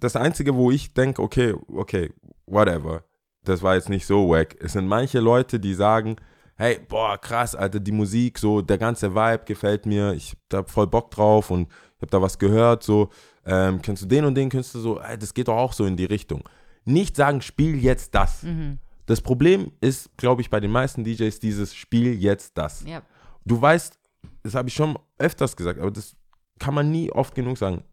[0.00, 2.12] das Einzige, wo ich denke, okay, okay,
[2.46, 3.04] whatever,
[3.44, 4.56] das war jetzt nicht so wack.
[4.60, 6.16] Es sind manche Leute, die sagen,
[6.56, 10.62] hey, boah, krass, Alter, die Musik, so, der ganze Vibe gefällt mir, ich hab da
[10.64, 13.10] voll Bock drauf und ich hab da was gehört, so,
[13.44, 15.96] ähm, kennst du den und den Künstler, so, ey, das geht doch auch so in
[15.96, 16.42] die Richtung.
[16.86, 18.42] nicht sagen, spiel jetzt das.
[18.42, 18.78] Mhm.
[19.06, 22.84] Das Problem ist, glaube ich, bei den meisten DJs dieses Spiel jetzt das.
[22.86, 23.02] Ja.
[23.44, 23.98] Du weißt,
[24.42, 26.14] das habe ich schon öfters gesagt, aber das
[26.58, 27.84] kann man nie oft genug sagen.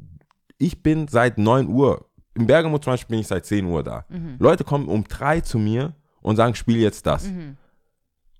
[0.57, 4.05] Ich bin seit 9 Uhr, im Bergamo zum Beispiel bin ich seit 10 Uhr da.
[4.09, 4.35] Mhm.
[4.39, 7.25] Leute kommen um 3 zu mir und sagen, spiel jetzt das.
[7.27, 7.57] Mhm.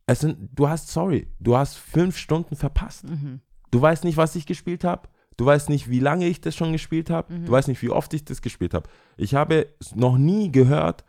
[0.08, 3.08] Es sind, du hast, sorry, du hast fünf Stunden verpasst.
[3.08, 3.42] Mhm.
[3.70, 5.08] Du weißt nicht, was ich gespielt habe.
[5.38, 7.34] Du weißt nicht, wie lange ich das schon gespielt habe.
[7.34, 7.46] Mhm.
[7.46, 8.90] Du weißt nicht, wie oft ich das gespielt habe.
[9.18, 11.06] Ich habe noch nie gehört,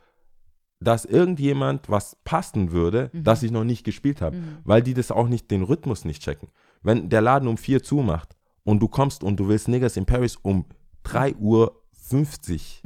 [0.80, 3.24] dass irgendjemand was passen würde, Mhm.
[3.24, 6.48] das ich noch nicht gespielt habe, weil die das auch nicht, den Rhythmus nicht checken.
[6.82, 10.36] Wenn der Laden um 4 zumacht und du kommst und du willst Niggas in Paris
[10.36, 10.66] um
[11.04, 12.82] 3 Uhr 50,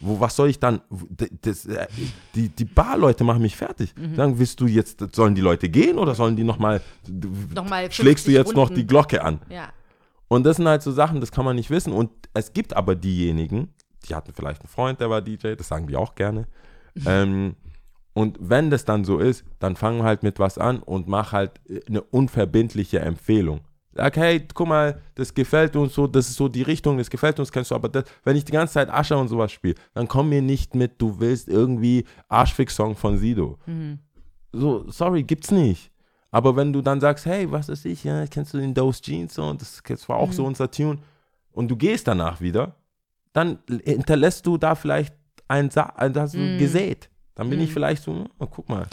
[0.00, 0.80] wo, was soll ich dann,
[1.42, 1.86] das, äh,
[2.34, 3.94] die, die Barleute machen mich fertig.
[3.96, 4.14] Mhm.
[4.14, 6.80] Sagen, willst du jetzt, sollen die Leute gehen oder sollen die nochmal,
[7.54, 8.74] Nochmal schlägst du 50 jetzt noch Runden.
[8.74, 9.40] die Glocke an?
[9.48, 9.70] Ja.
[10.28, 11.92] Und das sind halt so Sachen, das kann man nicht wissen.
[11.92, 13.72] Und es gibt aber diejenigen,
[14.08, 16.46] die hatten vielleicht einen Freund, der war DJ, das sagen die auch gerne.
[17.06, 17.56] ähm,
[18.12, 21.52] und wenn das dann so ist, dann fang halt mit was an und mach halt
[21.88, 23.60] eine unverbindliche Empfehlung.
[23.94, 27.40] Sag, hey, guck mal, das gefällt uns so, das ist so die Richtung, das gefällt
[27.40, 30.06] uns, kennst du, aber das, wenn ich die ganze Zeit Ascher und sowas spiele, dann
[30.06, 33.58] komm mir nicht mit, du willst irgendwie Arschfix-Song von Sido.
[33.66, 33.98] Mhm.
[34.52, 35.90] So, sorry, gibt's nicht.
[36.30, 39.34] Aber wenn du dann sagst, hey, was ist ich, ja, kennst du den Those Jeans
[39.34, 40.98] so, und das, das war auch so unser Tune,
[41.52, 42.76] und du gehst danach wieder,
[43.32, 45.14] dann hinterlässt du da vielleicht
[45.48, 47.08] ein Sa hast du gesät.
[47.34, 48.86] Dann bin ich vielleicht so, oh, guck mal.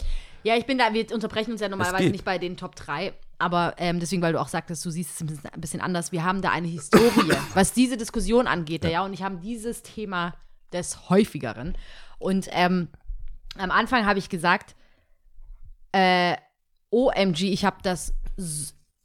[0.44, 3.74] Ja, ich bin da, wir unterbrechen uns ja normalerweise nicht bei den Top 3, aber
[3.78, 6.12] ähm, deswegen, weil du auch sagtest, du siehst es ein bisschen, ein bisschen anders.
[6.12, 10.34] Wir haben da eine Historie, was diese Diskussion angeht, ja, und ich habe dieses Thema
[10.72, 11.76] des häufigeren.
[12.18, 12.88] Und ähm,
[13.58, 14.74] am Anfang habe ich gesagt,
[15.92, 16.36] äh,
[16.90, 18.14] OMG, ich habe das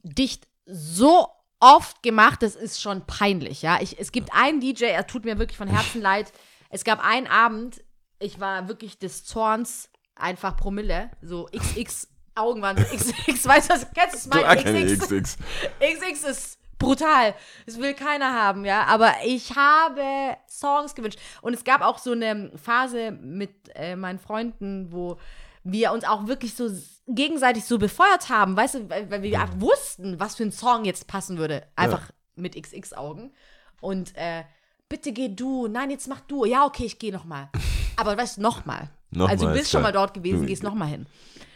[0.04, 1.28] dicht so
[1.60, 3.80] oft gemacht, das ist schon peinlich, ja.
[3.82, 6.32] Ich, es gibt einen DJ, er tut mir wirklich von Herzen leid.
[6.70, 7.84] Es gab einen Abend,
[8.20, 13.74] ich war wirklich des Zorns einfach Promille, so XX Augen waren so XX, weißt du,
[13.94, 15.08] kennst du es Du XX?
[15.08, 15.38] XX.
[15.80, 17.36] XX ist brutal.
[17.66, 18.86] Das will keiner haben, ja.
[18.86, 20.02] Aber ich habe
[20.50, 21.20] Songs gewünscht.
[21.42, 25.18] Und es gab auch so eine Phase mit äh, meinen Freunden, wo
[25.64, 26.70] wir uns auch wirklich so
[27.08, 30.86] gegenseitig so befeuert haben, weißt du, weil, weil wir einfach wussten, was für ein Song
[30.86, 31.68] jetzt passen würde.
[31.76, 33.32] Einfach mit XX-Augen.
[33.80, 34.44] Und äh,
[34.90, 36.46] bitte geh du, nein, jetzt mach du.
[36.46, 37.50] Ja, okay, ich gehe nochmal.
[37.98, 38.90] Aber weißt du, nochmal.
[39.12, 41.06] Nochmal Also du ist bist schon mal dort gewesen, Du- gehst nochmal hin.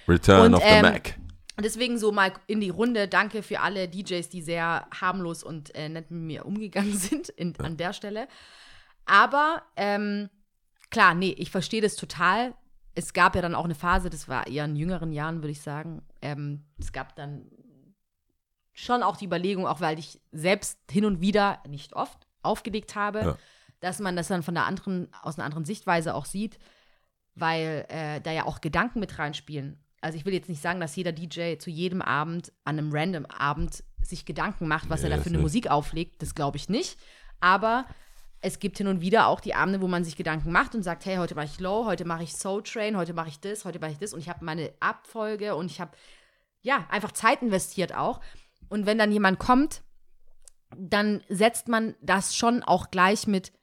[0.07, 1.17] Return Und, of the ähm, Mac.
[1.57, 3.07] Deswegen so mal in die Runde.
[3.07, 7.57] Danke für alle DJs, die sehr harmlos und äh, nett mit mir umgegangen sind in,
[7.59, 8.27] an der Stelle.
[9.05, 10.29] Aber ähm,
[10.89, 12.53] klar, nee, ich verstehe das total.
[12.93, 15.61] Es gab ja dann auch eine Phase, das war eher in jüngeren Jahren, würde ich
[15.61, 16.01] sagen.
[16.21, 17.49] Ähm, es gab dann
[18.73, 23.19] schon auch die Überlegung, auch weil ich selbst hin und wieder, nicht oft, aufgelegt habe,
[23.19, 23.37] Ja.
[23.79, 26.57] dass man das dann von der anderen, aus einer anderen Sichtweise auch sieht,
[27.35, 29.79] weil äh, da ja auch Gedanken mit reinspielen.
[30.05, 33.25] Also ich will jetzt nicht sagen, dass jeder DJ zu jedem Abend, an einem random
[33.25, 35.39] Abend, sich Gedanken macht, was Nee, er da für eine.
[35.39, 36.21] Musik auflegt.
[36.21, 36.99] Das glaube ich nicht.
[37.39, 37.87] Aber
[38.39, 41.07] es gibt hin und wieder auch die Abende, wo man sich Gedanken macht und sagt,
[41.07, 43.79] hey, heute mache ich Low, heute mache ich Soul Train, heute mache ich das, heute
[43.79, 45.97] mache ich das und ich habe meine Abfolge und ich habe
[46.61, 48.21] ja einfach Zeit investiert auch.
[48.69, 49.81] Und wenn dann jemand kommt,
[50.77, 53.53] dann setzt man das schon auch gleich mit,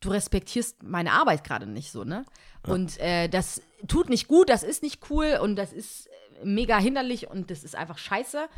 [0.00, 2.24] du respektierst meine Arbeit gerade nicht so, ne?
[2.66, 6.78] Und äh, das tut nicht gut, das ist nicht cool und das ist äh, mega
[6.78, 8.48] hinderlich und das ist einfach scheiße.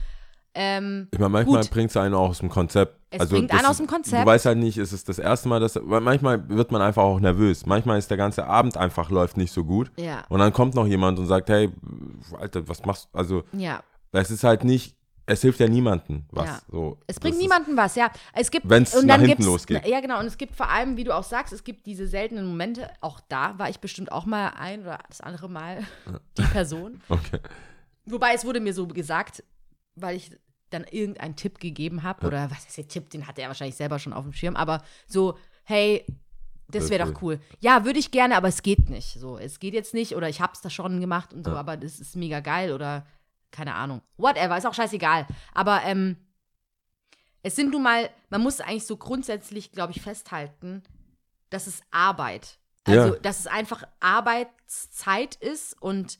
[0.54, 2.98] Ähm, Ich meine, manchmal bringt es einen auch aus dem Konzept.
[3.10, 4.22] Es also bringt einen aus dem Konzept.
[4.22, 5.80] Du weißt halt nicht, ist es das erste Mal, dass.
[5.82, 7.64] Manchmal wird man einfach auch nervös.
[7.64, 9.90] Manchmal ist der ganze Abend einfach läuft nicht so gut.
[9.96, 10.24] Ja.
[10.28, 11.70] Und dann kommt noch jemand und sagt, hey,
[12.38, 13.18] Alter, was machst du?
[13.18, 13.82] Also, ja.
[14.12, 14.96] es ist halt nicht,
[15.32, 16.46] es hilft ja niemandem was.
[16.46, 16.62] Ja.
[16.70, 18.10] So, Es bringt niemanden was, ja.
[18.32, 19.86] Es gibt Wenn's und nach dann hinten losgeht.
[19.86, 20.20] Ja, genau.
[20.20, 22.90] Und es gibt vor allem, wie du auch sagst, es gibt diese seltenen Momente.
[23.00, 25.82] Auch da war ich bestimmt auch mal ein oder das andere Mal
[26.38, 27.00] die Person.
[27.08, 27.40] Okay.
[28.04, 29.42] Wobei es wurde mir so gesagt,
[29.94, 30.30] weil ich
[30.70, 33.98] dann irgendeinen Tipp gegeben habe oder was ist der Tipp, den hatte er wahrscheinlich selber
[33.98, 36.04] schon auf dem Schirm, aber so, hey,
[36.68, 37.38] das wäre doch cool.
[37.60, 39.20] Ja, würde ich gerne, aber es geht nicht.
[39.20, 42.00] So, es geht jetzt nicht oder ich hab's da schon gemacht und so, aber das
[42.00, 43.04] ist mega geil oder
[43.52, 44.02] keine Ahnung.
[44.16, 45.26] Whatever, ist auch scheißegal.
[45.54, 46.16] Aber ähm,
[47.42, 50.82] es sind nun mal, man muss eigentlich so grundsätzlich, glaube ich, festhalten,
[51.50, 52.58] dass es Arbeit.
[52.84, 53.20] Also, Ja.
[53.20, 56.18] dass es einfach Arbeitszeit ist und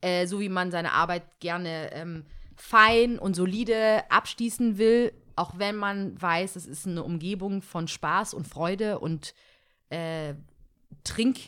[0.00, 2.24] äh, so wie man seine Arbeit gerne ähm,
[2.56, 8.34] fein und solide abschließen will, auch wenn man weiß, es ist eine Umgebung von Spaß
[8.34, 9.34] und Freude und
[9.90, 10.34] äh,
[11.04, 11.38] Trink,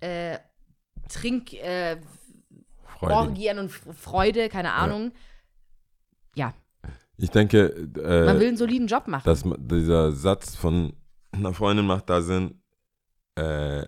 [0.00, 0.38] äh,
[1.08, 1.98] Trink, äh,
[3.08, 3.28] Freudig.
[3.28, 5.12] Orgien und Freude, keine Ahnung.
[6.34, 6.54] Ja,
[7.18, 7.66] Ich denke,
[8.02, 9.24] äh, man will einen soliden Job machen.
[9.24, 10.94] dass dieser Satz von
[11.32, 12.60] einer Freundin macht da Sinn,
[13.36, 13.84] äh,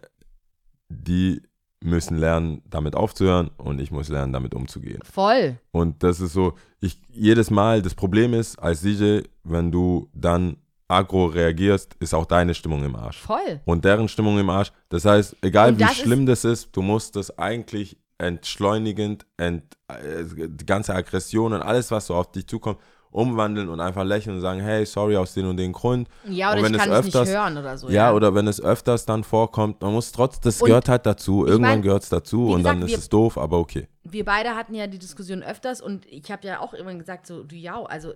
[0.89, 1.43] die
[1.82, 5.01] müssen lernen, damit aufzuhören und ich muss lernen, damit umzugehen.
[5.05, 5.59] Voll.
[5.70, 10.57] Und das ist so, ich jedes Mal, das Problem ist, als DJ, wenn du dann
[10.89, 13.19] aggro reagierst, ist auch deine Stimmung im Arsch.
[13.20, 13.61] Voll.
[13.65, 14.73] Und deren Stimmung im Arsch.
[14.89, 19.65] Das heißt, egal wie das ist- schlimm das ist, du musst das eigentlich entschleunigend, ent,
[19.89, 22.78] äh, die ganze Aggression und alles, was so auf dich zukommt,
[23.11, 26.09] umwandeln und einfach lächeln und sagen, hey, sorry aus den und den Grund.
[26.28, 27.89] Ja, Und oder wenn ich es kann es nicht öfters- hören oder so.
[27.89, 31.47] Ja, oder wenn es öfters dann vorkommt, man muss trotz, das Und gehört halt dazu,
[31.47, 33.86] irgendwann gehört es dazu und dann gesagt, ist wir- es doof, aber okay.
[34.03, 37.45] wir beide hatten ja die Diskussion öfters und ich habe ja auch irgendwann gesagt, so,
[37.45, 38.15] du ja, also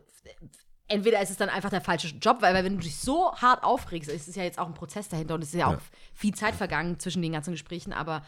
[0.89, 3.63] entweder ist es dann einfach der falsche Job, weil, weil wenn du dich so hart
[3.63, 5.79] aufregst, es ist ja jetzt auch ein Prozess dahinter und es ist ja auch Ja.
[6.13, 8.23] viel Zeit vergangen zwischen den ganzen Gesprächen, aber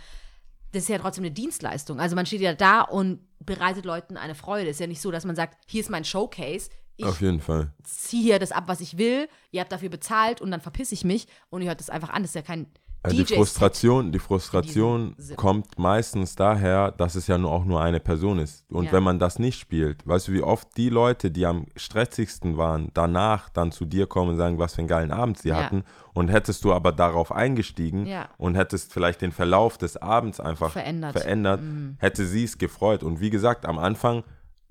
[0.73, 2.01] das ist ja trotzdem eine Dienstleistung.
[2.01, 4.69] Also man steht ja da und bereitet Leuten eine Freude.
[4.69, 7.41] Es ist ja nicht so, dass man sagt, hier ist mein Showcase, ich Auf jeden
[7.41, 7.73] Fall.
[7.83, 11.03] ziehe hier das ab, was ich will, ihr habt dafür bezahlt und dann verpiss ich
[11.03, 12.23] mich und ihr hört das einfach an.
[12.23, 12.67] Das ist ja kein
[13.09, 13.37] Die DJ-Set.
[13.39, 18.71] Frustration, die Frustration kommt meistens daher, dass es ja nur auch nur eine Person ist.
[18.71, 18.93] Und Ja.
[18.93, 22.91] wenn man das nicht spielt, weißt du, wie oft die Leute, die am stressigsten waren,
[22.93, 25.57] danach dann zu dir kommen und sagen, was für einen geilen Abend sie Ja.
[25.57, 25.85] hatten.
[26.13, 28.29] Und hättest du aber darauf eingestiegen Ja.
[28.37, 31.15] und hättest vielleicht den Verlauf des Abends einfach Verändert.
[31.15, 31.21] Mhm.
[31.21, 31.61] verändert
[32.01, 33.03] hätte sie es gefreut.
[33.03, 34.25] Und wie gesagt, am Anfang,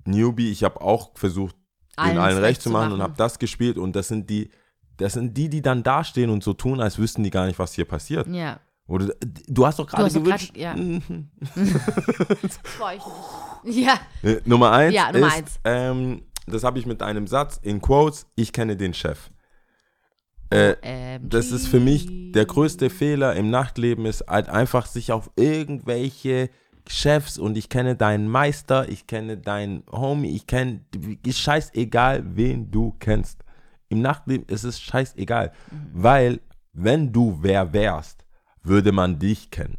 [0.04, 1.56] Newbie, ich habe auch versucht,
[1.96, 3.02] Allen den allen recht recht zu zu machen, und machen.
[3.02, 3.76] habe das gespielt.
[3.76, 4.50] Und das sind die,
[5.00, 7.72] das sind die, die dann dastehen und so tun, als wüssten die gar nicht, was
[7.74, 8.26] hier passiert.
[8.28, 8.60] Ja.
[8.86, 9.14] Oder
[9.46, 10.52] du hast doch gerade gewünscht.
[10.54, 10.74] grad- ja.
[12.42, 13.02] Das freue ich
[13.64, 13.84] mich.
[13.84, 13.94] Ja.
[14.22, 15.60] Äh, Nummer eins Ja, Nummer ist, eins.
[15.64, 19.30] Ähm, das habe ich mit einem Satz in Quotes, ich kenne den Chef.
[20.52, 25.12] Äh, Ähm, das ist für mich der größte Fehler im Nachtleben, ist halt einfach sich
[25.12, 26.50] auf irgendwelche
[26.88, 30.80] Chefs und ich kenne deinen Meister, ich kenne deinen Homie, ich kenne,
[31.24, 33.44] ist scheißegal, wen du kennst.
[33.90, 35.52] Im Nachtleben ist es scheißegal,
[35.92, 36.40] weil
[36.72, 38.24] wenn du wer wärst,
[38.62, 39.78] würde man dich kennen.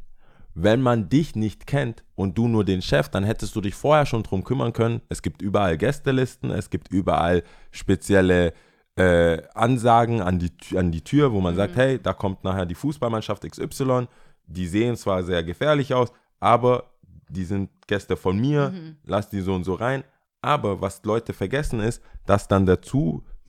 [0.54, 4.06] Wenn man dich nicht kennt und du nur den Chef, dann hättest du dich vorher
[4.06, 5.02] schon drum kümmern können.
[5.08, 8.54] Es gibt überall Gästelisten, es gibt überall spezielle
[8.98, 12.76] äh, Ansagen an die, an die Tür, wo man sagt, hey, da kommt nachher die
[12.76, 14.08] Fußballmannschaft XY.
[14.46, 16.12] Die sehen zwar sehr gefährlich aus,
[16.42, 16.92] aber
[17.30, 18.74] die sind Gäste von mir,
[19.06, 20.04] lass die so und so rein.
[20.42, 22.82] Aber was Leute vergessen ist, dass dann der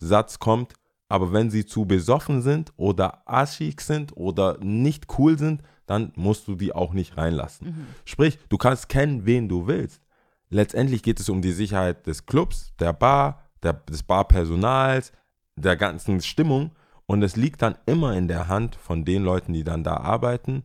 [0.02, 0.74] Zusatz kommt,
[1.08, 6.48] aber wenn sie zu besoffen sind oder aschig sind oder nicht cool sind, dann musst
[6.48, 7.86] du die auch nicht reinlassen.
[8.04, 10.02] Sprich, du kannst kennen, wen du willst.
[10.48, 15.12] Letztendlich geht es um die Sicherheit des Clubs, der Bar, der, des Barpersonals,
[15.56, 16.72] der ganzen Stimmung.
[17.06, 20.64] Und es liegt dann immer in der Hand von den Leuten, die dann da arbeiten,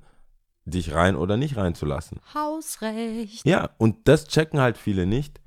[0.66, 2.20] dich rein oder nicht reinzulassen.
[2.34, 3.46] Hausrecht.
[3.46, 5.40] Ja, und das checken halt viele nicht,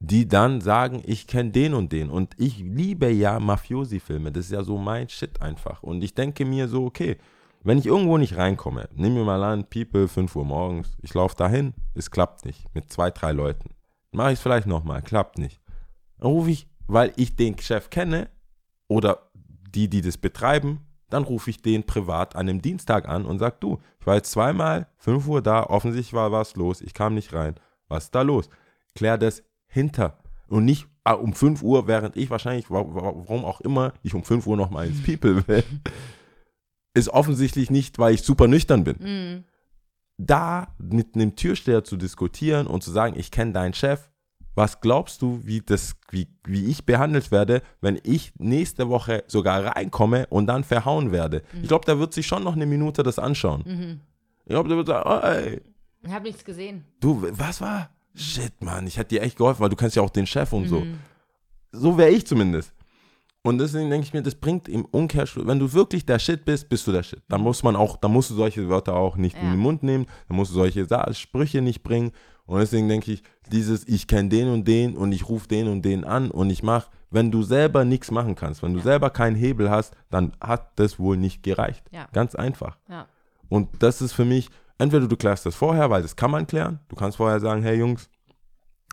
[0.00, 2.10] die dann sagen, ich kenne den und den.
[2.10, 4.30] Und ich liebe ja Mafiosi-Filme.
[4.30, 5.82] Das ist ja so mein Shit einfach.
[5.82, 7.16] Und ich denke mir so, okay,
[7.64, 11.36] wenn ich irgendwo nicht reinkomme, nehmen wir mal an, People, 5 Uhr morgens, ich laufe
[11.36, 13.70] dahin, es klappt nicht, mit zwei, drei Leuten.
[14.12, 15.60] Mache ich es vielleicht nochmal, klappt nicht.
[16.18, 18.30] Dann rufe ich, weil ich den Chef kenne
[18.86, 23.38] oder die, die das betreiben, dann rufe ich den privat an einem Dienstag an und
[23.38, 27.14] sage, du, ich war jetzt zweimal 5 Uhr da, offensichtlich war was los, ich kam
[27.14, 27.56] nicht rein.
[27.88, 28.48] Was ist da los?
[28.94, 29.42] Klär das
[29.78, 30.18] hinter
[30.48, 34.14] und nicht ah, um 5 Uhr, während ich wahrscheinlich, wa- wa- warum auch immer, ich
[34.14, 35.62] um 5 Uhr nochmal ins People will.
[36.94, 38.96] Ist offensichtlich nicht, weil ich super nüchtern bin.
[39.00, 39.44] Mhm.
[40.16, 44.10] Da mit einem Türsteher zu diskutieren und zu sagen, ich kenne deinen Chef,
[44.56, 49.64] was glaubst du, wie, das, wie, wie ich behandelt werde, wenn ich nächste Woche sogar
[49.64, 51.42] reinkomme und dann verhauen werde?
[51.62, 54.00] Ich glaube, der wird sich schon noch eine Minute das anschauen.
[54.44, 55.60] Ich glaube, der wird sagen, oh, ey,
[56.02, 56.84] Ich habe nichts gesehen.
[56.98, 57.90] du, was war?
[58.18, 60.68] Shit, Mann, ich hätte dir echt geholfen, weil du kennst ja auch den Chef und
[60.68, 60.84] so.
[61.72, 62.72] So wäre ich zumindest.
[63.42, 66.68] Und deswegen denke ich mir, das bringt im Umkehrschluss, wenn du wirklich der Shit bist,
[66.68, 67.22] bist du der Shit.
[67.28, 69.50] Dann muss man auch, dann musst du solche Wörter auch nicht in Ja.
[69.52, 72.10] den Mund nehmen, dann musst du solche Sprüche nicht bringen.
[72.46, 73.22] Und deswegen denke ich,
[73.52, 76.62] dieses, ich kenne den und den und ich rufe den und den an und ich
[76.62, 80.72] mache, wenn du selber nichts machen kannst, wenn du selber keinen Hebel hast, dann hat
[80.78, 81.84] das wohl nicht gereicht.
[81.90, 82.08] Ja.
[82.12, 82.76] Ganz einfach.
[82.88, 83.06] Ja.
[83.48, 86.80] Und das ist für mich, entweder du klärst das vorher, weil das kann man klären.
[86.88, 88.08] Du kannst vorher sagen, hey Jungs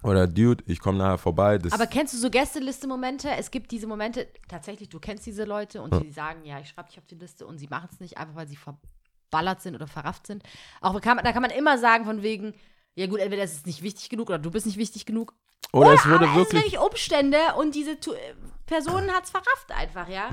[0.04, 1.58] oder Dude, ich komme nachher vorbei.
[1.58, 3.30] Das Aber kennst du so Gästeliste-Momente?
[3.38, 6.90] Es gibt diese Momente, tatsächlich, du kennst diese Leute und die sagen, ja, ich schreibe
[6.90, 9.88] dich auf die Liste und sie machen es nicht, einfach weil sie verballert sind oder
[9.88, 10.44] verrafft sind.
[10.82, 12.54] Auch kann, da kann man immer sagen, von wegen,
[12.94, 15.34] ja gut, entweder es ist nicht wichtig genug oder du bist nicht wichtig genug.
[15.72, 16.64] oder es aber wurde es sind wirklich.
[16.64, 18.14] wirklich Umstände und diese tu
[18.68, 20.30] Person hat es verrafft einfach, ja.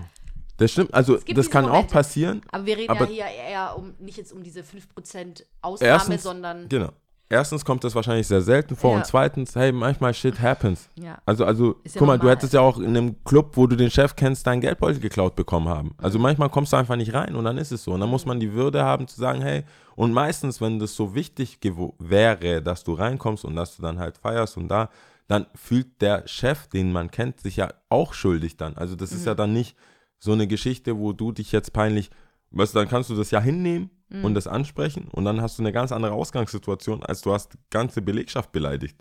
[0.59, 1.93] Das stimmt, also das kann auch Momente.
[1.95, 2.43] passieren.
[2.53, 6.23] Aber wir reden Aber- ja hier eher um, nicht jetzt um diese 5% Ausnahme, Erstens,
[6.23, 6.91] sondern genau.
[7.29, 8.99] erstens kommt das wahrscheinlich sehr selten vor Ja.
[8.99, 10.89] und zweitens, hey, manchmal shit happens.
[10.97, 11.19] Ja.
[11.25, 13.91] Also, also, ja guck mal, du hättest ja auch in einem Club, wo du den
[13.91, 15.95] Chef kennst, deinen Geldbeutel geklaut bekommen haben.
[15.99, 16.23] Also Mhm.
[16.23, 17.93] manchmal kommst du einfach nicht rein und dann ist es so.
[17.93, 19.65] Und dann muss man die Würde haben zu sagen, hey,
[19.97, 21.59] und meistens, wenn das so wichtig
[21.99, 24.91] wäre, dass du reinkommst und dass du dann halt feierst und da,
[25.29, 28.77] dann fühlt der Chef, den man kennt, sich ja auch schuldig dann.
[28.77, 29.17] Also das Mhm.
[29.17, 29.77] ist ja dann nicht
[30.25, 32.09] so eine Geschichte, wo du dich jetzt peinlich,
[32.53, 34.25] weißt du, dann kannst du das ja hinnehmen Mhm.
[34.27, 37.59] und das ansprechen und dann hast du eine ganz andere Ausgangssituation, als du hast die
[37.71, 38.97] ganze Belegschaft beleidigt.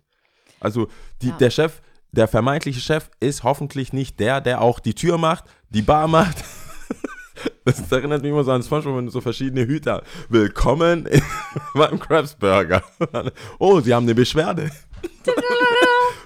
[0.60, 0.88] Also
[1.22, 1.38] die, Ja.
[1.38, 1.81] der Chef,
[2.11, 6.38] der vermeintliche Chef ist hoffentlich nicht der, der auch die Tür macht, die Bar macht.
[7.65, 10.03] Das erinnert mich immer so an SpongeBob, wenn du so verschiedene Hüter.
[10.30, 11.07] Willkommen
[11.73, 12.84] beim Krabs Burger.
[13.60, 14.69] Oh, Sie haben eine Beschwerde.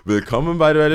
[0.03, 0.89] Willkommen bei der,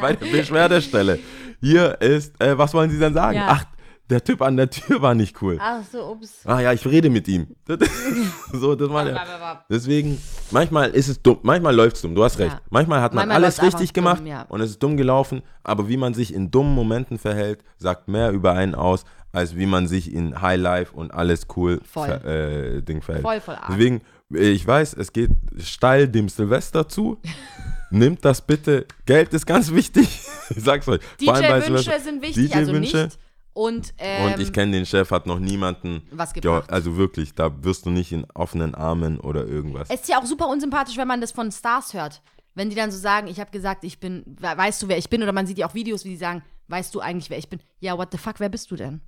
[0.00, 1.18] bei der Beschwerdestelle.
[1.64, 3.38] Hier ist, äh, was wollen Sie denn sagen?
[3.38, 3.46] Ja.
[3.48, 3.64] Ach,
[4.10, 5.56] der Typ an der Tür war nicht cool.
[5.58, 6.44] Ach so, ups.
[6.44, 7.56] Ah ja, ich rede mit ihm.
[8.52, 9.64] so, das war der.
[9.70, 10.20] Deswegen,
[10.50, 12.52] manchmal ist es dumm, manchmal läuft es dumm, du hast recht.
[12.52, 12.60] Ja.
[12.68, 14.42] Manchmal hat man Manchmal alles richtig gemacht dumm, ja.
[14.50, 18.30] und es ist dumm gelaufen, aber wie man sich in dummen Momenten verhält, sagt mehr
[18.30, 22.08] über einen aus, als wie man sich in High Life und alles cool Voll.
[22.08, 23.24] ver, äh, Ding verhält.
[23.24, 23.68] Voll, voll arg.
[23.70, 24.02] Deswegen,
[24.36, 27.18] ich weiß, es geht steil dem Silvester zu.
[27.90, 28.86] Nimmt das bitte.
[29.06, 30.20] Geld ist ganz wichtig.
[30.54, 31.00] Ich sag's euch.
[31.20, 33.04] DJ-Wünsche sind wichtig, also DJ-Wünsche.
[33.04, 33.18] nicht.
[33.54, 36.02] Und, ähm, Und ich kenne den Chef, hat noch niemanden.
[36.10, 36.70] was Ja, gebracht.
[36.70, 39.88] also wirklich, da wirst du nicht in offenen Armen oder irgendwas.
[39.88, 42.20] Es ist ja auch super unsympathisch, wenn man das von Stars hört.
[42.54, 45.08] Wenn die dann so sagen, ich habe gesagt, ich bin, we- weißt du, wer ich
[45.08, 45.22] bin?
[45.22, 47.60] Oder man sieht ja auch Videos, wie die sagen, weißt du eigentlich, wer ich bin?
[47.80, 49.00] Ja, what the fuck, wer bist du denn?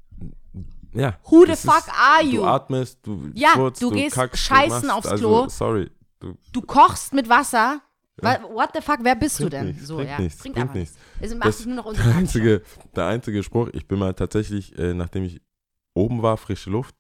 [0.97, 1.19] Ja.
[1.31, 2.41] Who the fuck are you?
[2.41, 5.49] Du atmest, du Ja, furzt, du gehst kackst, scheißen du aufs also, Klo.
[5.49, 5.91] Sorry.
[6.21, 7.81] Du, Du kochst mit Wasser.
[8.19, 9.67] Wa- What the fuck, wer bist du Bringt denn?
[9.67, 10.19] nichts, so, bringt ja.
[10.21, 10.97] nichts, bringt bringt einfach nichts.
[11.37, 12.63] Macht Das- nur noch der, einzige,
[12.95, 15.41] der einzige Spruch, ich bin mal tatsächlich, äh, nachdem ich
[15.93, 16.95] oben war, frische Luft,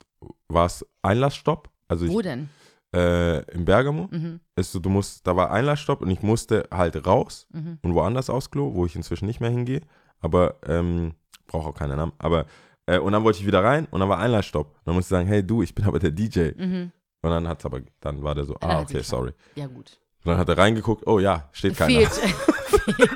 [0.48, 1.70] war es Einlassstopp.
[1.88, 2.50] Also ich, Wo denn?
[2.94, 4.08] äh, in Bergamo.
[4.10, 4.40] Mhm.
[4.56, 7.78] Ist so, du musst, da war Einlassstopp und ich musste halt raus Mhm.
[7.82, 9.80] und woanders aufs Klo, wo ich inzwischen nicht mehr hingehe.
[10.20, 11.14] Aber ähm,
[11.46, 12.12] brauche auch keinen Namen.
[12.18, 12.44] Aber
[12.86, 14.66] äh, und dann wollte ich wieder rein und dann war Einlassstopp.
[14.68, 16.50] Und dann musste ich sagen, hey du, ich bin aber der DJ.
[16.56, 16.92] Mhm.
[17.22, 19.32] Und dann hat's aber, dann war der so, ah, okay, sorry.
[19.56, 19.98] Ja, gut.
[20.24, 22.08] Und dann hat er reingeguckt, oh ja, steht keiner.
[22.08, 22.12] Fehlt,
[22.96, 23.10] fehlt,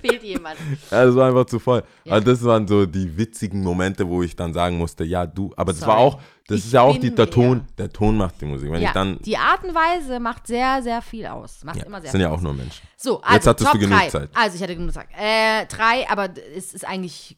[0.00, 0.56] fehlt jemand.
[0.90, 1.82] Ja, das war einfach zu voll.
[2.04, 2.14] Ja.
[2.14, 5.72] Also das waren so die witzigen Momente, wo ich dann sagen musste, ja, du, aber
[5.72, 6.00] das war Sorry.
[6.00, 8.70] auch, das Ich ist ja auch die, der Ton, der Ton macht die Musik.
[8.70, 11.64] Wenn ja, ich dann, die Art und Weise macht sehr, sehr viel aus.
[11.64, 12.86] Macht ja, immer sehr sind viel ja auch nur Menschen.
[12.96, 14.08] So, also Jetzt hattest Top du genug drei.
[14.08, 14.30] Zeit.
[14.34, 15.08] Also ich hatte genug Zeit.
[15.18, 17.36] Äh, drei, aber es ist eigentlich,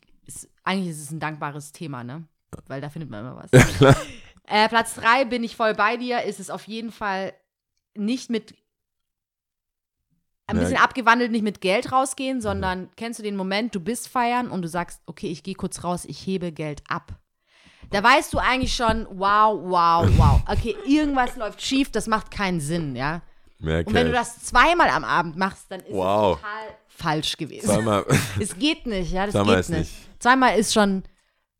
[0.65, 2.25] eigentlich ist es ein dankbares Thema, ne?
[2.67, 3.51] Weil da findet man immer was.
[3.77, 3.97] klar.
[4.47, 7.33] Äh, Platz drei bin ich voll bei dir, ist es auf jeden Fall
[7.97, 8.55] nicht mit
[10.47, 10.63] ein Ja.
[10.63, 14.63] bisschen abgewandelt, nicht mit Geld rausgehen, sondern kennst du den Moment, du bist feiern und
[14.63, 17.19] du sagst, okay, ich gehe kurz raus, ich hebe Geld ab.
[17.91, 20.43] Da weißt du eigentlich schon, wow, wow, wow.
[20.49, 23.23] Okay, irgendwas läuft schief, das macht keinen Sinn, ja.
[23.59, 24.21] Mehr Und wenn du Cash.
[24.21, 26.37] das zweimal am Abend machst, dann ist Wow.
[26.37, 27.67] es total falsch gewesen.
[27.67, 28.05] Zweimal,
[28.41, 29.79] Es geht nicht, ja, das Zweimal geht nicht.
[29.81, 30.21] nicht.
[30.23, 31.03] Zweimal ist schon,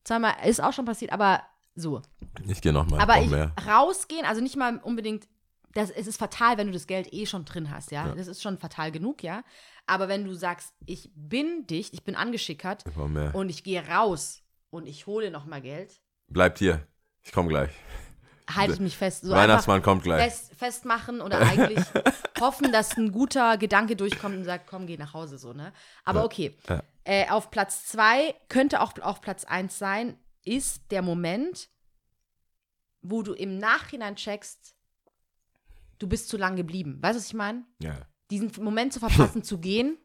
[0.05, 1.43] zweimal ist auch schon passiert, aber
[1.75, 2.01] so.
[2.47, 3.53] ich gehe nochmal, Aber ich, mehr.
[3.67, 5.27] rausgehen, also nicht mal unbedingt,
[5.73, 8.07] das, es ist fatal, wenn du das Geld eh schon drin hast, ja?
[8.07, 8.15] Ja.
[8.15, 9.43] Das ist schon fatal genug, ja.
[9.87, 13.35] Aber wenn du sagst, ich bin dicht, ich bin angeschickert Komm mehr.
[13.35, 16.87] und ich gehe raus und ich hole nochmal Geld, Bleibt hier,
[17.23, 17.71] ich komme gleich.
[18.53, 19.23] Haltet mich fest.
[19.23, 20.25] So Weihnachtsmann kommt gleich.
[20.25, 21.85] fest, festmachen oder eigentlich
[22.41, 25.73] hoffen, dass ein guter Gedanke durchkommt und sagt, komm, geh nach Hause, so, ne?
[26.05, 26.25] Aber Ja.
[26.27, 26.57] okay.
[26.69, 26.83] Ja.
[27.05, 31.69] Äh, auf Platz zwei könnte auch auf Platz eins sein, ist der Moment,
[33.03, 34.75] wo du im Nachhinein checkst,
[35.99, 36.99] du bist zu lang geblieben.
[37.03, 37.65] Weißt du, was ich meine?
[37.81, 37.95] Ja,
[38.31, 39.99] Diesen Moment zu verpassen, zu gehen,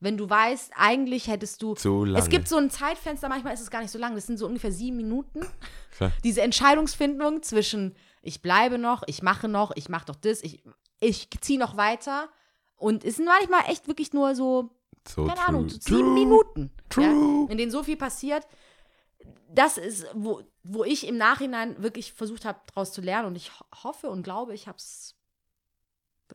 [0.00, 1.74] wenn du weißt, eigentlich hättest du.
[1.74, 2.18] zu lange.
[2.18, 4.46] Es gibt so ein Zeitfenster, manchmal ist es gar nicht so lang, das sind so
[4.46, 5.46] ungefähr sieben Minuten.
[5.96, 6.12] Klar.
[6.24, 10.62] Diese Entscheidungsfindung zwischen ich bleibe noch, ich mache noch, ich mache doch das, ich,
[11.00, 12.28] ich ziehe noch weiter.
[12.76, 14.70] Und es sind manchmal echt wirklich nur so,
[15.06, 15.46] so keine true.
[15.48, 16.14] Ahnung, so sieben True.
[16.14, 16.70] Minuten.
[16.88, 17.04] True.
[17.04, 18.46] Ja, in denen so viel passiert.
[19.48, 23.28] Das ist, wo, wo ich im Nachhinein wirklich versucht habe, daraus zu lernen.
[23.28, 25.14] Und ich ho hoffe und glaube, ich habe es.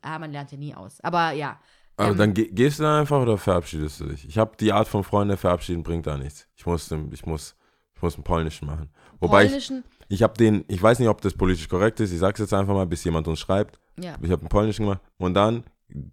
[0.02, 1.02] Ah, man lernt ja nie aus.
[1.02, 1.60] Aber ja.
[1.98, 4.28] Aber dann ge gehst du dann einfach oder verabschiedest du dich?
[4.28, 6.48] Ich habe die Art von Freunde verabschieden bringt da nichts.
[6.56, 7.56] Ich muss, ich muss,
[7.96, 8.90] ich muss einen polnischen machen.
[9.20, 12.12] Wobei ich, polnischen, ich habe den, ich weiß nicht, ob das politisch korrekt ist.
[12.12, 13.80] Ich sag's jetzt einfach mal, bis jemand uns schreibt.
[13.98, 14.16] ja.
[14.22, 15.64] Ich habe einen polnischen gemacht und dann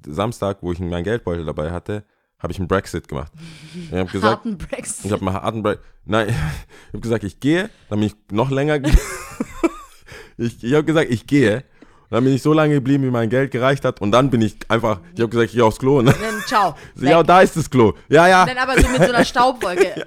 [0.07, 2.05] Samstag, wo ich meinen Geldbeutel dabei hatte,
[2.39, 3.33] habe ich einen Brexit gemacht.
[3.75, 5.05] Ich habe gesagt, harten Brexit.
[5.07, 5.79] ich habe einen harten Break.
[6.05, 6.29] Nein,
[6.89, 8.79] ich habe gesagt, ich gehe, dann bin ich noch länger.
[8.81, 8.93] ge-
[10.37, 11.65] ich ich habe gesagt, ich gehe.
[12.13, 14.03] Dann bin ich so lange geblieben, wie mein Geld gereicht hat.
[14.03, 16.01] Und dann bin ich einfach, ich habe gesagt, ich gehe aufs Klo.
[16.01, 16.15] Und dann,
[16.47, 16.77] ciao.
[16.95, 17.95] so, ja, da ist das Klo.
[18.11, 18.45] Ja, ja.
[18.45, 20.05] Dann aber so mit so einer Staubwolke.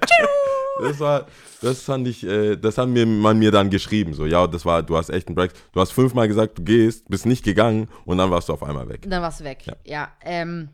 [0.80, 1.26] Das war,
[1.60, 4.14] das fand ich, äh, das hat mir, man mir dann geschrieben.
[4.14, 5.50] So, ja, das war, du hast echt einen Break.
[5.72, 8.88] Du hast fünfmal gesagt, du gehst, bist nicht gegangen und dann warst du auf einmal
[8.88, 9.04] weg.
[9.08, 9.64] Dann warst du weg.
[9.66, 9.74] Ja.
[9.84, 10.08] Ja.
[10.22, 10.68] ähm,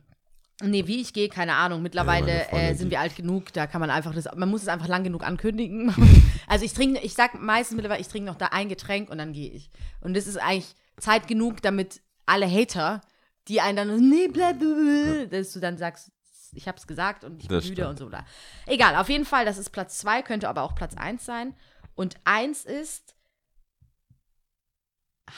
[0.62, 1.80] nee, wie ich gehe, keine Ahnung.
[1.80, 4.68] Mittlerweile Freundin, äh, sind wir alt genug, da kann man einfach das, man muss es
[4.68, 5.94] einfach lang genug ankündigen.
[6.46, 9.32] also ich trinke, ich sag meistens mittlerweile, ich trinke noch da ein Getränk und dann
[9.32, 9.70] gehe ich.
[10.02, 13.00] Und das ist eigentlich Zeit genug, damit alle Hater,
[13.48, 16.10] die einen dann, nee, bleib, bleib, dass du dann sagst,
[16.54, 17.90] ich hab's gesagt und ich bin Das müde stimmt.
[17.90, 18.08] und so.
[18.08, 18.24] Da.
[18.66, 21.54] Egal, auf jeden Fall, das ist Platz zwei, könnte aber auch Platz eins sein.
[21.94, 23.14] Und eins ist,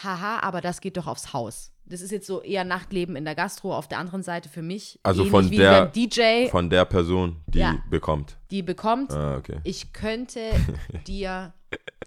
[0.02, 1.70] haha, aber das geht doch aufs Haus.
[1.86, 4.98] Das ist jetzt so eher Nachtleben in der Gastro auf der anderen Seite für mich.
[5.02, 7.76] Also von der- DJ, Von der Person, die Ja.
[7.90, 8.38] bekommt.
[8.50, 9.60] die bekommt, Ah, okay.
[9.64, 10.40] ich könnte
[11.06, 11.52] dir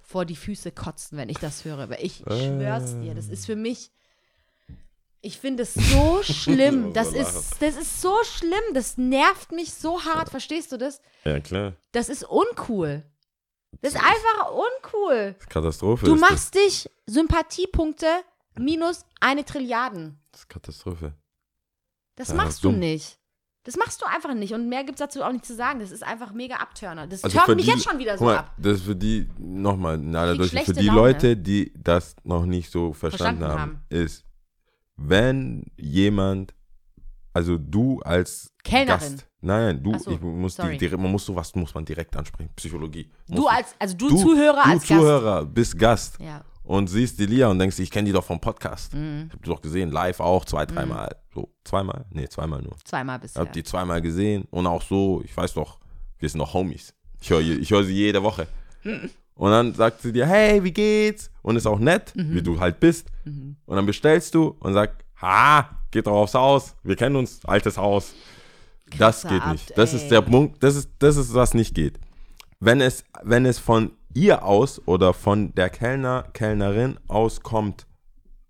[0.03, 1.89] vor die Füße kotzen, wenn ich das höre.
[1.89, 2.45] Weil ich Äh.
[2.48, 3.91] schwör's dir, das ist für mich.
[5.22, 6.94] Ich finde es so schlimm.
[6.94, 8.53] Das ist, das ist so schlimm.
[8.73, 10.30] Das nervt mich so hart.
[10.30, 11.02] Verstehst du das?
[11.26, 11.73] Ja, klar.
[11.91, 13.03] Das ist uncool.
[13.81, 15.35] Das ist einfach uncool.
[15.49, 18.07] Katastrophe Du machst dich Sympathiepunkte
[18.57, 20.19] minus eine Trilliarden.
[20.31, 20.31] das.
[20.31, 21.14] das ist Katastrophe.
[22.15, 23.16] Das Ja, machst du nicht.
[23.68, 24.53] Das machst du einfach nicht.
[24.53, 25.81] Und mehr gibt es dazu auch nicht zu sagen.
[25.81, 27.06] Das ist einfach mega Abturner.
[27.06, 28.53] Das Also mich die- jetzt schon wieder so mal, ab.
[28.57, 29.98] das ist für die, nochmal,
[30.38, 30.99] Durchschnitt, für die Laune.
[31.02, 33.85] Leute, die das noch nicht so verstanden, Verstanden haben, haben.
[33.89, 34.23] ist,
[34.95, 36.53] wenn jemand,
[37.34, 38.99] also du als Kellnerin.
[38.99, 40.77] Gast, nein, du, Ach so, ich muss die, sorry.
[40.77, 43.11] direkt- man muss sowas muss man direkt ansprechen, Psychologie.
[43.27, 46.19] Du als, also du, Zuhörer du als Zuhörer, bist Gast Gast.
[46.22, 46.44] Ja.
[46.68, 48.94] Und siehst die Lia und denkst, ich kenne die doch vom Podcast.
[48.94, 49.26] Mhm.
[49.27, 51.15] Ich hab die doch gesehen, live auch, zwei, dreimal.
[51.34, 52.06] So, zweimal?
[52.11, 52.76] Nee, zweimal nur.
[52.84, 53.41] Zweimal Ich bisher.
[53.41, 55.80] hab die zweimal gesehen und auch so, ich weiß doch,
[56.19, 56.94] wir sind noch Homies.
[57.22, 58.48] Ich höre ich hör sie jede Woche.
[59.35, 61.30] Und dann sagt sie dir, hey, wie geht's?
[61.44, 62.34] Und ist auch nett, Mhm.
[62.34, 63.06] wie du halt bist.
[63.23, 66.73] Und dann bestellst du und sagst, ha, geht doch aufs Haus.
[66.84, 68.14] Wir kennen uns, altes Haus.
[68.89, 69.77] Das Krasser geht Abt, nicht.
[69.77, 69.99] Das ey.
[69.99, 71.99] ist der Punkt, das ist, das ist, was nicht geht.
[72.60, 77.85] Wenn es, wenn es von ihr aus oder von der Kellner, Kellnerin aus kommt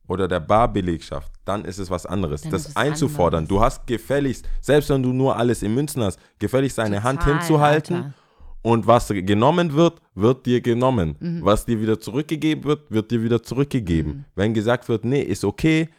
[0.07, 2.41] oder der Barbelegschaft, dann ist es was anderes.
[2.41, 3.39] Dann das einzufordern.
[3.39, 3.49] anderes.
[3.49, 7.39] Du hast gefälligst, selbst wenn du nur alles in Münzen hast, gefälligst seine Hand Total,
[7.39, 8.14] hinzuhalten Alter.
[8.61, 11.18] und was genommen wird, wird dir genommen.
[11.19, 11.44] Mhm.
[11.44, 14.11] Was dir wieder zurückgegeben wird, wird dir wieder zurückgegeben.
[14.14, 14.26] Mhm.
[14.35, 15.89] Wenn gesagt wird, nee, ist okay,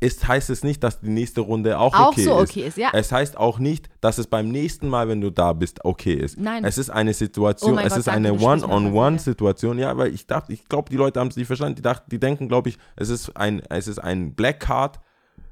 [0.00, 2.50] ist, heißt es nicht, dass die nächste Runde auch, Auch okay so ist.
[2.50, 2.90] okay ist, ja.
[2.92, 6.38] Es heißt auch nicht, dass es beim nächsten Mal, wenn du da bist, okay ist.
[6.38, 6.64] Nein.
[6.64, 9.78] Es ist eine Situation, Oh es Gott, ist eine One-on-One-Situation.
[9.78, 11.76] Ja, weil ich dachte, ich glaube, die Leute haben es nicht verstanden.
[11.76, 15.00] Die, dachten, die denken, glaube ich, es ist ein, es ist ein Black Card.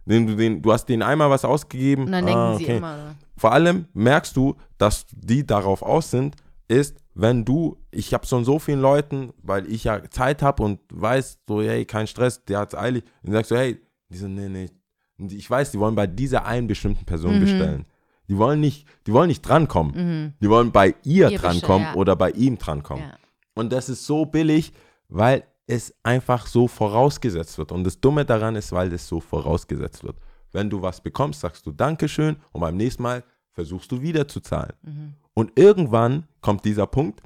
[0.06, 2.04] Den, du, den, du hast denen einmal was ausgegeben.
[2.04, 2.76] Und dann denken ah, sie okay.
[2.76, 3.14] immer.
[3.36, 6.36] Vor allem merkst du, dass die darauf aus sind,
[6.68, 10.80] ist, wenn du, ich habe von so vielen Leuten, weil ich ja Zeit habe und
[10.92, 13.04] weiß, so, hey, kein Stress, der hat's eilig.
[13.22, 13.80] Und sagst du, hey,
[14.14, 14.70] die so, nee, nee.
[15.18, 17.40] Und ich weiß, die wollen bei dieser einen bestimmten Person Mhm.
[17.40, 17.84] bestellen.
[18.28, 20.34] Die wollen nicht, die wollen nicht drankommen.
[20.40, 21.94] Die wollen bei ihr, Ihr drankommen ja.
[21.94, 23.04] oder bei ihm drankommen.
[23.04, 23.16] Ja.
[23.54, 24.72] Und das ist so billig,
[25.08, 27.70] weil es einfach so vorausgesetzt wird.
[27.70, 30.16] Und das Dumme daran ist, weil es so vorausgesetzt wird.
[30.52, 34.40] Wenn du was bekommst, sagst du Dankeschön und beim nächsten Mal versuchst du wieder zu
[34.40, 34.72] zahlen.
[34.82, 35.14] Mhm.
[35.34, 37.22] Und irgendwann kommt dieser Punkt,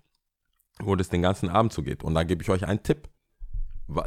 [0.80, 2.02] wo das den ganzen Abend so geht.
[2.04, 3.08] Und da gebe ich euch einen Tipp,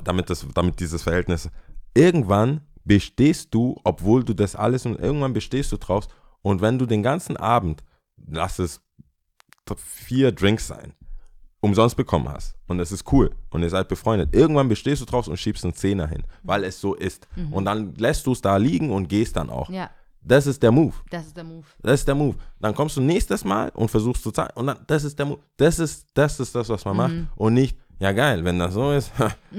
[0.03, 1.49] damit, das, damit dieses Verhältnis.
[1.93, 6.07] Irgendwann bestehst du, obwohl du das alles und irgendwann bestehst du draus.
[6.41, 7.83] Und wenn du den ganzen Abend,
[8.27, 8.81] lass es
[9.77, 10.93] vier Drinks sein,
[11.61, 15.27] umsonst bekommen hast und es ist cool und ihr seid befreundet, irgendwann bestehst du draus
[15.27, 17.27] und schiebst einen Zehner hin, weil es so ist.
[17.51, 19.69] Und dann lässt du es da liegen und gehst dann auch.
[19.69, 19.89] Ja,
[20.23, 20.93] Das ist der Move.
[21.09, 21.65] das ist der Move.
[21.81, 22.35] Das ist der Move.
[22.59, 24.51] Dann kommst du nächstes Mal und versuchst zu zahlen.
[24.55, 25.39] Und dann, das ist der Move.
[25.57, 27.13] Das ist, das ist das, was man macht.
[27.35, 29.11] Und nicht, ja geil, wenn das so ist,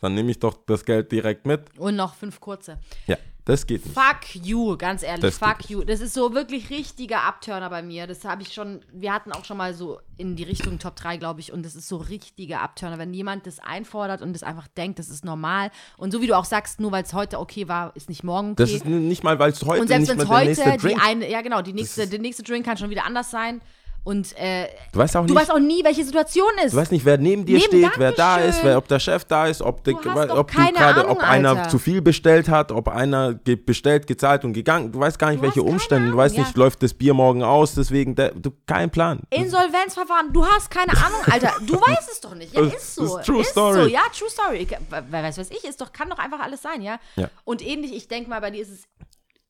[0.00, 1.78] dann nehme ich doch das Geld direkt mit.
[1.78, 2.78] Und noch fünf kurze.
[3.06, 3.94] Ja, das geht nicht.
[3.94, 5.82] Fuck you, ganz ehrlich, Das fuck you.
[5.82, 8.06] Das ist so wirklich richtiger Abturner bei mir.
[8.06, 11.16] Das habe ich schon, wir hatten auch schon mal so in die Richtung Top 3,
[11.16, 14.68] glaube ich, und das ist so richtiger Abturner, wenn jemand das einfordert und das einfach
[14.68, 15.70] denkt, das ist normal.
[15.96, 18.52] Und so wie du auch sagst, nur weil es heute okay war, ist nicht morgen
[18.52, 18.62] okay.
[18.62, 21.30] Das ist nicht mal, weil es heute und selbst nicht wenn es heute die eine,
[21.30, 23.60] ja genau, die nächste, der nächste Drink kann schon wieder anders sein.
[24.02, 26.72] Und äh, Du weißt auch du nicht, weißt auch nie, welche Situation ist.
[26.72, 29.24] du weißt nicht, wer neben dir Neben- steht, wer da ist, wer, ob der Chef
[29.26, 29.98] da ist, ob, Du doch
[30.38, 31.68] ob du gerade, Ahnung, ob einer Alter.
[31.68, 34.90] zu viel bestellt hat, ob einer ge bestellt, gezahlt und gegangen.
[34.90, 36.04] Du weißt gar nicht, Du welche Umstände.
[36.06, 36.42] Du Ahnung, weißt ja.
[36.44, 39.20] nicht, läuft das Bier morgen aus, deswegen, der, du, kein Plan.
[39.28, 41.52] Insolvenzverfahren, du hast keine Ahnung, Alter.
[41.66, 42.54] Du weißt es doch nicht.
[42.54, 43.18] Ja, ist so.
[43.18, 43.82] ist true ist story.
[43.82, 44.66] so, ja, true story.
[44.88, 46.98] Wer weiß, was ich ist, doch, kann doch einfach alles sein, ja?
[47.16, 47.28] Ja.
[47.44, 48.82] Und ähnlich, ich denke mal, bei dir ist es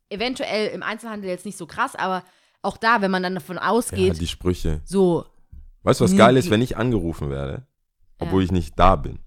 [0.09, 2.25] eventuell im Einzelhandel jetzt nicht so krass, aber
[2.63, 4.81] auch da, wenn man dann davon Ja, ausgeht, die Sprüche.
[4.85, 5.25] so,
[5.83, 7.67] Weißt du, was geil ist, wenn ich angerufen werde,
[8.19, 8.45] obwohl Ja.
[8.47, 9.19] ich nicht da bin?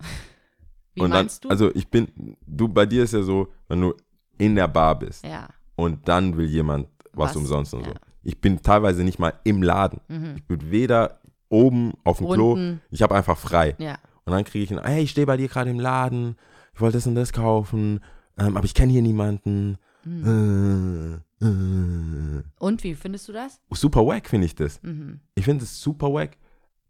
[0.94, 1.48] wie und dann, meinst du?
[1.48, 3.94] also ich bin, du, bei dir ist ja so, wenn du
[4.38, 5.48] in der Bar bist ja.
[5.74, 7.88] und dann will jemand was, Was, umsonst und ja.
[7.88, 7.94] so.
[8.22, 10.00] Ich bin teilweise nicht mal im Laden.
[10.08, 10.34] Mhm.
[10.36, 12.52] Ich bin weder oben auf dem Klo.
[12.52, 12.80] Unten.
[12.90, 13.74] Ich habe einfach frei.
[13.78, 13.98] Ja.
[14.24, 16.36] Und dann kriege ich ein, hey, ich stehe bei dir gerade im Laden,
[16.74, 18.00] ich wollte das und das kaufen,
[18.38, 19.78] ähm, aber ich kenne hier niemanden.
[20.02, 21.20] Hm.
[21.40, 22.42] Äh.
[22.58, 23.60] Und wie findest du das?
[23.72, 24.82] Super wack finde ich das.
[24.82, 25.20] Mhm.
[25.34, 26.36] Ich finde es super wack.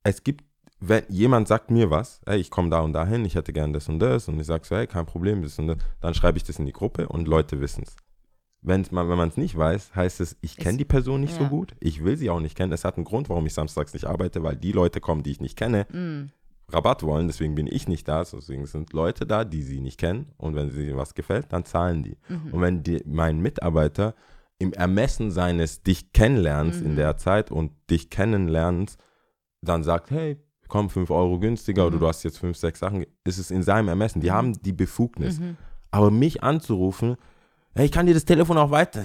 [0.03, 0.45] Es gibt,
[0.81, 3.89] wenn jemand sagt mir was, hey, ich komme da und dahin, ich hätte gern das
[3.89, 6.45] und das und ich sage so, hey, kein Problem, das und das, dann schreibe ich
[6.45, 7.97] das in die Gruppe und Leute wissen es.
[8.63, 11.43] Wenn's man, wenn man es nicht weiß, heißt es, ich kenne die Person nicht so
[11.43, 11.49] ja.
[11.49, 12.73] gut, ich will sie auch nicht kennen.
[12.73, 15.41] Es hat einen Grund, warum ich samstags nicht arbeite, weil die Leute kommen, die ich
[15.41, 16.31] nicht kenne, Mhm.
[16.69, 20.33] Rabatt wollen, deswegen bin ich nicht da, deswegen sind Leute da, die sie nicht kennen
[20.37, 22.17] und wenn sie was gefällt, dann zahlen die.
[22.29, 22.53] Mhm.
[22.53, 24.15] Und wenn die, mein Mitarbeiter
[24.59, 26.87] im Ermessen seines dich kennenlernens Mhm.
[26.87, 28.97] in der Zeit und dich kennenlernens
[29.63, 30.39] dann sagt, hey,
[30.69, 31.89] komm, 5 Euro günstiger Mhm.
[31.89, 34.21] oder du hast jetzt 5, 6 Sachen, ist es in seinem Ermessen.
[34.21, 35.39] Die haben die Befugnis.
[35.41, 35.57] Mhm.
[35.91, 37.17] Aber mich anzurufen,
[37.75, 39.03] hey, ich kann dir das Telefon auch weiter.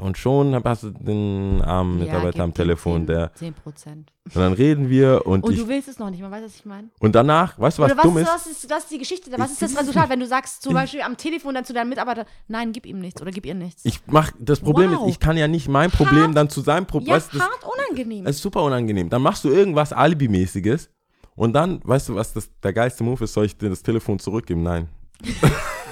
[0.00, 3.32] Und schon hast du den armen Mitarbeiter Ja, am Telefon, 10, der.
[3.34, 4.12] 10 Prozent.
[4.26, 5.58] Und dann reden wir und, Und ich.
[5.60, 6.88] du willst es noch nicht, man weiß, was ich meine.
[7.00, 9.30] Und danach, weißt du, was Oder was, dumm ist, was, ist, was ist die Geschichte?
[9.38, 12.26] Was ist das Resultat, wenn du sagst, zum Beispiel am Telefon dann zu deinem Mitarbeiter,
[12.48, 13.84] nein, gib ihm nichts oder gib ihr nichts?
[13.84, 15.06] Ich mach, das Problem Wow.
[15.06, 16.36] ist, ich kann ja nicht mein Problem Hart.
[16.36, 17.08] dann zu seinem Problem.
[17.10, 18.24] ja, weißt das, hart unangenehm.
[18.24, 19.08] das ist super unangenehm.
[19.08, 20.90] Dann machst du irgendwas Alibi-mäßiges
[21.36, 24.18] und dann, weißt du, was das, der geilste Move ist, soll ich dir das Telefon
[24.18, 24.62] zurückgeben?
[24.62, 24.88] Nein.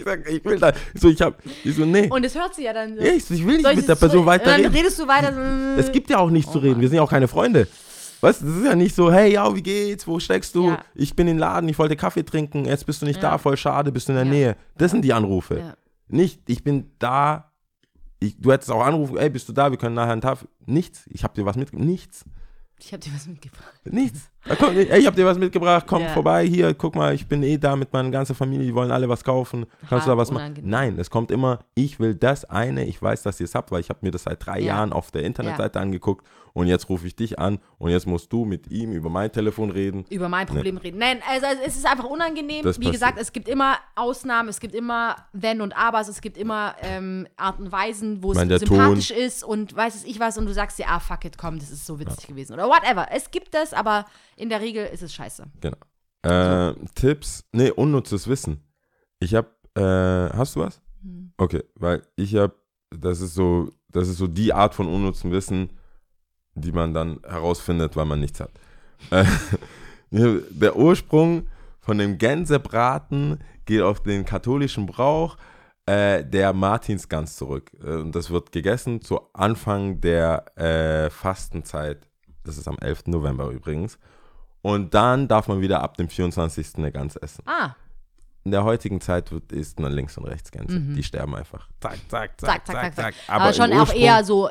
[0.00, 2.08] ich sag, ich will da, so, ich hab, ich so, nee.
[2.08, 3.02] Und es hört sie ja dann so.
[3.02, 4.72] Ja, ich, ich will nicht Soll mit der Person zurück- Dann weiterreden.
[4.74, 5.32] redest du weiter.
[5.34, 6.72] so, Es gibt ja auch nichts Oh zu reden.
[6.74, 6.80] Mann.
[6.82, 7.68] Wir sind ja auch keine Freunde.
[8.22, 10.06] Weißt du, das ist ja nicht so, hey, ja, wie geht's?
[10.06, 10.68] Wo steckst du?
[10.68, 10.84] Ja.
[10.94, 13.30] Ich bin im Laden, ich wollte Kaffee trinken, jetzt bist du nicht Ja.
[13.30, 14.30] da, voll schade, bist du in der Ja.
[14.30, 14.56] Nähe.
[14.76, 15.74] Das sind die Anrufe.
[16.08, 17.50] Nicht, ich bin da,
[18.18, 20.48] ich, du hättest auch anrufen, ey, bist du da, wir können nachher einen Tafel.
[20.66, 21.86] Nichts, ich hab dir was mitgebracht.
[21.86, 22.24] Nichts,
[22.78, 23.72] Ich hab dir was mitgebracht.
[23.84, 24.20] nichts.
[24.58, 26.08] Komm, ey, ich hab dir was mitgebracht, komm Ja.
[26.08, 29.08] vorbei, hier, guck mal, ich bin eh da mit meiner ganzen Familie, die wollen alle
[29.08, 29.66] was kaufen.
[29.88, 30.54] Kannst du da Hart was machen?
[30.62, 33.80] Nein, es kommt immer, ich will das eine, ich weiß, dass ihr es habt, weil
[33.80, 34.66] ich habe mir das seit drei Ja.
[34.76, 38.44] Jahren auf der Internetseite angeguckt und jetzt rufe ich dich an und jetzt musst du
[38.44, 40.04] mit ihm über mein Telefon reden.
[40.10, 40.98] Über mein Problem reden.
[40.98, 42.64] Nein, also es ist einfach unangenehm.
[42.64, 42.92] Das Wie passiert.
[42.94, 47.28] gesagt, es gibt immer Ausnahmen, es gibt immer Wenn und Abers, es gibt immer ähm,
[47.36, 50.52] Arten und Weisen, wo es meine, sympathisch ist und weiß es ich was und du
[50.54, 52.54] sagst dir, ah, fuck it, komm, das ist so witzig gewesen.
[52.54, 53.06] Oder whatever.
[53.12, 55.46] Es gibt das, aber in der Regel ist es scheiße.
[55.60, 55.76] Genau.
[56.22, 58.62] Äh, Tipps, nee, unnützes Wissen.
[59.18, 60.80] Ich habe, äh, hast du was?
[61.02, 61.32] Hm.
[61.36, 62.54] Okay, weil ich habe,
[62.90, 65.70] das ist so, das ist so die Art von unnützem Wissen,
[66.54, 68.52] die man dann herausfindet, weil man nichts hat.
[70.12, 71.46] Äh, der Ursprung
[71.78, 75.36] von dem Gänsebraten geht auf den katholischen Brauch
[75.86, 77.70] äh, der Martinsgans zurück.
[77.82, 82.08] Äh, Und das wird gegessen zu Anfang der äh, Fastenzeit.
[82.44, 83.06] Das ist am 11.
[83.06, 83.98] November übrigens.
[84.62, 86.76] Und dann darf man wieder ab dem 24.
[86.76, 87.42] eine Gans essen.
[87.46, 87.74] Ah,
[88.44, 90.78] In der heutigen Zeit wird, isst man links und rechts Gänse.
[90.80, 91.68] Die sterben einfach.
[91.80, 93.14] Zack, zack, zack, zack, zack, zack, zack.
[93.28, 94.50] Aber, Aber, schon auch eher so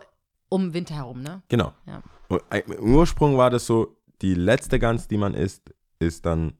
[0.49, 1.41] um Winter herum, ne?
[1.47, 1.73] Genau.
[1.85, 2.01] Ja.
[2.49, 6.53] Ein- Im Ursprung war das so, die letzte Gans, die man isst, ist dann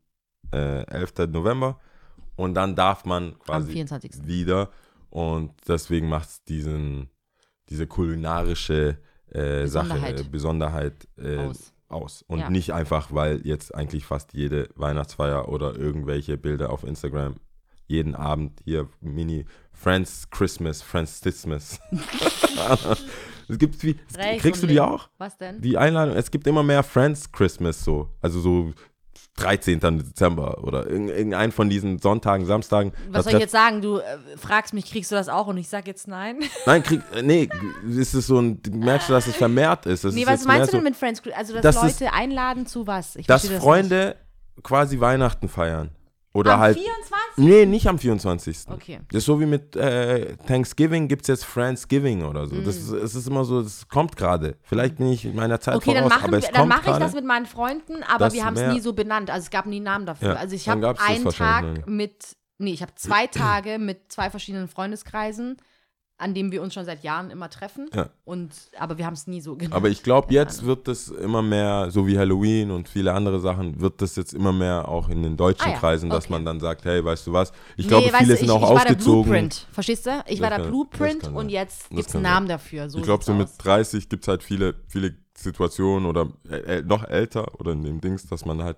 [0.52, 1.28] äh, 11.
[1.32, 1.80] November.
[2.36, 4.26] Und dann darf man Am quasi 24.
[4.28, 4.70] wieder.
[5.10, 7.10] Und deswegen macht es diesen,
[7.70, 8.98] diese kulinarische
[9.32, 10.20] äh, Sache, Besonderheit.
[10.20, 11.74] äh, Besonderheit äh, Aus.
[11.90, 12.24] Aus.
[12.28, 12.50] Und Ja.
[12.50, 17.36] nicht einfach, weil jetzt eigentlich fast jede Weihnachtsfeier oder irgendwelche Bilder auf Instagram
[17.90, 21.80] jeden Abend hier Mini Friends Christmas, Friends Christmas.
[23.50, 23.96] es gibt wie,
[24.38, 25.10] kriegst du die auch?
[25.18, 25.60] Was denn?
[25.60, 28.10] Die Einladung, es gibt immer mehr Friends Christmas so.
[28.22, 28.74] Also so
[29.38, 29.80] 13.
[29.80, 32.92] Dezember oder irgend- irgendein von diesen Sonntagen, Samstagen.
[33.10, 33.82] Was soll ich jetzt sagen?
[33.82, 34.04] Du äh,
[34.38, 35.48] fragst mich, kriegst du das auch?
[35.48, 36.40] Und ich sag jetzt nein.
[36.66, 37.48] Nein, krieg, äh, nee,
[37.88, 40.04] ist es so ein, merkst du, dass es vermehrt ist.
[40.04, 41.22] Es nee, ist was meinst du so, denn mit Friends?
[41.34, 43.16] Also, dass Das ist- Leute einladen zu was?
[43.16, 44.16] Ich Dass verstehe das Freunde
[44.64, 45.92] quasi Weihnachten feiern.
[46.34, 46.54] Oder.
[46.54, 46.78] Am halt.
[46.78, 47.10] 24?
[47.38, 48.66] Nee, nicht am 24.
[48.70, 49.00] Okay.
[49.10, 52.62] Das ist so wie mit äh, Thanksgiving gibt es jetzt Friendsgiving oder so.
[52.62, 54.58] Das ist, es ist immer so, das kommt gerade.
[54.64, 55.78] Vielleicht bin ich in meiner Zeit Mm.
[55.78, 58.04] Okay, dann, voraus, machen aber wir, es dann kommt mache ich das mit meinen Freunden,
[58.04, 59.30] aber wir haben es nie so benannt.
[59.30, 60.30] Also es gab nie einen Namen dafür.
[60.30, 64.30] Ja, also ich dann habe einen Tag mit, nee, ich habe zwei Tage mit zwei
[64.30, 65.58] verschiedenen Freundeskreisen,
[66.20, 67.90] an denen wir uns schon seit Jahren immer treffen.
[67.96, 68.10] Ja.
[68.26, 69.74] Und, aber wir haben es nie so genannt.
[69.74, 73.80] Aber ich glaube, jetzt wird das immer mehr, so wie Halloween und viele andere Sachen,
[73.80, 76.34] wird das jetzt immer mehr auch in den deutschen Ah ja, Kreisen, dass okay.
[76.34, 77.52] man dann sagt, hey, weißt du was?
[77.78, 79.24] Ich glaube, weißt viele du, sind ich, auch ich war der ausgezogen.
[79.24, 80.24] Blueprint, verstehst du?
[80.28, 82.90] Ich war der kann- Blueprint kann und jetzt gibt es einen Namen dafür.
[82.90, 83.58] So ich glaube, so mit aus.
[83.58, 88.02] 30 gibt es halt viele, viele Situationen oder äh, äh, noch älter oder in dem
[88.02, 88.76] Dings, dass man halt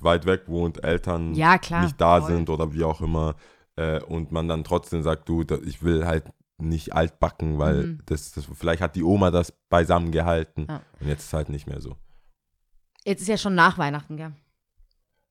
[0.00, 1.84] weit weg wohnt, Eltern Ja, klar.
[1.84, 2.32] nicht da voll.
[2.32, 3.36] sind oder wie auch immer
[3.76, 6.24] äh, und man dann trotzdem sagt, du, da, ich will halt
[6.58, 7.98] nicht altbacken, weil Mhm.
[8.06, 10.80] das, das, vielleicht hat die Oma das beisammen gehalten Ja.
[11.00, 11.96] und jetzt ist halt nicht mehr so.
[13.04, 14.32] Jetzt ist ja schon nach Weihnachten, gell?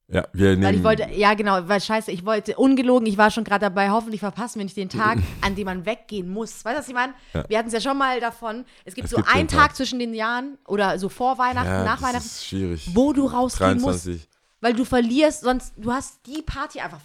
[0.07, 0.63] Ja, wir nehmen.
[0.63, 3.89] Weil ich wollte, ja genau, weil scheiße, ich wollte, ungelogen, ich war schon gerade dabei,
[3.89, 6.63] hoffentlich verpassen wir nicht den Tag, an dem man weggehen muss.
[6.63, 7.13] Weißt du, was ich meine?
[7.33, 7.43] Ja.
[7.49, 9.69] Wir hatten es ja schon mal davon, es gibt Es so gibt einen Tag.
[9.69, 9.75] Tag.
[9.75, 12.91] zwischen den Jahren oder so vor Weihnachten, ja, nach das Weihnachten, ist schwierig.
[12.93, 14.29] wo du rausgehen musst, 23.
[14.61, 17.01] weil du verlierst, sonst, du hast die Party einfach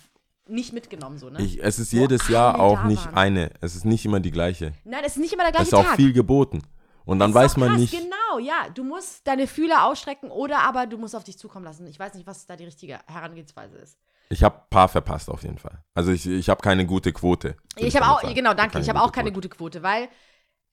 [0.51, 1.41] nicht mitgenommen, so, ne?
[1.43, 3.15] Ich, es ist jedes alle Jahr auch nicht waren.
[3.15, 3.51] eine.
[3.61, 4.73] Es ist nicht immer die gleiche.
[4.85, 5.97] Nein, es ist nicht immer der Es ist gleiche auch Tag.
[5.97, 6.63] viel geboten.
[7.05, 7.93] Und dann weiß man krass, nicht.
[7.93, 8.69] Genau, ja.
[8.75, 11.87] Du musst deine Fühler ausstrecken oder aber du musst auf dich zukommen lassen.
[11.87, 13.99] Ich weiß nicht, was da die richtige Herangehensweise ist.
[14.29, 15.83] Ich habe ein paar verpasst auf jeden Fall.
[15.95, 17.57] Also ich, ich habe keine gute Quote.
[17.77, 18.35] Ich habe auch, sagen.
[18.35, 18.79] genau, danke.
[18.79, 19.49] Ich habe auch keine Quote.
[19.49, 20.09] gute Quote, weil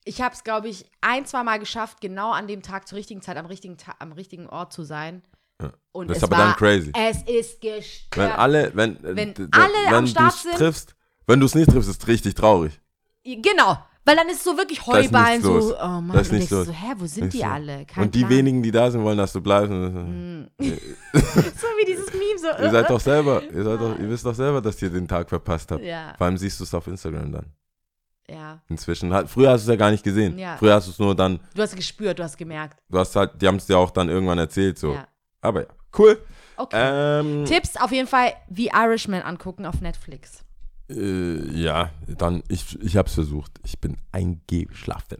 [0.04, 3.20] ich habe es, glaube ich, ein, zwei Mal geschafft, genau an dem Tag zur richtigen
[3.20, 5.22] Zeit am richtigen, Ta am richtigen Ort zu sein.
[5.60, 5.72] Ja.
[5.92, 6.92] Und Das ist es aber war, dann crazy.
[6.94, 8.16] Es ist gestört.
[8.16, 10.94] Wenn alle, wenn, äh, Wenn alle am wenn Start du's sind- triffst,
[11.26, 12.80] wenn du es nicht triffst, ist es richtig traurig.
[13.24, 15.68] Genau, weil dann ist so wirklich Heuballen, nichts los.
[15.68, 16.66] so, oh Mann, Da ist denkst los.
[16.68, 17.44] so, hä, wo sind Nicht die so.
[17.44, 17.84] alle?
[17.84, 18.30] Kein Und die Plan.
[18.30, 19.70] Wenigen, die da sind, wollen, dass du bleibst.
[21.12, 22.62] So wie dieses Meme, so.
[22.62, 25.28] ihr seid doch selber, ihr seid doch, ihr wisst doch selber, dass ihr den Tag
[25.28, 25.82] verpasst habt.
[25.82, 27.46] Ja, Vor allem siehst du es auf Instagram dann.
[28.28, 28.62] ja.
[28.68, 29.10] Inzwischen.
[29.28, 30.38] Früher hast du es ja gar nicht gesehen.
[30.38, 30.56] Ja.
[30.56, 32.78] Früher hast du es nur dann, Du hast gespürt, du hast gemerkt.
[32.88, 34.78] du hast halt, die haben es dir auch dann irgendwann erzählt.
[34.78, 34.94] So.
[34.94, 35.06] Ja.
[35.48, 35.68] Aber ja,
[35.98, 36.20] cool.
[36.56, 37.20] Okay.
[37.20, 40.44] Ähm, Tipps auf jeden Fall wie Irishman angucken auf Netflix.
[40.90, 43.52] Äh, ja, dann, ich, ich hab's versucht.
[43.64, 45.18] Ich bin eingeschlafen.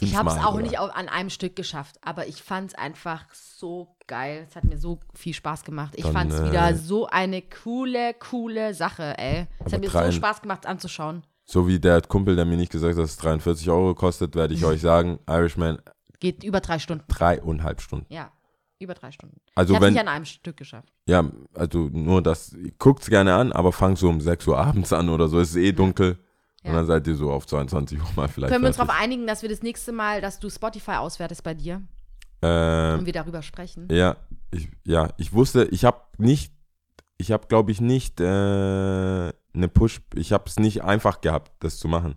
[0.00, 0.62] Ich habe es auch sogar.
[0.62, 4.46] nicht an einem Stück geschafft, aber ich fand es einfach so geil.
[4.48, 5.94] Es hat mir so viel Spaß gemacht.
[5.96, 9.46] Ich fand es äh, wieder so eine coole, coole Sache, ey.
[9.64, 11.22] Es hat mir so Spaß gemacht anzuschauen.
[11.44, 14.52] So wie der Kumpel, der mir nicht gesagt hat, dass es 43 Euro kostet, werde
[14.52, 15.78] ich euch sagen, Irishman
[16.20, 17.04] Geht über drei Stunden.
[17.08, 18.06] dreieinhalb Stunden.
[18.12, 18.32] Ja,
[18.78, 19.40] über drei Stunden.
[19.54, 20.92] Also ich habe wenn, nicht an einem Stück geschafft.
[21.06, 21.24] ja,
[21.54, 25.28] also nur das, guckt's gerne an, aber fangt so um 6 Uhr abends an oder
[25.28, 26.18] so, es ist eh dunkel.
[26.62, 26.70] Ja.
[26.70, 29.26] Und dann seid ihr so auf 22 Uhr mal vielleicht Können wir uns darauf einigen,
[29.26, 31.82] dass wir das nächste Mal, dass du Spotify auswertest bei dir
[32.42, 33.88] ähm, und wir darüber sprechen?
[33.90, 34.16] Ja,
[34.50, 36.52] ich, ja, ich wusste, ich habe nicht,
[37.18, 41.78] ich habe glaube ich nicht äh, eine Push, ich habe es nicht einfach gehabt, das
[41.78, 42.16] zu machen.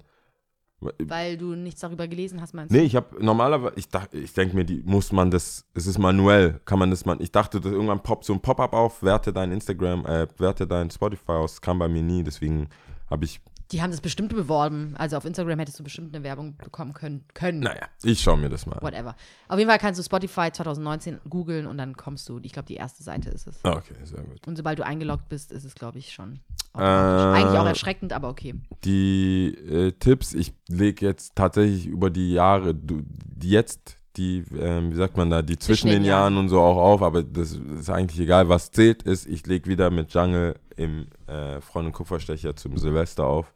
[0.82, 4.56] Weil du nichts darüber gelesen hast, meinst Nee, ich habe normalerweise, ich dachte, ich denke
[4.56, 7.72] mir, die muss man das, es ist manuell, kann man das man, ich dachte, dass
[7.72, 11.80] irgendwann poppt so ein Pop-up auf, werte dein Instagram, äh, werte dein Spotify aus, kam
[11.80, 12.70] bei mir nie, deswegen
[13.10, 13.59] habe ich, du?
[13.72, 14.96] Die haben das bestimmt beworben.
[14.98, 17.24] Also auf Instagram hättest du bestimmt eine Werbung bekommen können.
[17.36, 17.60] können.
[17.60, 18.82] naja, ich schaue mir das mal an.
[18.82, 19.16] Whatever.
[19.48, 22.40] Auf jeden Fall kannst du Spotify 2019 googeln und dann kommst du.
[22.42, 23.60] Ich glaube, die erste Seite ist es.
[23.64, 24.46] Ah, Okay, sehr gut.
[24.48, 26.40] Und sobald du eingeloggt bist, ist es, glaube ich, schon.
[26.76, 26.82] Äh.
[26.82, 28.56] Eigentlich auch erschreckend, aber okay.
[28.84, 33.02] Die äh, Tipps, ich lege jetzt tatsächlich über die Jahre, du,
[33.42, 36.34] jetzt, die, ähm, wie sagt man da, die zwischen, den, den Jahren.
[36.34, 36.38] Jahren.
[36.38, 38.50] und so auch auf, aber das ist eigentlich egal.
[38.50, 43.26] Was zählt ist, ich lege wieder mit Jungle im äh, Freund und Kupferstecher zum Silvester
[43.26, 43.54] auf.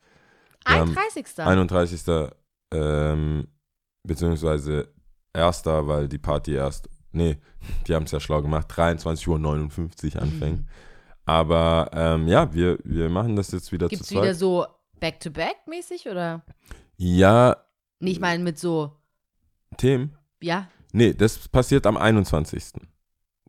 [0.66, 1.40] Wir haben 31.
[1.40, 2.02] 31.
[2.72, 3.48] Ähm,
[4.04, 4.94] beziehungsweise
[5.34, 5.66] 1.
[5.66, 7.38] weil die Party erst, nee,
[7.88, 10.66] die haben es ja schlau gemacht, 23.59 Uhr anfängt.
[11.26, 14.36] Aber ähm, ja, wir, wir machen das jetzt wieder Gibt es zu wieder zweit.
[14.36, 14.66] so
[15.00, 16.44] Back-to-Back-mäßig oder?
[16.98, 17.58] Ja,
[18.00, 18.92] ich meine mit so,
[19.78, 20.18] Themen?
[20.42, 20.68] ja?
[20.92, 22.74] Nee, das passiert am 21.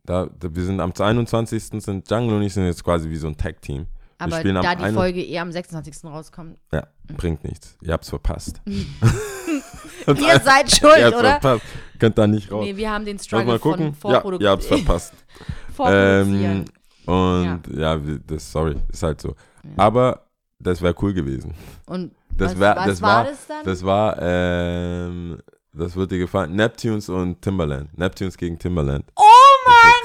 [0.03, 1.83] Da, da, wir sind am 21.
[1.83, 3.87] sind Jungle und ich sind jetzt quasi wie so ein Tag-Team.
[4.17, 6.05] Aber da die Folge eher am 26.
[6.05, 6.57] rauskommt.
[6.71, 7.77] Ja, bringt nichts.
[7.81, 8.61] Ihr habt's verpasst.
[10.07, 11.39] Ihr seid schuld, Ihr oder?
[11.39, 11.63] verpasst.
[11.99, 12.63] Könnt da nicht raus.
[12.65, 13.93] Nee, wir haben den Struggle mal gucken.
[13.93, 15.13] von Ja, Vorprodukt ihr habt's verpasst.
[15.85, 16.65] ähm,
[17.05, 19.35] und ja, wir- das, sorry, ist halt so.
[19.77, 20.27] Aber
[20.59, 21.53] das wäre cool gewesen.
[21.87, 23.63] und Das, was, wär, was das war war, das dann?
[23.65, 25.41] das war, ähm,
[25.73, 26.55] das wird dir gefallen.
[26.55, 27.97] Neptunes und Timberland.
[27.97, 29.05] Neptunes gegen Timberland.
[29.15, 29.21] oh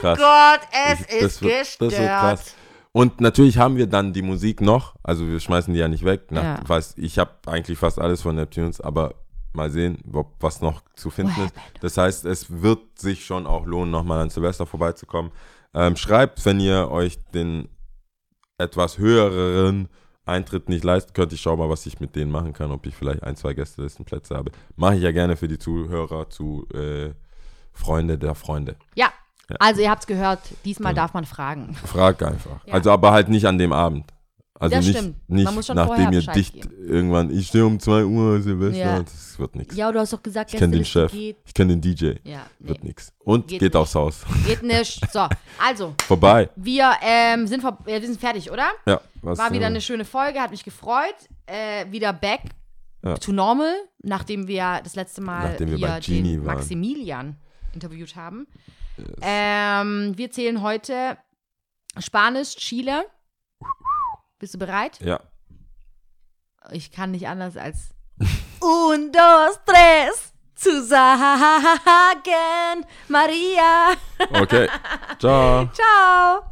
[0.01, 0.19] krass.
[0.19, 0.61] Gott,
[0.91, 2.21] es Ich- ist wird- das wird gestört.
[2.21, 2.55] krass.
[2.93, 6.33] Und natürlich haben wir dann die Musik noch, also wir schmeißen die ja nicht weg.
[6.33, 6.69] Nach, Ja.
[6.69, 9.15] weiß, ich habe eigentlich fast alles von Neptunes, aber
[9.53, 11.55] mal sehen, ob was noch zu finden What ist.
[11.81, 15.31] Das heißt, es wird sich schon auch lohnen, nochmal an Silvester vorbeizukommen.
[15.73, 17.69] Ähm, schreibt, wenn ihr euch den
[18.59, 19.89] etwas höheren
[20.25, 21.33] Eintritt nicht leisten könnt.
[21.33, 24.37] Ich schaue mal, was ich mit denen machen kann, ob ich vielleicht ein, zwei Gästelistenplätze
[24.37, 24.53] habe.
[24.77, 27.11] Mache ich ja gerne für die Zuhörer zu äh,
[27.73, 28.77] Freunde der Freunde.
[28.95, 29.13] Ja,
[29.51, 29.57] Ja.
[29.59, 31.03] also ihr habt's gehört, diesmal Genau.
[31.03, 31.75] darf man fragen.
[31.87, 32.61] Frag einfach.
[32.71, 34.07] Also aber halt nicht an dem Abend.
[34.59, 35.17] Also Das nicht, stimmt.
[35.31, 36.71] Nicht nachdem ihr dicht geben.
[36.87, 39.03] irgendwann, ich stehe um 2 Uhr Silvester, Ja.
[39.03, 39.75] das wird nichts.
[39.75, 41.39] Ja, du hast doch gesagt, ich kenne den Chef, geht.
[41.47, 43.11] ich kenne den DJ, Ja, nee, wird nichts.
[43.21, 44.21] Und Geht geht, aufs Haus.
[44.47, 45.01] geht nicht.
[45.11, 45.27] So,
[45.67, 46.51] also, Vorbei.
[46.57, 48.69] wir, ähm, sind, vor, äh, wir sind fertig, oder?
[48.85, 51.15] Ja, was War wieder äh, eine schöne Folge, hat mich gefreut.
[51.47, 52.43] Äh, wieder back
[53.03, 53.17] Ja.
[53.17, 53.73] to normal,
[54.03, 56.57] nachdem wir das letzte Mal Nachdem wir hier bei Genie den waren.
[56.57, 57.37] Maximilian
[57.73, 58.47] interviewt haben.
[59.23, 61.17] Ähm, wir zählen heute
[61.99, 63.05] Spanisch, Chile.
[64.39, 64.99] Bist du bereit?
[65.01, 65.21] Ja,
[66.71, 67.91] Ich kann nicht anders als
[68.61, 71.15] Un, dos, tres zu sagen,
[73.09, 73.93] Maria.
[74.33, 74.69] okay.
[75.19, 75.67] Ciao.
[75.73, 76.51] Ciao.